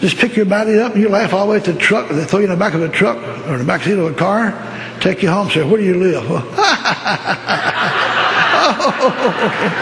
[0.00, 2.08] Just pick your body up and you laugh all the way to the truck.
[2.08, 4.04] They throw you in the back of a truck or in the back seat of
[4.04, 4.52] a car,
[5.00, 6.24] take you home, say, where do you live?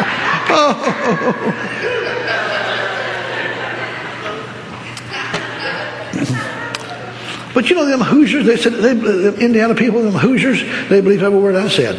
[0.09, 0.23] oh,
[7.55, 11.23] but you know them Hoosiers, they said, they, the Indiana people, them Hoosiers, they believe
[11.23, 11.99] every word I said.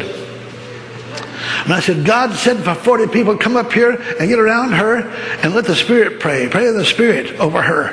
[1.64, 5.08] And I said, God said for 40 people, come up here and get around her
[5.42, 6.48] and let the Spirit pray.
[6.48, 7.92] Pray the Spirit over her.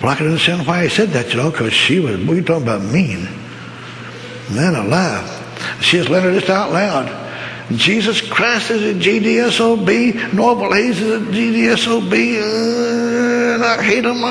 [0.00, 2.62] Well, I can understand why he said that, you know, because she was, we talking
[2.62, 3.28] about mean.
[4.54, 5.28] Man alive.
[5.82, 7.25] She just let her just out loud.
[7.72, 10.12] Jesus Christ is a GDSOB.
[10.30, 12.12] Norvel Hayes is a GDSOB.
[13.54, 14.22] And I hate him.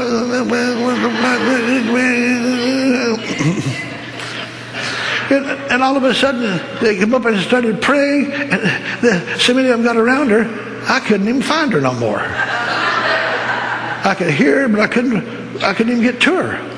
[5.32, 8.32] and, and, all of a sudden, they came up and started praying.
[8.32, 8.62] And
[9.02, 10.48] the, so many of them got around her,
[10.88, 12.22] I couldn't even find her no more.
[12.22, 16.72] I could hear her, but I couldn't, I couldn't even get to her.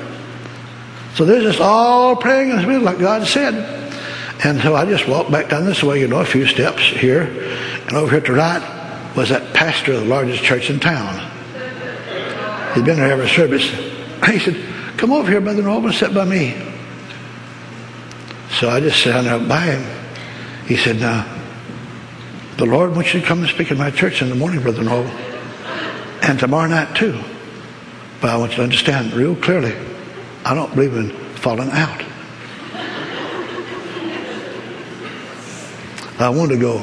[1.14, 3.87] So they're just all praying in the Spirit like God said.
[4.44, 7.22] And so I just walked back down this way, you know, a few steps here.
[7.86, 11.18] And over here to the right was that pastor of the largest church in town.
[12.74, 13.68] He'd been there every service.
[14.28, 14.56] He said,
[14.98, 16.54] Come over here, Brother Norvel, and sit by me.
[18.50, 19.84] So I just sat down by him.
[20.66, 21.24] He said, Now,
[22.56, 24.82] the Lord wants you to come and speak in my church in the morning, Brother
[24.82, 25.08] Norvel.
[26.22, 27.20] And tomorrow night, too.
[28.20, 29.74] But I want you to understand real clearly,
[30.44, 32.02] I don't believe in falling out.
[36.20, 36.78] I want to go.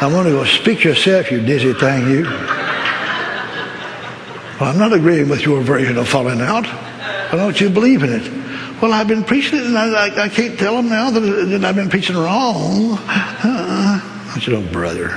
[0.00, 2.24] I want to go speak yourself, you dizzy thing, you.
[4.58, 6.66] Well, I'm not agreeing with your version of falling out.
[6.66, 8.82] I don't you believe in it.
[8.82, 11.64] Well, I've been preaching it, and I, I, I can't tell them now that, that,
[11.64, 12.98] I've been preaching wrong.
[12.98, 14.00] Uh,
[14.34, 15.10] I said, oh, brother.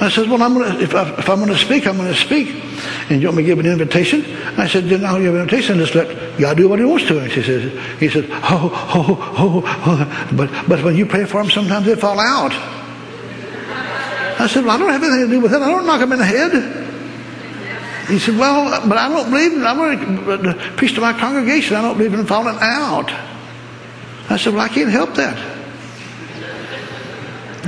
[0.00, 2.18] I said, well, I'm gonna, if, I, if I'm going to speak, I'm going to
[2.18, 2.71] speak.
[3.12, 4.24] And you want me to give an invitation?
[4.56, 5.76] I said, then I'll give an invitation.
[5.76, 7.18] Just let God do what he wants to.
[7.20, 7.70] And she says,
[8.00, 10.34] he said, oh, oh, oh, oh.
[10.34, 12.52] But, but when you pray for them, sometimes they fall out.
[14.40, 15.60] I said, well, I don't have anything to do with it.
[15.60, 18.08] I don't knock them in the head.
[18.08, 21.76] He said, well, but I don't believe, in, I'm going to preach to my congregation.
[21.76, 23.10] I don't believe in falling out.
[24.30, 25.36] I said, well, I can't help that.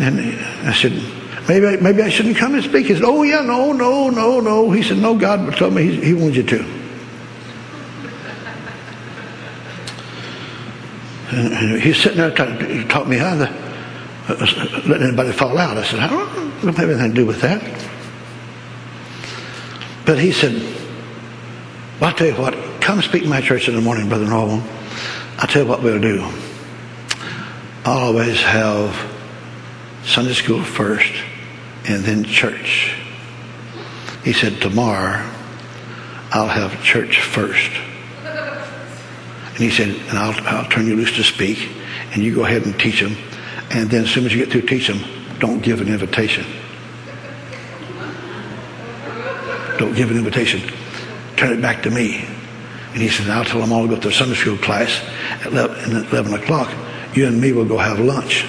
[0.00, 0.20] And
[0.66, 0.92] I said,
[1.48, 2.86] maybe, maybe I shouldn't come and speak.
[2.86, 4.70] He said, oh, yeah, no, no, no, no.
[4.70, 6.64] He said, no, God told me he, wants you to.
[11.30, 15.76] And he's sitting there trying to talk me out of letting anybody fall out.
[15.76, 17.60] I said, I don't, have anything to do with that.
[20.06, 20.54] But he said,
[22.00, 24.62] well, I'll tell you what, come speak my church in the morning, Brother Norvel.
[25.38, 26.22] I'll tell you what we'll do.
[27.84, 29.13] I'll always have
[30.04, 31.12] Sunday school first
[31.86, 32.94] and then church.
[34.22, 35.30] He said, tomorrow
[36.30, 37.70] I'll have church first.
[38.24, 41.70] And he said, and I'll, I'll turn you loose to speak,
[42.12, 43.16] and you go ahead and teach them.
[43.70, 46.44] And then as soon as you get through teaching them, don't give an invitation.
[49.78, 50.60] Don't give an invitation.
[51.36, 52.24] Turn it back to me.
[52.92, 55.04] And he said, I'll tell them all to go to their Sunday school class
[55.40, 56.72] at 11, 11 o'clock.
[57.16, 58.46] You and me will go have lunch.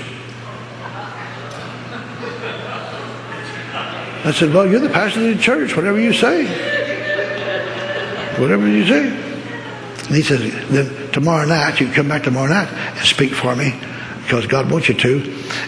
[4.25, 5.75] I said, Well, you're the pastor of the church.
[5.75, 6.45] Whatever you say.
[8.39, 9.07] Whatever you say.
[9.07, 13.79] And he says, Then tomorrow night, you come back tomorrow night and speak for me
[14.23, 15.17] because God wants you to.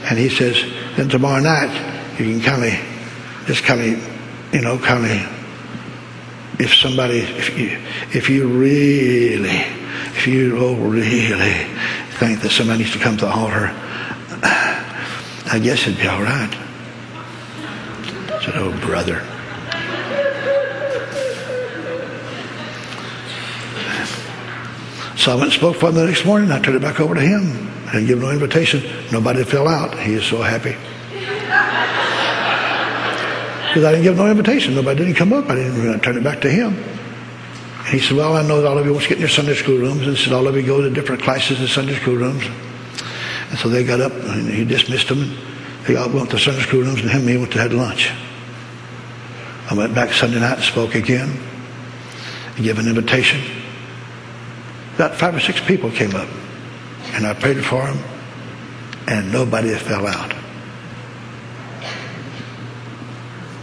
[0.10, 0.60] And he says,
[0.96, 1.70] Then tomorrow night,
[2.20, 5.38] you can kind of, just kind of, you know, kind of
[6.60, 7.78] if somebody, if you,
[8.12, 9.62] if you really,
[10.16, 11.68] if you oh, really
[12.18, 13.70] think that somebody needs to come to the altar,
[14.42, 16.66] I guess it'd be all right.
[18.48, 19.19] Said, oh, brother.
[25.18, 26.49] So I went and spoke for him the next morning.
[26.49, 27.69] I turned it back over to him.
[27.91, 28.84] Didn't give no invitation.
[29.11, 29.99] Nobody fell out.
[29.99, 30.78] He is so happy.
[33.68, 34.76] Because I didn't give no invitation.
[34.76, 35.49] Nobody didn't come up.
[35.49, 36.74] I didn't turn it back to him.
[36.74, 39.30] And he said, Well, I know that all of you want to get in your
[39.30, 40.07] Sunday school rooms.
[40.07, 42.45] And he said, All of you go to different classes in Sunday school rooms.
[43.49, 45.19] And so they got up and he dismissed them.
[45.19, 47.74] And they all went to Sunday school rooms and him and me went to have
[47.74, 48.10] lunch.
[49.69, 51.30] I went back Sunday night and spoke again
[52.56, 53.41] and gave an invitation.
[54.95, 56.30] About five or six people came up
[57.14, 58.02] and I prayed for them
[59.07, 60.34] and nobody fell out.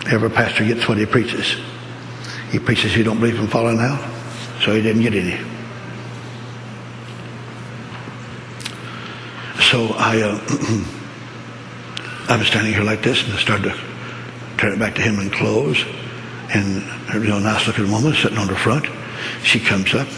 [0.07, 1.57] Every pastor gets what he preaches.
[2.51, 4.01] He preaches he don't believe in falling out,
[4.61, 5.39] so he didn't get any.
[9.71, 10.39] So I, uh,
[12.29, 13.94] I was standing here like this, and I started to
[14.65, 15.85] turn it back to him and close.
[16.55, 16.83] And
[17.15, 18.87] a real nice looking woman sitting on the front.
[19.43, 20.09] She comes up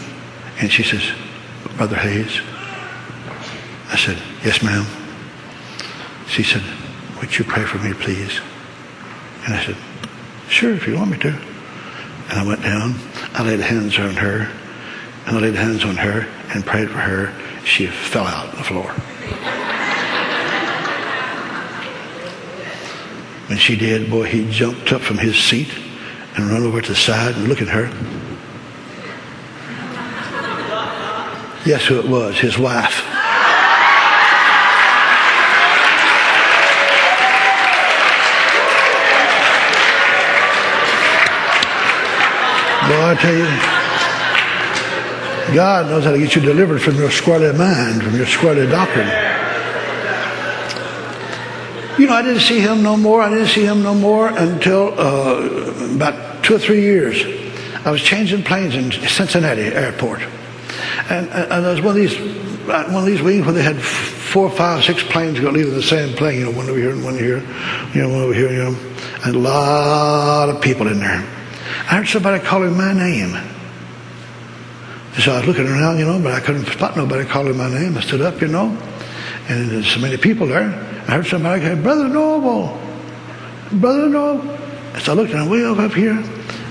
[0.59, 1.03] and she says,
[1.75, 2.39] Brother Hayes.
[3.91, 4.85] I said, Yes, ma'am.
[6.27, 6.63] She said,
[7.19, 8.39] Would you pray for me, please?
[9.45, 9.75] And I said,
[10.47, 11.29] Sure, if you want me to.
[12.29, 12.95] And I went down.
[13.33, 14.49] I laid hands on her.
[15.25, 17.33] And I laid hands on her and prayed for her.
[17.65, 18.95] She fell out on the floor.
[23.47, 25.69] When she did, boy, he jumped up from his seat
[26.35, 27.87] and ran over to the side and looked at her.
[31.65, 32.37] Guess who it was?
[32.37, 33.03] His wife.
[42.87, 43.45] Boy, I tell you,
[45.55, 49.07] God knows how to get you delivered from your squirrely mind, from your squirrely doctrine.
[51.97, 53.21] You know, I didn't see him no more.
[53.21, 57.23] I didn't see him no more until uh, about two or three years.
[57.85, 60.21] I was changing planes in Cincinnati Airport,
[61.09, 62.17] and, and there was one of these
[62.67, 66.15] one of these wings where they had four, five, six planes going leaving the same
[66.15, 66.39] plane.
[66.39, 67.39] You know, one over here and one here,
[67.95, 68.75] you know, one over here, you know,
[69.25, 71.25] and a lot of people in there.
[71.89, 73.35] I heard somebody calling my name.
[75.15, 77.69] And so I was looking around, you know, but I couldn't spot nobody calling my
[77.69, 77.97] name.
[77.97, 78.77] I stood up, you know,
[79.49, 80.86] and there's so many people there.
[81.07, 82.77] I heard somebody say, Brother Norvel,
[83.79, 84.99] Brother Norvel.
[84.99, 86.21] So I looked and way up here,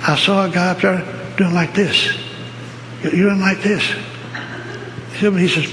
[0.06, 2.18] I saw a guy up there doing like this.
[3.02, 3.82] You're doing like this.
[5.18, 5.72] He says,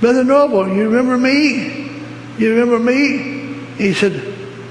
[0.00, 1.88] Brother Norvel, you remember me?
[2.36, 3.54] You remember me?
[3.76, 4.22] He said,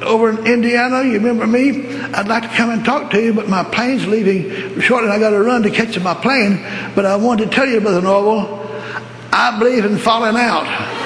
[0.04, 1.96] over in Indiana, you remember me?
[2.14, 5.10] I'd like to come and talk to you, but my plane's leaving shortly.
[5.10, 6.64] I got to run to catch my plane.
[6.94, 8.68] But I wanted to tell you, Brother Norvel,
[9.32, 10.99] I believe in falling out.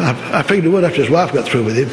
[0.00, 1.88] I, I figured he would after his wife got through with him.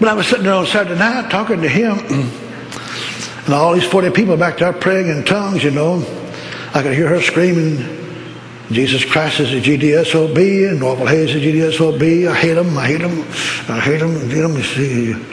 [0.00, 4.10] But I was sitting there on Saturday night talking to him, and all these 40
[4.10, 6.04] people back there praying in tongues, you know.
[6.72, 7.98] I could hear her screaming,
[8.70, 12.28] Jesus Christ is a GDSOB, and Norvel Hayes is a GDSOB.
[12.28, 13.22] I hate him, I hate him,
[13.68, 15.26] I hate him, I hate him.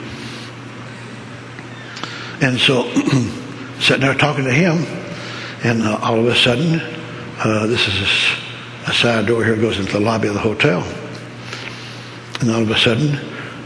[2.40, 2.90] And so,
[3.80, 4.84] sitting there talking to him,
[5.62, 6.80] and uh, all of a sudden,
[7.38, 10.82] uh, this is a, a, side door here goes into the lobby of the hotel.
[12.40, 13.14] And all of a sudden,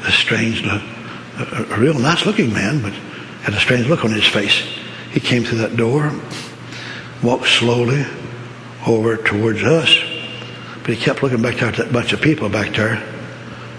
[0.05, 0.83] a strange, a,
[1.71, 2.93] a real nice looking man, but
[3.43, 4.63] had a strange look on his face.
[5.13, 6.13] He came through that door,
[7.23, 8.05] walked slowly
[8.87, 9.97] over towards us,
[10.83, 13.03] but he kept looking back there at that bunch of people back there,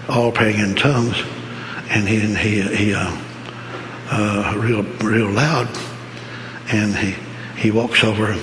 [0.08, 1.16] all praying in tongues,
[1.88, 3.16] and he he he uh,
[4.10, 5.68] uh, real real loud,
[6.68, 7.14] and he
[7.56, 8.34] he walks over,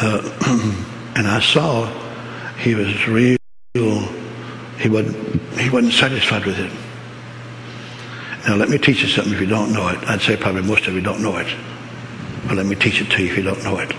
[0.00, 0.22] uh,
[1.16, 1.86] and I saw
[2.58, 3.36] he was real.
[3.74, 6.72] He wasn't he wasn't satisfied with it.
[8.46, 9.98] Now let me teach you something if you don't know it.
[10.08, 11.46] I'd say probably most of you don't know it.
[12.46, 13.90] But let me teach it to you if you don't know it.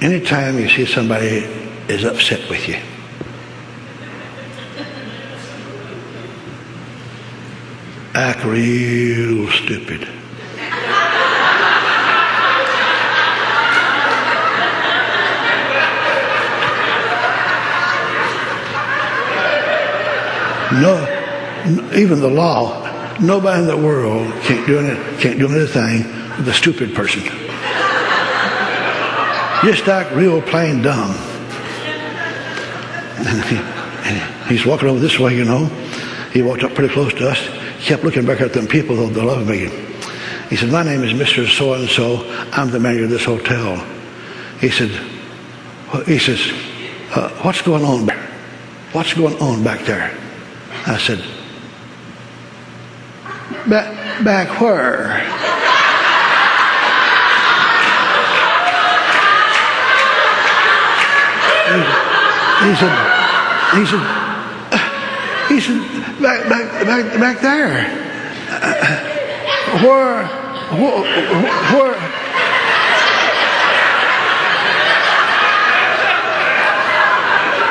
[0.00, 1.44] Anytime you see somebody
[1.88, 2.76] is upset with you,
[8.14, 10.15] act real stupid.
[20.72, 26.04] No, even the law, nobody in the world can't do anything, can't do anything
[26.36, 27.22] with a stupid person.
[29.64, 31.16] Just act real plain dumb.
[33.18, 35.64] And, he, and he's walking over this way, you know.
[36.32, 37.38] He walked up pretty close to us.
[37.78, 39.70] He kept looking back at them people that love me.
[40.50, 41.48] He said, My name is Mr.
[41.48, 42.24] So and so.
[42.52, 43.76] I'm the manager of this hotel.
[44.60, 44.90] He said,
[46.06, 46.52] he says,
[47.14, 48.30] uh, what's going on back?
[48.92, 50.16] What's going on back there?
[50.88, 51.18] I said,
[53.68, 55.18] back, back where?
[61.66, 62.94] He said,
[63.74, 64.04] he said,
[64.70, 64.78] uh,
[65.48, 65.80] he said,
[66.22, 67.86] back, back, back, back there.
[68.48, 68.96] Uh, uh,
[69.82, 70.26] where,
[70.70, 71.02] where,
[71.74, 71.94] where,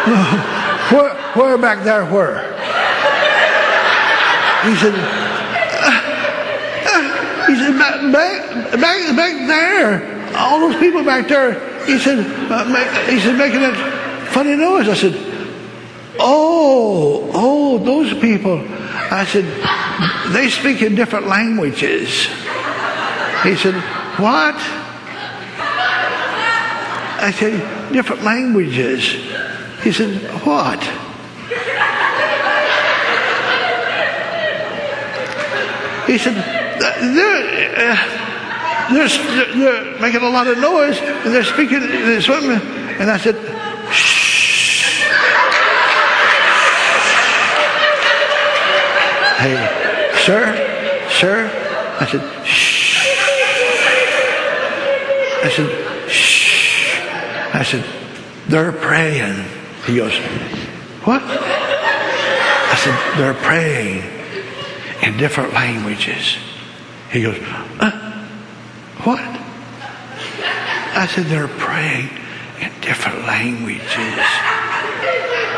[0.91, 2.54] where, where back there, where?
[4.65, 4.95] He said,
[7.45, 10.35] he said, back, back, back, there.
[10.35, 11.85] All those people back there.
[11.85, 12.17] He said,
[12.49, 12.65] uh,
[13.05, 13.75] he said, making it
[14.31, 14.89] funny noise.
[14.89, 15.13] I said,
[16.17, 18.57] Oh, oh, those people.
[19.11, 19.45] I said,
[20.33, 22.25] they speak in different languages.
[23.43, 23.75] He said,
[24.17, 24.55] What?
[27.21, 29.11] I said, different languages.
[29.83, 30.81] He said, What?
[36.07, 39.07] He said, they're, uh, they're,
[39.55, 42.61] they're, making a lot of noise and they're speaking, they're swimming.
[42.99, 43.35] And I said,
[43.91, 44.93] shh.
[49.41, 49.57] Hey,
[50.23, 51.97] sir, sir.
[51.99, 52.97] I said, shh.
[55.43, 56.99] I said, shh.
[57.55, 57.83] I said,
[58.47, 59.43] they're praying.
[59.87, 60.15] He goes,
[61.03, 61.23] what?
[61.23, 64.14] I said, they're praying
[65.05, 66.37] in different languages.
[67.11, 67.37] He goes,
[67.79, 67.91] uh,
[69.03, 69.19] what?
[70.97, 72.09] I said, they're praying
[72.59, 73.85] in different languages.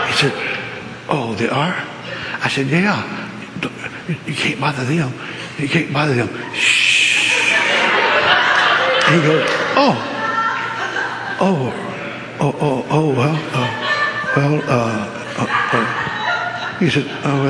[0.07, 0.33] He said,
[1.07, 1.75] oh, they are?
[2.43, 3.23] I said, yeah.
[4.25, 5.13] You can't bother them.
[5.57, 6.29] You can't bother them.
[6.53, 7.53] Shh.
[9.09, 9.45] he goes,
[9.79, 9.95] oh,
[11.39, 11.73] oh,
[12.39, 13.69] oh, oh, oh, well, uh,
[14.35, 15.07] well, uh,
[15.37, 16.79] uh, uh.
[16.79, 17.43] he said, oh,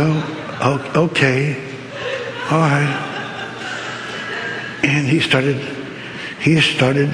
[0.61, 1.66] well, okay,
[2.51, 3.03] all right.
[4.83, 5.57] And he started,
[6.39, 7.09] he started,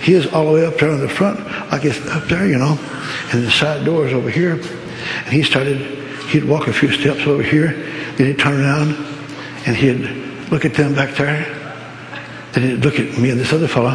[0.00, 1.40] he is all the way up there on the front,
[1.72, 2.78] I guess up there, you know,
[3.32, 4.54] and the side door is over here.
[4.54, 5.78] And he started,
[6.28, 8.94] he'd walk a few steps over here then he'd turn around
[9.66, 10.00] and he'd
[10.50, 11.44] look at them back there.
[12.52, 13.94] Then he'd look at me and this other fellow.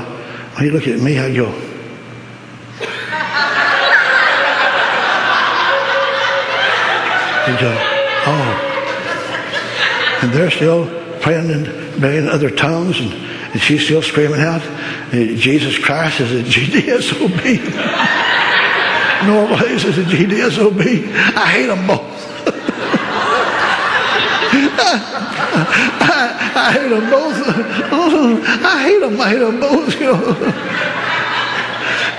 [0.56, 1.46] When he'd look at me, I'd go,
[7.60, 7.76] go,
[8.28, 8.59] oh.
[10.22, 10.86] And they're still
[11.22, 11.66] praying and
[12.00, 14.62] praying in other tongues, and, and she's still screaming out,
[15.12, 17.40] Jesus Christ is a GDSOB.
[19.58, 21.12] Hayes is a GDSOB.
[21.36, 22.00] I hate them both.
[26.02, 27.36] I, I hate them both.
[28.66, 29.20] I hate them.
[29.20, 29.94] I hate them both.
[30.00, 30.66] You know.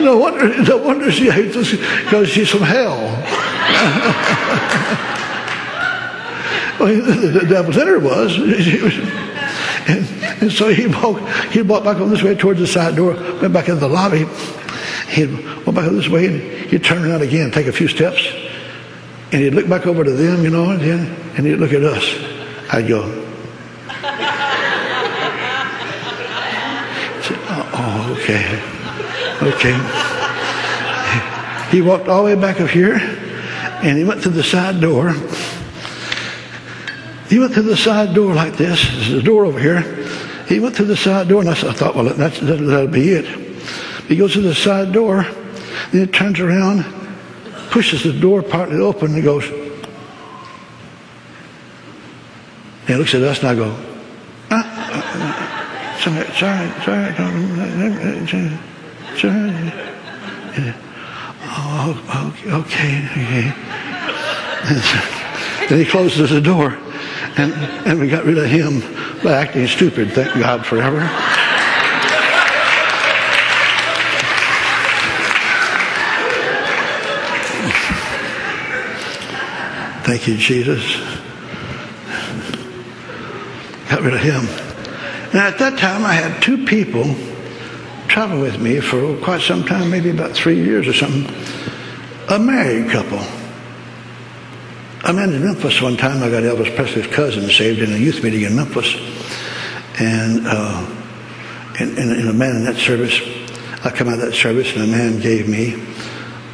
[0.00, 2.96] No wonder, no wonder she hates us because she's from hell.
[6.86, 8.36] The, devil's in her was.
[9.88, 10.06] And,
[10.42, 13.52] and, so he walked, he walked back on this way towards the side door, went
[13.52, 14.26] back into the lobby,
[15.10, 16.40] He'd walk back on this way and
[16.70, 18.24] he'd turn around again, take a few steps,
[19.32, 21.82] and he'd look back over to them, you know, and, then, and he'd look at
[21.82, 22.04] us.
[22.72, 23.02] I'd go,
[27.48, 28.62] oh, oh, okay,
[29.48, 29.76] okay.
[31.72, 32.94] He walked all the way back up here,
[33.82, 35.12] and he went to the side door.
[37.30, 38.84] He went through the side door like this.
[38.90, 39.82] There's a door over here.
[40.48, 43.24] He went through the side door, and I, thought, well, that's, that'll be it.
[44.08, 45.24] He goes to the side door,
[45.92, 46.84] then he turns around,
[47.70, 49.54] pushes the door partly open, and goes, and
[52.88, 53.76] he looks at us, and I go,
[54.50, 57.14] ah, sorry, sorry, sorry,
[58.26, 58.58] sorry,
[59.16, 59.94] sorry.
[61.52, 61.94] Oh,
[62.66, 63.52] okay, okay.
[65.68, 66.76] then he closes the door,
[67.36, 67.52] and,
[67.86, 68.80] and we got rid of him
[69.22, 71.00] by acting stupid, thank God forever.
[80.04, 80.96] Thank you, Jesus.
[83.88, 84.46] Got rid of him.
[85.32, 87.14] And at that time, I had two people
[88.08, 91.32] travel with me for quite some time, maybe about three years or something.
[92.28, 93.20] A married couple.
[95.02, 96.22] I met in Memphis one time.
[96.22, 98.94] I got Elvis Presley's cousin saved in a youth meeting in Memphis.
[99.98, 100.86] And uh,
[101.80, 103.20] in, in, in, a man in that service,
[103.84, 105.74] I come out of that service and a man gave me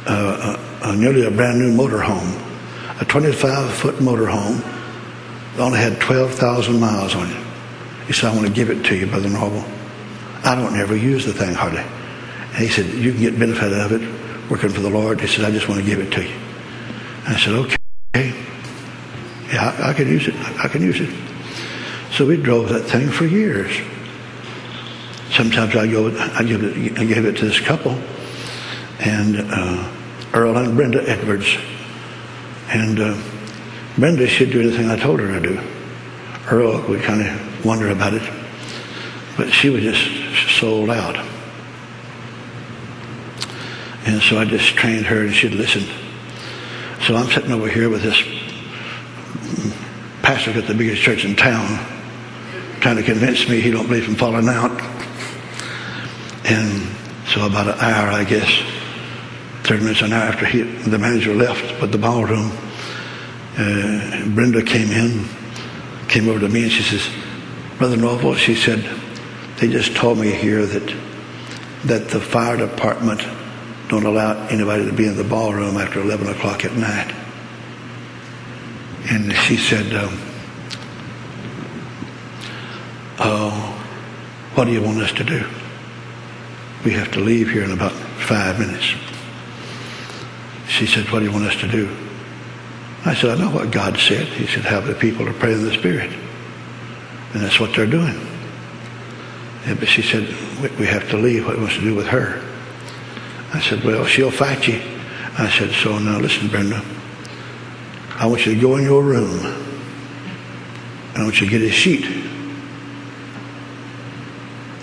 [0.05, 2.47] uh, a, a nearly a brand new motorhome
[2.99, 4.59] a 25 foot motorhome
[5.55, 7.47] that only had 12,000 miles on it.
[8.07, 9.63] He said, I want to give it to you, Brother Norvel.
[10.43, 11.81] I don't ever use the thing hardly.
[11.81, 15.19] And he said, You can get benefit out of it working for the Lord.
[15.19, 16.35] He said, I just want to give it to you.
[17.25, 17.76] And I said, Okay.
[18.15, 20.35] Yeah, I, I can use it.
[20.35, 21.13] I can use it.
[22.11, 23.71] So we drove that thing for years.
[25.31, 27.91] Sometimes I go, I give it, I gave it to this couple,
[28.99, 29.91] and uh,
[30.33, 31.57] Earl and Brenda Edwards.
[32.69, 33.21] And uh,
[33.97, 35.61] Brenda should do the thing I told her to do.
[36.49, 38.23] Earl would kind of wonder about it,
[39.35, 41.15] but she was just sold out.
[44.05, 45.83] And so I just trained her and she'd listen.
[47.07, 48.21] So I'm sitting over here with this
[50.23, 51.79] pastor at the biggest church in town
[52.81, 54.71] trying to convince me he don't believe in falling out.
[56.43, 56.85] And
[57.29, 58.49] so about an hour, I guess,
[59.63, 62.51] 30 minutes, an hour after he, the manager left, but the ballroom,
[63.57, 65.29] uh, Brenda came in,
[66.09, 67.09] came over to me, and she says,
[67.77, 68.83] Brother Norvel, she said,
[69.61, 70.93] they just told me here that
[71.85, 73.21] that the fire department
[73.87, 77.13] don't allow anybody to be in the ballroom after 11 o'clock at night.
[79.09, 80.19] And she said, um,
[83.19, 83.73] oh,
[84.55, 85.47] what do you want us to do?
[86.83, 88.93] We have to leave here in about five minutes.
[90.67, 91.89] She said, What do you want us to do?
[93.05, 94.27] I said, I know what God said.
[94.27, 96.11] He said, Have the people to pray in the Spirit.
[97.33, 98.19] And that's what they're doing.
[99.65, 100.27] Yeah, but she said,
[100.77, 101.45] We have to leave.
[101.45, 102.46] What do you want us to do with her?
[103.53, 104.81] I said, Well, she'll fight you.
[105.37, 106.83] I said, So now listen, Brenda.
[108.15, 109.39] I want you to go in your room.
[111.15, 112.05] I want you to get a sheet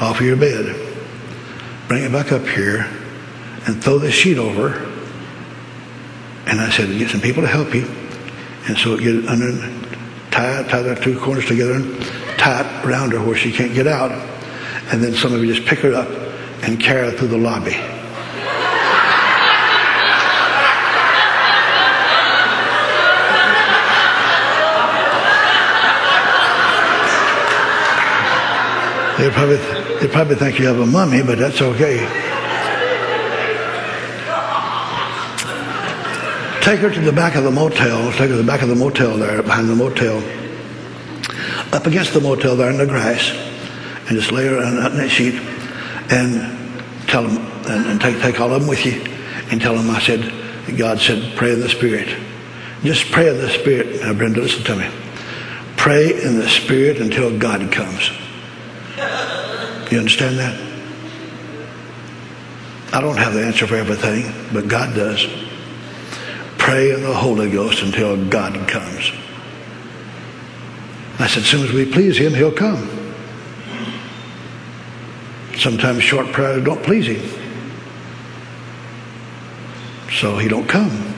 [0.00, 0.74] off of your bed.
[1.88, 2.88] Bring it back up here
[3.66, 4.90] and throw the sheet over
[6.46, 7.86] and I said, get some people to help you.
[8.68, 9.52] And so get it under,
[10.30, 12.02] tie, tie the two corners together and
[12.38, 14.12] tie it around her where she can't get out.
[14.92, 16.08] And then some of you just pick her up
[16.62, 17.74] and carry her through the lobby.
[29.18, 29.56] They probably,
[30.00, 31.98] they probably think you have a mummy, but that's okay.
[36.60, 38.10] Take her to the back of the motel.
[38.12, 40.16] Take her to the back of the motel there, behind the motel.
[41.72, 43.30] Up against the motel there in the grass.
[44.08, 45.34] And just lay her on that sheet
[46.10, 47.36] and tell them,
[47.66, 49.00] and, and take, take all of them with you.
[49.50, 50.32] And tell them I said,
[50.76, 52.08] God said, pray in the Spirit.
[52.82, 54.00] Just pray in the Spirit.
[54.00, 54.90] Now, Brenda, listen to me.
[55.76, 58.10] Pray in the Spirit until God comes.
[59.90, 60.74] You understand that?
[62.92, 65.26] I don't have the answer for everything, but God does
[66.58, 69.12] pray in the Holy Ghost until God comes.
[71.18, 72.88] I said, as soon as we please him, he'll come.
[75.56, 77.40] Sometimes short prayers don't please him.
[80.12, 81.14] So he don't come.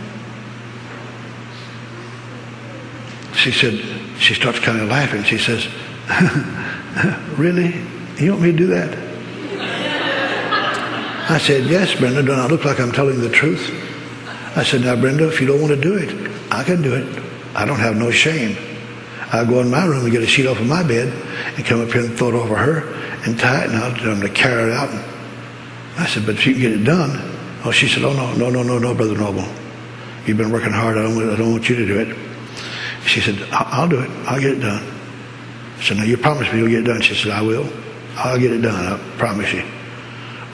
[3.35, 3.81] She said,
[4.19, 5.23] she starts kind of laughing.
[5.25, 5.69] She says,
[7.39, 7.96] really?
[8.19, 9.07] You want me to do that?
[11.29, 13.69] I said, yes, Brenda, do I look like I'm telling the truth?
[14.57, 17.23] I said, now, Brenda, if you don't want to do it, I can do it.
[17.55, 18.57] I don't have no shame.
[19.33, 21.13] I'll go in my room and get a sheet off of my bed
[21.57, 22.95] and come up here and throw it over her
[23.25, 24.89] and tie it, and I'll tell them to carry it out.
[25.99, 27.19] I said, but if you can get it done.
[27.65, 29.49] Oh, she said, oh, no, no, no, no, no, Brother Norvel.
[30.27, 30.97] You've been working hard.
[30.97, 32.17] I don't, I don't want you to do it.
[33.05, 34.11] She said, I'll do it.
[34.27, 34.83] I'll get it done.
[35.79, 37.01] I said, now you promised me you'll get it done.
[37.01, 37.69] She said, I will.
[38.17, 38.93] I'll get it done.
[38.93, 39.65] I promise you.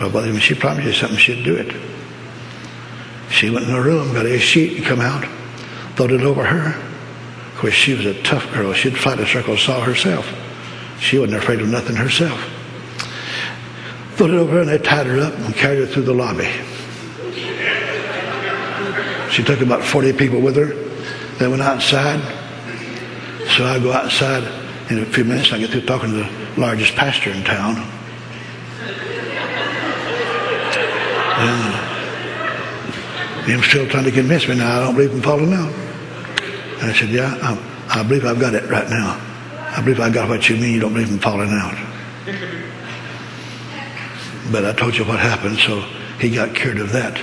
[0.01, 1.74] Well, when she promised you something, she'd do it.
[3.30, 5.24] She went in her room, got a sheet, and come out,
[5.97, 6.78] throwed it over her.
[7.52, 8.72] Of course, she was a tough girl.
[8.72, 10.26] She'd fight a circle saw herself.
[11.01, 12.51] She wasn't afraid of nothing herself.
[14.16, 16.51] Put it over her and they tied her up and carried her through the lobby.
[19.30, 20.74] She took about 40 people with her.
[21.39, 22.20] They went outside.
[23.56, 24.43] So I go outside
[24.90, 25.52] in a few minutes.
[25.52, 27.76] I get through talking to the largest pastor in town.
[31.44, 31.90] And
[33.50, 35.72] him still trying to convince me now I don't believe in falling out.
[35.72, 39.20] And I said, yeah, I, I believe I've got it right now.
[39.76, 40.74] I believe I got what you mean.
[40.74, 41.74] You don't believe in falling out.
[44.50, 45.80] But I told you what happened, so
[46.20, 47.14] he got cured of that.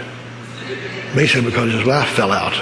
[1.15, 2.53] Basically because his life fell out.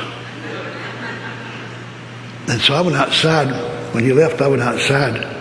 [2.49, 3.47] And so I went outside.
[3.93, 5.37] When he left, I went outside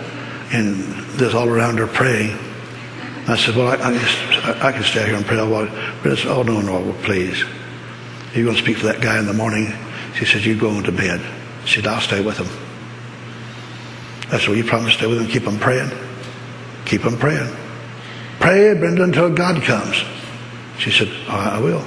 [0.51, 2.37] and there's all around her praying.
[3.27, 5.37] I said, well, I, I, I, can stay here and pray.
[5.37, 7.43] But I said, oh, no, no, please.
[8.33, 9.73] You're going to speak to that guy in the morning.
[10.15, 11.21] She said, you go to bed.
[11.65, 12.47] She said, I'll stay with him.
[14.31, 15.91] I said, well, you promise to stay with him, keep him praying?
[16.85, 17.53] Keep him praying.
[18.39, 20.03] Pray, Brenda, until God comes.
[20.79, 21.83] She said, I will.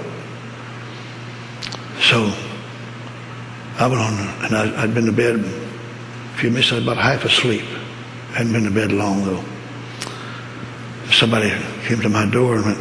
[2.00, 2.34] So
[3.78, 7.64] I went on, and I, had been to bed a few minutes, about half asleep.
[8.32, 9.44] Hadn't been to bed long, though.
[11.10, 11.50] Somebody
[11.84, 12.78] came to my door and went,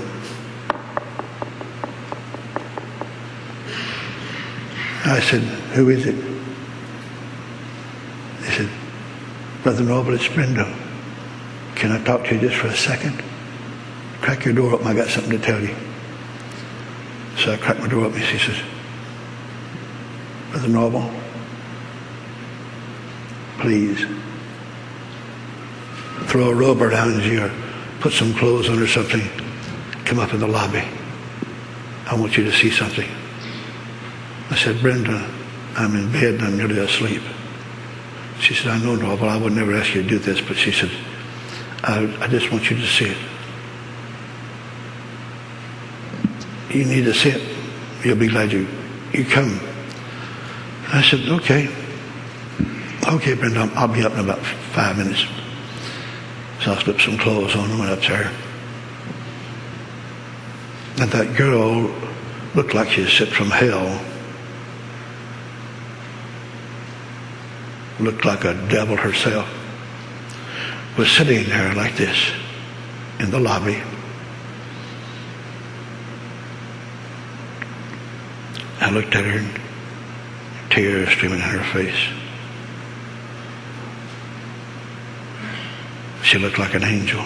[5.06, 6.16] I said, who is it?
[8.42, 8.70] They said,
[9.64, 10.72] Brother Norvel, it's Brenda.
[11.76, 13.24] Can I talk to you just for a second?
[14.22, 14.86] Crack your door open.
[14.86, 15.76] I got something to tell you.
[17.38, 18.22] So I cracked my door open.
[18.22, 18.62] She says,
[20.52, 21.22] Brother Norvel,
[23.60, 24.06] please
[26.28, 27.52] throw a robe around you or
[28.00, 29.22] put some clothes on or something.
[30.06, 30.84] Come up in the lobby.
[32.06, 33.10] I want you to see something.
[34.50, 35.30] I said, Brenda,
[35.76, 37.22] I'm in bed and I'm nearly asleep.
[38.40, 40.72] She said, I know, Norvel, I would never ask you to do this, but she
[40.72, 40.90] said,
[41.84, 43.18] I, I just want you to see it.
[46.72, 47.58] You need to see it.
[48.04, 48.68] You'll be glad you,
[49.14, 49.60] you come.
[50.88, 51.70] I said, okay.
[53.08, 55.26] Okay, Brenda, I'll be up in about five minutes.
[56.62, 58.32] So I slipped some clothes on and went up there.
[61.00, 61.90] And that girl
[62.54, 64.02] looked like she was sent from hell.
[68.00, 69.48] Looked like a devil herself.
[70.98, 72.32] Was sitting there like this
[73.20, 73.82] in the lobby.
[78.82, 79.62] I looked at her
[80.70, 82.29] tears streaming down her face.
[86.30, 87.26] She looked like an angel.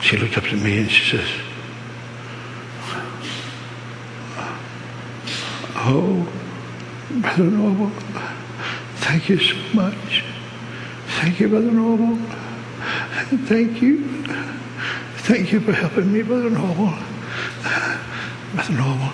[0.00, 1.28] She looked up at me and she says,
[5.76, 6.26] Oh,
[7.10, 7.92] Brother Norvel,
[8.94, 10.24] thank you so much.
[11.20, 12.16] Thank you, Brother Norvel.
[13.46, 14.24] Thank you.
[15.16, 16.98] Thank you for helping me, Brother Norvel.
[18.54, 19.12] Brother Norvel,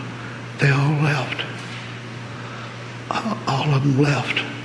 [0.60, 1.44] they all left.
[3.48, 4.57] All of them left.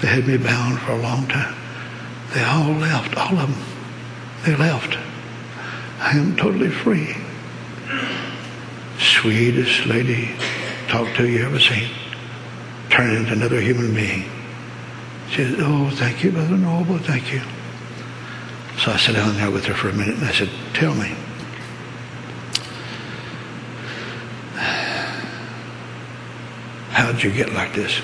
[0.00, 1.54] They had me bound for a long time.
[2.34, 3.64] They all left, all of them.
[4.44, 4.98] They left.
[6.00, 7.16] I am totally free.
[8.98, 10.34] Sweetest lady
[10.88, 11.88] talk to you ever seen.
[12.90, 14.24] Turn into another human being.
[15.30, 17.40] She said, oh, thank you, Brother Norvel, thank you.
[18.78, 21.08] So I sat down there with her for a minute and I said, tell me,
[26.90, 28.00] How'd you get like this?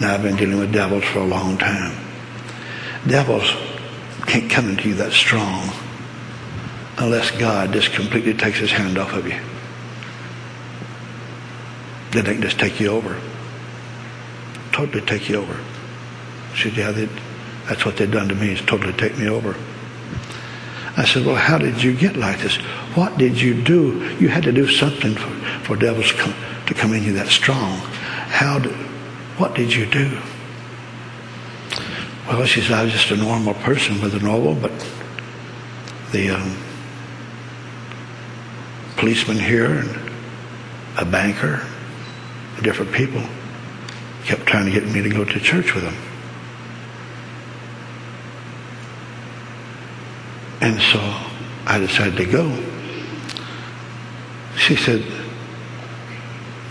[0.00, 1.96] Now, I've been dealing with devils for a long time.
[3.06, 3.50] Devils
[4.26, 5.70] can't come into you that strong
[6.98, 9.40] unless God just completely takes his hand off of you.
[12.10, 13.20] Then they can just take you over.
[14.72, 15.58] Totally take you over.
[16.54, 17.08] She said, yeah, they,
[17.66, 19.56] that's what they've done to me is totally take me over.
[20.96, 22.56] I said, well, how did you get like this?
[22.94, 24.16] What did you do?
[24.18, 25.30] You had to do something for,
[25.64, 26.34] for devils come,
[26.66, 27.78] to come in you that strong.
[28.28, 28.58] How
[29.38, 30.20] what did you do?
[32.26, 34.72] Well, she said, I was just a normal person with a novel, but
[36.12, 36.56] the um,
[38.96, 40.12] policeman here and
[40.98, 41.64] a banker,
[42.62, 43.22] different people,
[44.24, 45.94] kept trying to get me to go to church with them.
[50.60, 50.98] And so
[51.64, 52.64] I decided to go.
[54.56, 55.04] She said,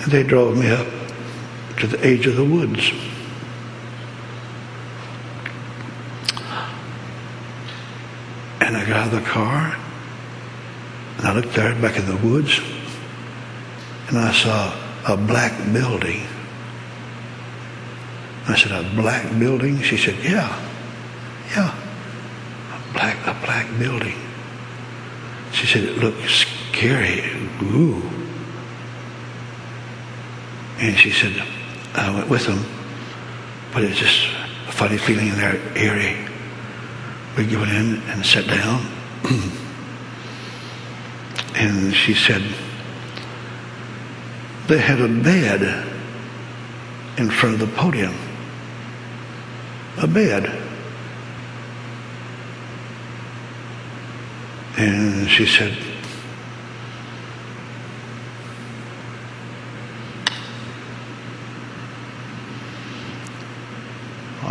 [0.09, 0.96] they drove me up
[1.79, 2.91] to the edge of the woods.
[8.59, 9.77] And I got out of the car
[11.17, 12.59] and I looked there back in the woods
[14.09, 14.73] and I saw
[15.07, 16.21] a black building.
[18.47, 19.81] I said, a black building?
[19.81, 20.47] She said, yeah,
[21.49, 21.75] yeah,
[22.73, 24.15] a black, a black building.
[25.51, 27.23] She said, it looked scary.
[27.61, 28.01] Ooh.
[30.79, 31.43] And she said,
[31.97, 32.63] I went with them,
[33.73, 34.27] but it was just
[34.67, 36.15] a funny feeling in there, eerie.
[37.35, 38.85] We went in and sat down.
[41.55, 42.43] and she said,
[44.67, 45.63] they had a bed
[47.17, 48.13] in front of the podium.
[49.97, 50.45] A bed.
[54.77, 55.75] And she said,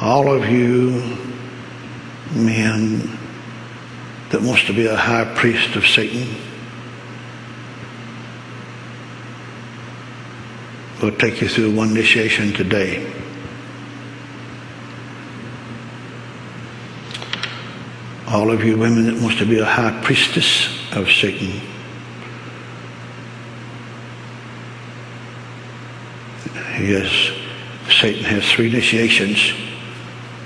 [0.06, 1.02] all of you
[2.32, 3.18] men
[4.30, 6.28] that wants to be a high priest of Satan
[11.02, 13.12] will take you through one initiation today.
[18.28, 21.60] All of you women that wants to be a high priestess of Satan.
[26.80, 27.32] Yes,
[27.90, 29.65] Satan has three initiations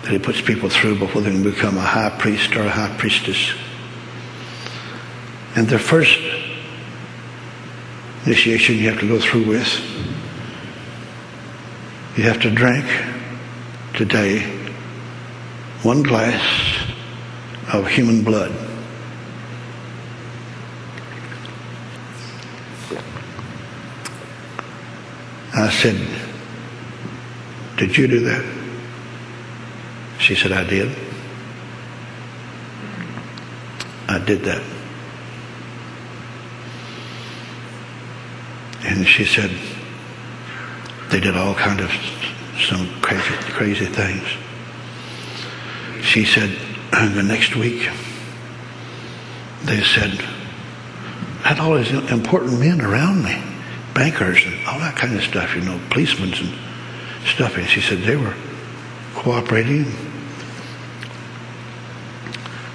[0.02, 2.96] that he puts people through before they can become a high priest or a high
[2.98, 3.52] priestess.
[5.56, 6.18] And the first
[8.24, 9.68] initiation you have to go through with
[12.16, 12.84] you have to drink
[13.94, 14.42] today
[15.82, 16.42] one glass
[17.72, 18.50] of human blood.
[25.54, 25.98] I said,
[27.76, 28.59] Did you do that?
[30.30, 30.96] She said, I did.
[34.06, 34.62] I did that.
[38.84, 39.50] And she said,
[41.08, 41.90] they did all kind of
[42.60, 44.22] some crazy, crazy things.
[46.04, 46.56] She said,
[46.92, 47.90] the next week,
[49.64, 50.12] they said,
[51.42, 53.42] I had all these important men around me,
[53.94, 56.56] bankers and all that kind of stuff, you know, policemen and
[57.26, 57.56] stuff.
[57.56, 58.36] And she said they were
[59.16, 59.86] cooperating.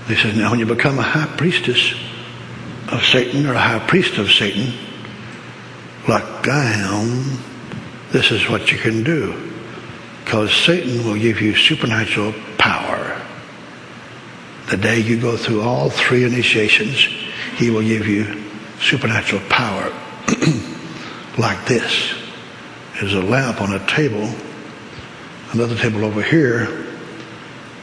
[0.07, 1.93] They said, now when you become a high priestess
[2.89, 4.73] of Satan or a high priest of Satan,
[6.07, 7.39] like I am,
[8.11, 9.51] this is what you can do.
[10.23, 13.21] Because Satan will give you supernatural power.
[14.69, 17.07] The day you go through all three initiations,
[17.57, 18.43] he will give you
[18.79, 19.91] supernatural power.
[21.37, 22.13] like this.
[22.99, 24.29] There's a lamp on a table,
[25.51, 26.84] another table over here,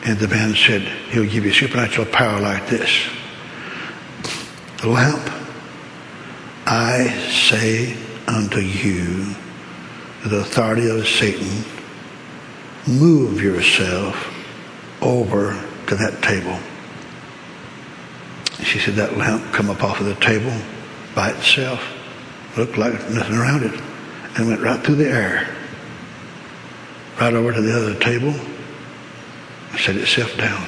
[0.04, 3.08] and the man said, He'll give you supernatural power like this.
[4.84, 5.30] Lamp,
[6.66, 7.96] I say
[8.26, 9.34] unto you,
[10.24, 11.64] the authority of Satan,
[12.86, 14.28] move yourself
[15.00, 15.52] over
[15.86, 16.58] to that table.
[18.64, 20.52] She said that lamp come up off of the table
[21.14, 21.80] by itself,
[22.56, 23.80] looked like nothing around it,
[24.36, 25.54] and went right through the air,
[27.20, 28.34] right over to the other table,
[29.78, 30.66] set itself down.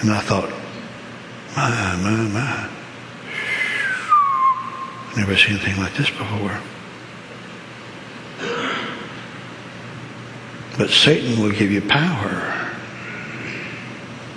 [0.00, 0.50] And I thought,
[1.56, 2.70] my, my, my.
[5.16, 6.60] Never seen anything like this before.
[10.76, 12.74] But Satan will give you power,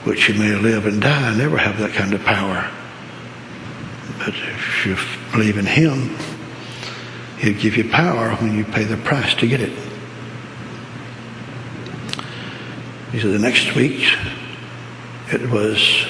[0.04, 2.70] which you may live and die and never have that kind of power.
[4.20, 4.96] But if you
[5.32, 6.16] believe in Him,
[7.40, 9.74] He'll give you power when you pay the price to get it.
[13.12, 14.06] He said the next week,
[15.32, 16.06] it was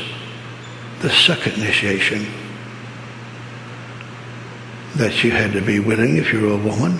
[1.02, 2.26] the second initiation
[4.95, 6.94] that you had to be willing, if you were a woman,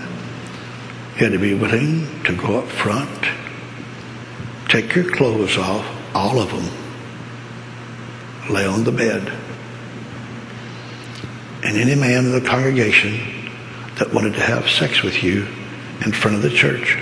[1.16, 3.26] you had to be willing to go up front,
[4.70, 6.70] take your clothes off, all of them,
[8.54, 9.34] lay on the bed.
[11.64, 13.20] And any man in the congregation
[13.96, 15.48] that wanted to have sex with you
[16.06, 17.00] in front of the church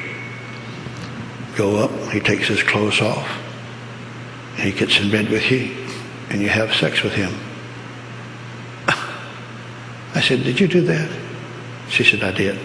[1.56, 3.28] go up, he takes his clothes off,
[4.58, 5.76] he gets in bed with you,
[6.30, 7.34] and you have sex with him.
[10.16, 11.10] I said, Did you do that?
[11.90, 12.60] She said, I did.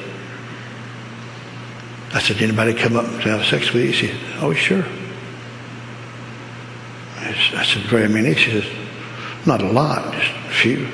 [2.12, 3.92] I said, Did anybody come up to have sex with you?
[3.92, 4.84] She said, oh, sure.
[7.20, 8.34] I said, very many?
[8.34, 8.64] She says,
[9.46, 10.88] not a lot, just a few.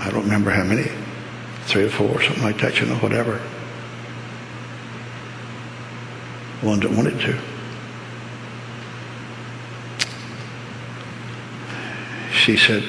[0.00, 0.90] I don't remember how many.
[1.64, 3.40] Three or four, something like that, you know, whatever.
[6.62, 7.38] Ones that wanted to.
[12.32, 12.84] She said,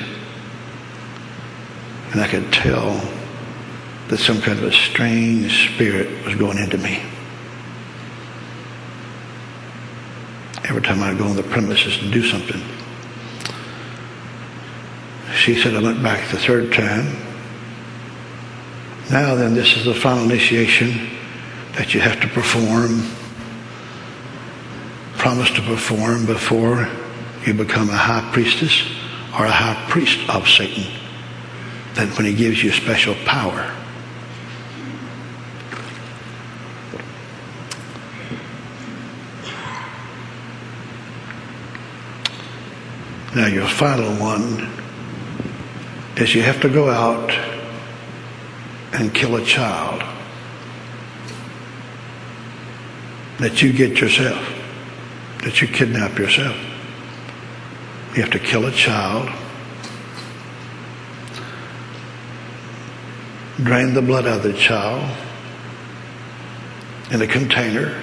[2.11, 3.01] and I could tell
[4.09, 7.01] that some kind of a strange spirit was going into me.
[10.65, 12.61] Every time I'd go on the premises to do something.
[15.35, 17.17] She said, I went back the third time.
[19.11, 21.09] Now then, this is the final initiation
[21.73, 23.03] that you have to perform,
[25.23, 26.85] promise to perform before
[27.45, 28.85] you become a high priestess
[29.39, 30.83] or a high priest of Satan.
[31.93, 33.73] Then when he gives you special power.
[43.33, 44.69] Now, your final one
[46.17, 47.31] is you have to go out
[48.91, 50.03] and kill a child
[53.37, 54.52] that you get yourself,
[55.43, 56.55] that you kidnap yourself.
[58.15, 59.29] You have to kill a child,
[63.57, 65.09] drain the blood out of the child
[67.11, 68.01] in a container,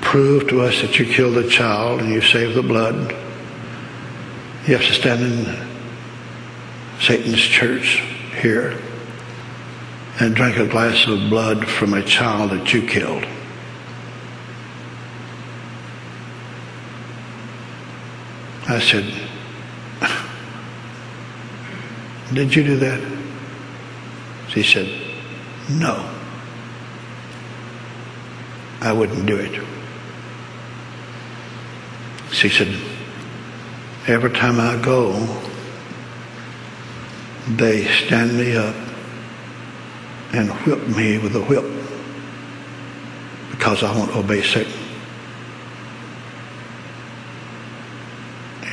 [0.00, 3.14] prove to us that you killed the child and you saved the blood
[4.66, 5.68] you have to stand in
[7.00, 8.04] Satan's church
[8.40, 8.78] here
[10.20, 13.24] and drink a glass of blood from a child that you killed.
[18.70, 19.04] I said,
[22.32, 23.00] Did you do that?
[24.50, 24.88] She said,
[25.68, 26.08] No.
[28.80, 29.60] I wouldn't do it.
[32.30, 32.68] She said,
[34.06, 35.18] Every time I go,
[37.48, 38.76] they stand me up
[40.32, 41.64] and whip me with a whip
[43.50, 44.79] because I won't obey Satan.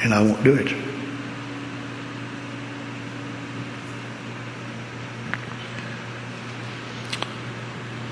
[0.03, 0.73] And I won't do it.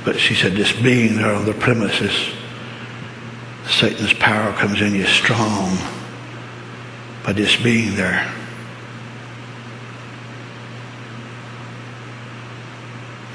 [0.04, 2.34] But she said, just being there on the premises,
[3.68, 5.78] Satan's power comes in you strong
[7.24, 8.32] by just being there.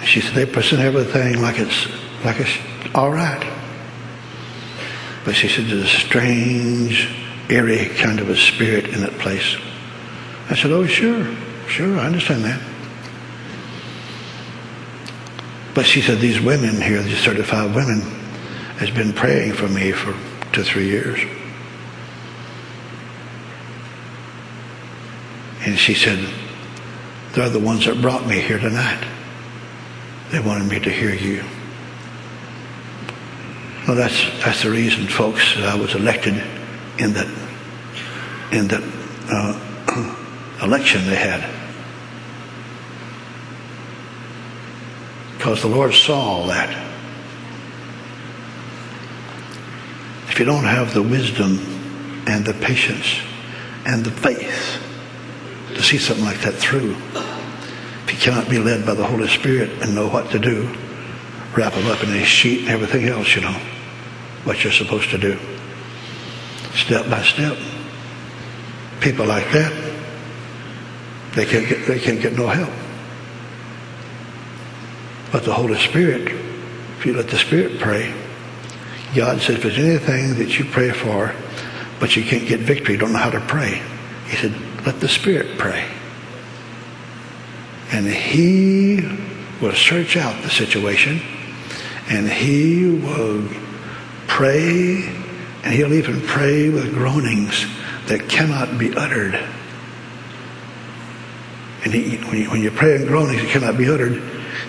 [0.05, 1.87] She said they present everything like it's
[2.25, 2.59] like it's
[2.95, 3.47] all right.
[5.25, 7.09] But she said there's a strange,
[7.51, 9.57] eerie kind of a spirit in that place.
[10.49, 11.27] I said, Oh sure,
[11.69, 12.61] sure, I understand that.
[15.75, 18.01] But she said these women here, these 35 women,
[18.79, 20.15] has been praying for me for
[20.53, 21.21] two, three years.
[25.63, 26.27] And she said,
[27.33, 29.05] They're the ones that brought me here tonight.
[30.31, 31.45] They wanted me to hear you.
[33.87, 36.35] Well, that's, that's the reason, folks, that I was elected
[36.99, 37.27] in that,
[38.53, 38.83] in that
[39.31, 41.49] uh, election they had.
[45.37, 46.69] Because the Lord saw all that.
[50.29, 51.59] If you don't have the wisdom
[52.27, 53.21] and the patience
[53.87, 54.81] and the faith
[55.75, 56.95] to see something like that through.
[58.05, 60.75] If you cannot be led by the Holy Spirit and know what to do,
[61.57, 63.59] wrap them up in a sheet and everything else, you know,
[64.45, 65.39] what you're supposed to do.
[66.75, 67.57] Step by step.
[69.01, 69.73] People like that,
[71.35, 72.73] they can't get, they can't get no help.
[75.33, 76.29] But the Holy Spirit,
[76.99, 78.13] if you let the Spirit pray,
[79.15, 81.35] God says if there's anything that you pray for,
[81.99, 83.83] but you can't get victory, don't know how to pray.
[84.27, 84.55] He said,
[84.85, 85.89] let the Spirit pray.
[87.93, 89.01] And He
[89.61, 91.21] will search out the situation
[92.09, 93.49] and He will
[94.27, 95.07] pray
[95.65, 97.67] and He'll even pray with groanings
[98.11, 99.37] that cannot be uttered.
[101.85, 104.21] And he, when, you, when you pray in groanings that cannot be uttered,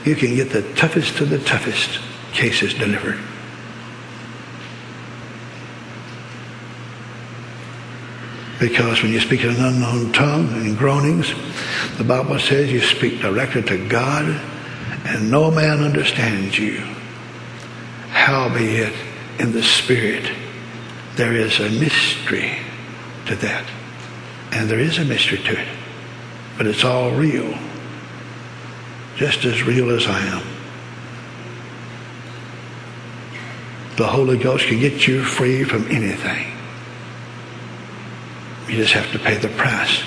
[0.05, 1.99] you can get the toughest of the toughest
[2.33, 3.19] cases delivered.
[8.59, 11.33] Because when you speak in an unknown tongue and groanings,
[11.97, 14.39] the Bible says you speak directly to God
[15.05, 16.77] and no man understands you.
[18.09, 18.93] Howbeit,
[19.39, 20.31] in the Spirit,
[21.15, 22.59] there is a mystery
[23.31, 23.65] to that.
[24.51, 25.67] And there is a mystery to it.
[26.57, 27.57] But it's all real.
[29.15, 30.43] Just as real as I am.
[33.95, 36.47] The Holy Ghost can get you free from anything.
[38.67, 40.03] You just have to pay the price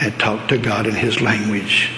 [0.00, 1.90] and talk to God in his language.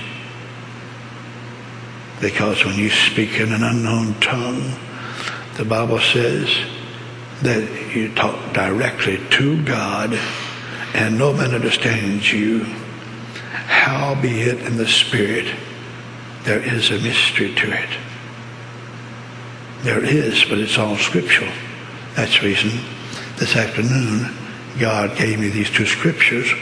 [2.20, 4.74] Because when you speak in an unknown tongue,
[5.56, 6.48] the Bible says
[7.42, 10.18] that you talk directly to God
[10.94, 12.64] and no man understands you.
[12.64, 15.54] Howbeit in the Spirit,
[16.44, 17.90] there is a mystery to it.
[19.82, 21.50] There is, but it's all scriptural.
[22.14, 22.70] That's the reason
[23.36, 24.36] this afternoon
[24.78, 26.52] God gave me these two scriptures,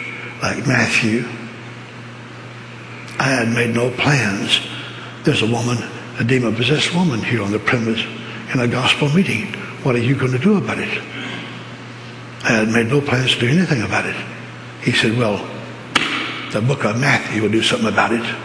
[0.40, 1.24] like Matthew.
[3.18, 4.60] I had made no plans.
[5.24, 5.78] There's a woman,
[6.18, 8.04] a demon possessed woman here on the premise
[8.54, 9.52] in a gospel meeting.
[9.88, 11.02] What are you going to do about it?
[12.44, 14.16] I had made no plans to do anything about it.
[14.82, 15.38] He said, Well,
[16.52, 18.36] the book of Matthew will do something about it.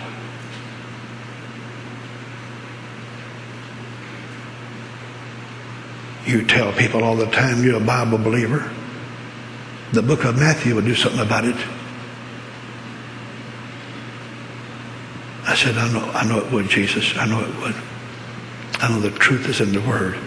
[6.26, 8.72] You tell people all the time you're a Bible believer.
[9.92, 11.58] The book of Matthew will do something about it.
[15.46, 17.18] I said, I know, I know it would, Jesus.
[17.18, 17.76] I know it would.
[18.80, 20.18] I know the truth is in the Word.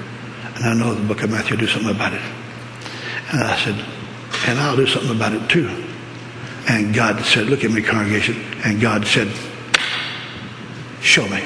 [0.57, 2.23] And I know the book of Matthew will do something about it.
[3.31, 3.85] And I said,
[4.49, 5.69] and I'll do something about it too.
[6.69, 8.43] And God said, look at me, congregation.
[8.65, 9.28] And God said,
[11.01, 11.43] show me.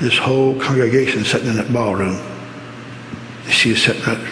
[0.00, 2.18] This whole congregation sitting in that ballroom.
[3.48, 4.28] She's sitting there.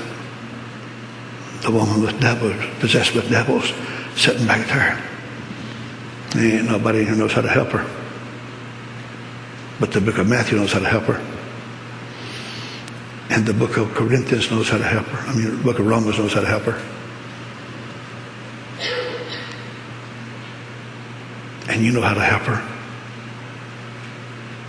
[1.62, 3.72] The woman with devils, possessed with devils,
[4.16, 5.02] sitting back there.
[6.30, 7.97] There ain't nobody who knows how to help her.
[9.80, 11.20] But the book of Matthew knows how to help her.
[13.30, 15.28] And the book of Corinthians knows how to help her.
[15.28, 16.80] I mean, the book of Romans knows how to help her.
[21.68, 22.62] And you know how to help her.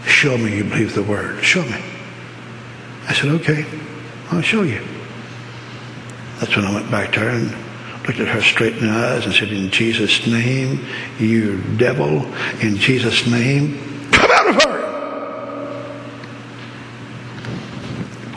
[0.05, 1.43] Show me you believe the word.
[1.43, 1.81] Show me.
[3.07, 3.65] I said, okay,
[4.31, 4.81] I'll show you.
[6.39, 7.51] That's when I went back to her and
[8.05, 10.85] looked at her straight in the eyes and said, in Jesus' name,
[11.17, 12.25] you devil,
[12.61, 13.79] in Jesus' name,
[14.11, 14.79] come out of her.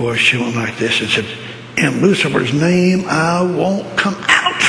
[0.03, 1.24] Boy, she went like this and said,
[1.77, 4.61] in Lucifer's name, I won't come out.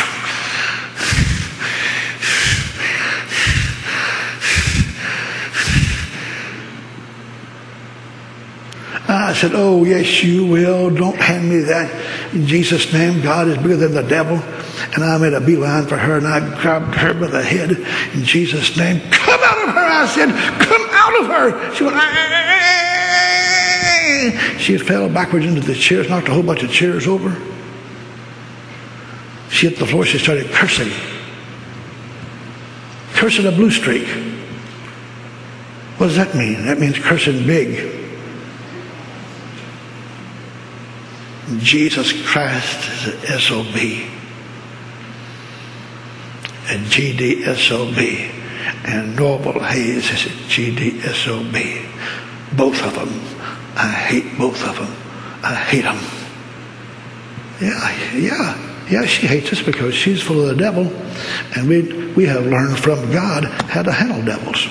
[9.09, 10.91] I said, Oh, yes, you will.
[10.91, 12.35] Don't hand me that.
[12.35, 14.35] In Jesus' name, God is bigger than the devil.
[14.93, 17.71] And I made a beeline for her and I grabbed her by the head.
[18.13, 19.81] In Jesus' name, come out of her.
[19.81, 20.29] I said,
[20.61, 21.73] Come out of her.
[21.73, 22.92] She went, ah, ah, ah,
[24.57, 27.39] She fell backwards into the chairs, knocked a whole bunch of chairs over.
[29.49, 30.05] She hit the floor.
[30.05, 30.91] She started cursing.
[33.13, 34.07] Cursing a blue streak.
[35.97, 36.65] What does that mean?
[36.65, 38.01] That means cursing big.
[41.59, 43.75] Jesus Christ is an SOB.
[46.69, 48.31] And GDSOB.
[48.85, 51.85] And Norvel Hayes is a GDSOB.
[52.57, 53.32] Both of them.
[53.75, 54.95] I hate both of them.
[55.43, 55.99] I hate them.
[57.61, 58.69] Yeah, yeah.
[58.89, 60.87] Yeah, she hates us because she's full of the devil.
[61.55, 64.67] And we, we have learned from God how to handle devils.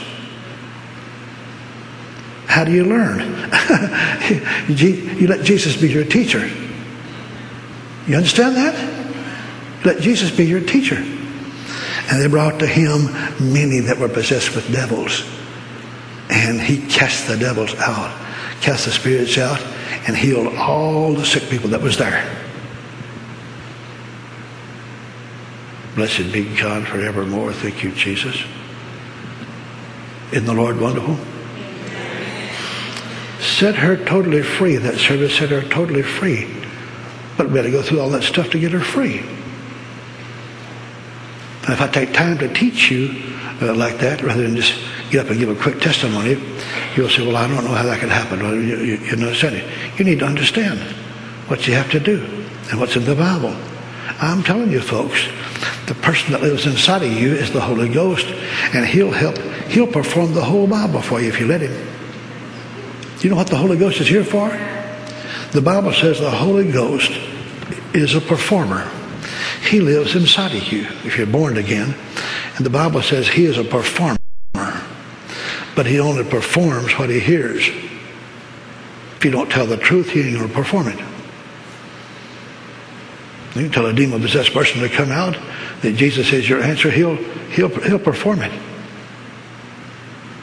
[2.47, 3.20] How do you learn?
[4.69, 6.51] you let Jesus be your teacher.
[8.07, 9.85] You understand that?
[9.85, 10.97] Let Jesus be your teacher.
[10.97, 13.07] And they brought to him
[13.41, 15.24] many that were possessed with devils.
[16.29, 18.11] And he cast the devils out,
[18.63, 19.61] cast the spirits out,
[20.07, 22.25] and healed all the sick people that was there.
[25.95, 27.53] Blessed be God forevermore.
[27.53, 28.43] Thank you, Jesus.
[30.31, 31.19] Isn't the Lord wonderful?
[33.41, 34.77] Set her totally free.
[34.77, 36.49] That service set her totally free.
[37.37, 39.19] But we had to go through all that stuff to get her free.
[41.65, 43.15] And if I take time to teach you
[43.61, 44.75] uh, like that, rather than just
[45.13, 46.41] get up and give a quick testimony,
[46.97, 48.43] you'll say, well, I don't know how that could happen.
[48.43, 49.99] Well, you, you, you understand it.
[49.99, 50.81] You need to understand
[51.49, 52.25] what you have to do
[52.71, 53.55] and what's in the Bible.
[54.21, 55.29] I'm telling you, folks,
[55.87, 58.27] the person that lives inside of you is the Holy Ghost,
[58.73, 59.37] and He'll help,
[59.69, 61.89] He'll perform the whole Bible for you if you let Him.
[63.21, 64.49] You know what the Holy Ghost is here for?
[65.53, 67.13] The Bible says the Holy Ghost
[67.93, 68.91] is a performer.
[69.69, 71.95] He lives inside of you if you're born again.
[72.57, 74.17] And the Bible says he is a performer.
[75.74, 77.69] But he only performs what he hears.
[79.16, 80.99] If you don't tell the truth, he ain't going to perform it.
[83.55, 85.36] You tell a demon-possessed person to come out
[85.82, 87.16] that Jesus is your answer, he'll,
[87.51, 88.53] he'll, he'll perform it.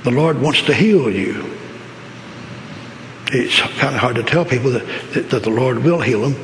[0.03, 1.55] The Lord wants to heal you.
[3.31, 6.35] It's kind of hard to tell people that, that, that the Lord will heal them.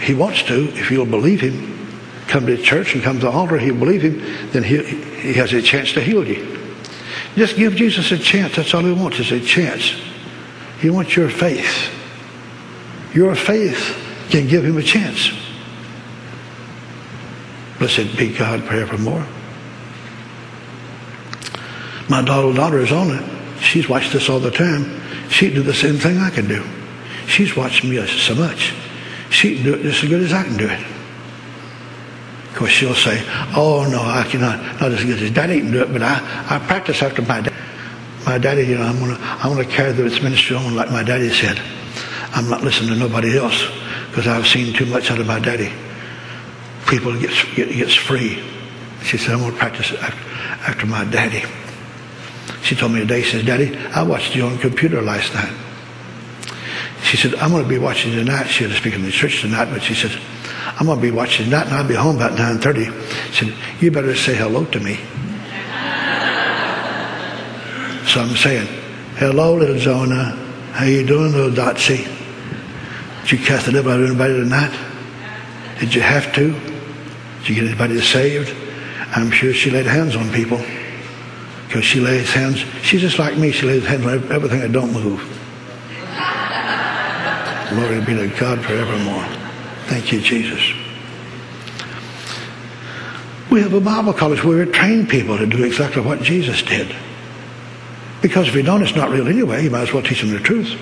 [0.00, 1.72] He wants to, if you'll believe him.
[2.28, 5.52] Come to church and come to the altar, he'll believe him, then he, he has
[5.52, 6.63] a chance to heal you.
[7.36, 8.56] Just give Jesus a chance.
[8.56, 9.94] That's all he wants is a chance.
[10.80, 11.90] He wants your faith.
[13.12, 13.96] Your faith
[14.30, 15.30] can give him a chance.
[17.78, 19.26] Blessed be God forevermore.
[22.08, 23.60] My daughter, daughter is on it.
[23.60, 25.00] She's watched this all the time.
[25.30, 26.64] She'd do the same thing I can do.
[27.26, 28.74] She's watched me so much.
[29.30, 30.84] She can do it just as good as I can do it.
[32.54, 33.20] Of course, she'll say,
[33.56, 36.60] oh, no, I cannot, not as good as daddy can do it, but I, I
[36.60, 37.52] practice after my dad.
[38.24, 41.02] My daddy, you know, I'm going to I'm gonna carry this ministry on like my
[41.02, 41.60] daddy said.
[42.30, 43.60] I'm not listening to nobody else
[44.08, 45.72] because I've seen too much out of my daddy.
[46.86, 48.40] People gets, get, gets free.
[49.02, 51.42] She said, I'm going to practice after, after my daddy.
[52.62, 55.52] She told me today, she says, Daddy, I watched you on computer last night.
[57.02, 58.44] She said, I'm going to be watching tonight.
[58.44, 60.16] She had to speak in the church tonight, but she said,
[60.76, 63.32] I'm going to be watching that, and I'll be home about 9.30.
[63.32, 64.96] She said, you better say hello to me.
[68.08, 68.66] so I'm saying,
[69.16, 70.36] hello, little Zona.
[70.72, 72.04] How you doing, little Dotsy?
[73.22, 74.76] Did you cast the devil out of anybody tonight?
[75.78, 76.52] Did you have to?
[76.52, 78.52] Did you get anybody saved?
[79.14, 80.60] I'm sure she laid hands on people.
[81.68, 83.52] Because she lays hands, she's just like me.
[83.52, 85.20] She lays hands on everything that don't move.
[87.70, 89.43] Glory be to God forevermore.
[89.86, 90.72] Thank you, Jesus.
[93.50, 96.94] We have a Bible college where we train people to do exactly what Jesus did.
[98.22, 99.64] Because if you don't, it's not real anyway.
[99.64, 100.76] You might as well teach them the truth.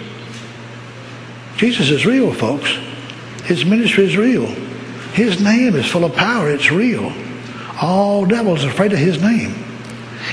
[1.56, 2.70] Jesus is real, folks.
[3.44, 4.46] His ministry is real.
[5.12, 6.48] His name is full of power.
[6.48, 7.12] It's real.
[7.80, 9.54] All devils are afraid of his name.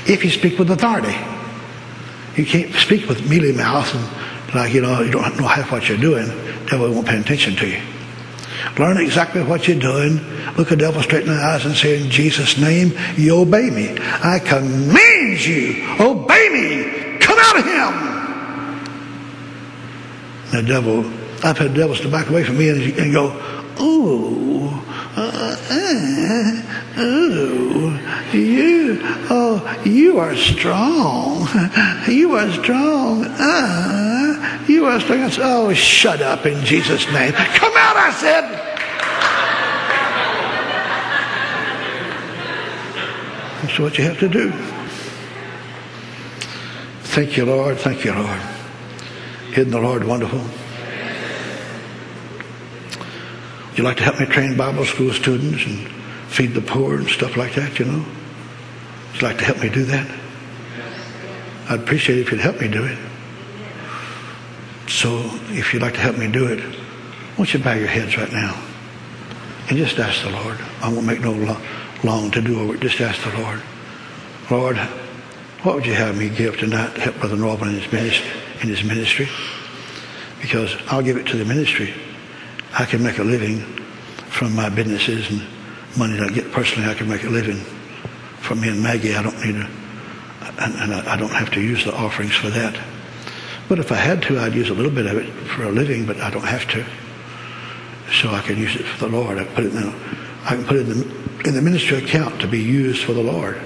[0.08, 1.18] If you speak with authority.
[2.36, 5.90] You can't speak with mealy mouth and like, you know, you don't know half what
[5.90, 6.28] you're doing.
[6.68, 7.82] Devil won't pay attention to you.
[8.78, 10.20] Learn exactly what you're doing.
[10.56, 13.98] Look a devil straight in the eyes and say, in Jesus' name, you obey me.
[14.00, 17.18] I command you, obey me.
[17.20, 18.10] Come out of him.
[20.52, 21.06] The devil,
[21.44, 23.32] I've had devils to back away from me and, and go,
[23.82, 24.70] ooh,
[25.16, 26.62] uh, uh,
[27.00, 27.98] ooh,
[28.34, 31.48] you, oh, you are strong.
[32.08, 33.26] You are strong.
[33.26, 35.30] Uh, you are strong.
[35.40, 37.34] Oh, shut up in Jesus' name.
[37.34, 38.44] Come out, I said.
[43.62, 44.52] That's what you have to do.
[47.10, 47.78] Thank you, Lord.
[47.78, 48.42] Thank you, Lord.
[49.52, 50.40] Isn't the Lord wonderful?
[53.70, 55.99] Would you like to help me train Bible school students and
[56.30, 58.06] feed the poor and stuff like that, you know?
[59.12, 60.10] Would you like to help me do that?
[61.70, 62.98] I'd appreciate it if you'd help me do it.
[64.88, 66.64] So if you'd like to help me do it,
[67.38, 68.60] won't you bow your heads right now
[69.70, 70.60] and just ask the Lord.
[70.82, 71.58] I won't make no
[72.04, 72.82] long to do over it.
[72.82, 73.62] Just ask the Lord.
[74.50, 74.78] Lord,
[75.62, 78.32] what would you have me give tonight to help Brother Norvel in his ministry?
[78.62, 79.28] In his ministry?
[80.42, 81.94] Because I'll give it to the ministry.
[82.78, 83.60] I can make a living
[84.30, 85.46] from my businesses and
[85.98, 86.90] money that I get personally.
[86.90, 87.58] I can make a living
[88.42, 89.16] from me and Maggie.
[89.16, 89.70] I don't need to,
[90.60, 92.80] and, and I, I don't have to use the offerings for that.
[93.68, 96.06] But if I had to, I'd use a little bit of it for a living,
[96.06, 96.86] but I don't have to.
[98.12, 99.38] So I can use it for the Lord.
[99.38, 99.94] I put it in
[100.46, 103.22] I can put it in the, in the ministry account to be used for the
[103.22, 103.62] Lord.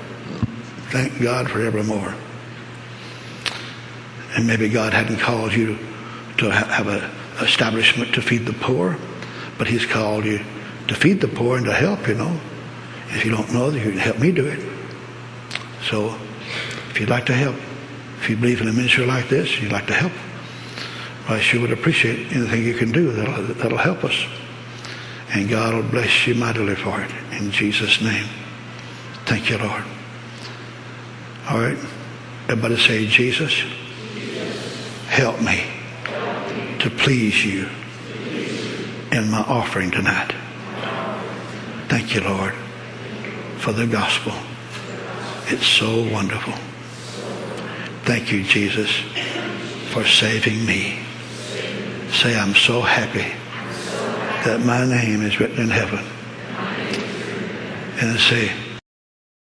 [0.90, 2.16] Thank God forevermore.
[4.35, 5.77] And maybe God hadn't called you
[6.40, 8.98] to have an establishment to feed the poor,
[9.58, 10.43] but He's called you
[10.88, 12.40] to feed the poor and to help, you know.
[13.10, 14.60] If you don't know, you can help me do it.
[15.84, 16.16] So
[16.90, 17.56] if you'd like to help,
[18.20, 20.14] if you believe in a ministry like this, you'd like to help,
[21.28, 24.26] I sure would appreciate anything you can do that'll, that'll help us.
[25.30, 27.12] And God will bless you mightily for it.
[27.32, 28.28] In Jesus' name.
[29.26, 29.84] Thank you, Lord.
[31.50, 31.78] All right.
[32.50, 33.64] Everybody say, Jesus,
[35.08, 35.64] help me
[36.80, 37.68] to please you
[39.12, 40.34] in my offering tonight.
[41.90, 42.53] Thank you, Lord,
[43.58, 44.34] for the gospel.
[45.48, 46.53] It's so wonderful.
[48.03, 48.92] Thank you, Jesus,
[49.92, 51.00] for saving me.
[52.12, 53.34] Say, I'm so happy
[54.45, 56.06] that my name is written in heaven.
[58.02, 58.52] And say,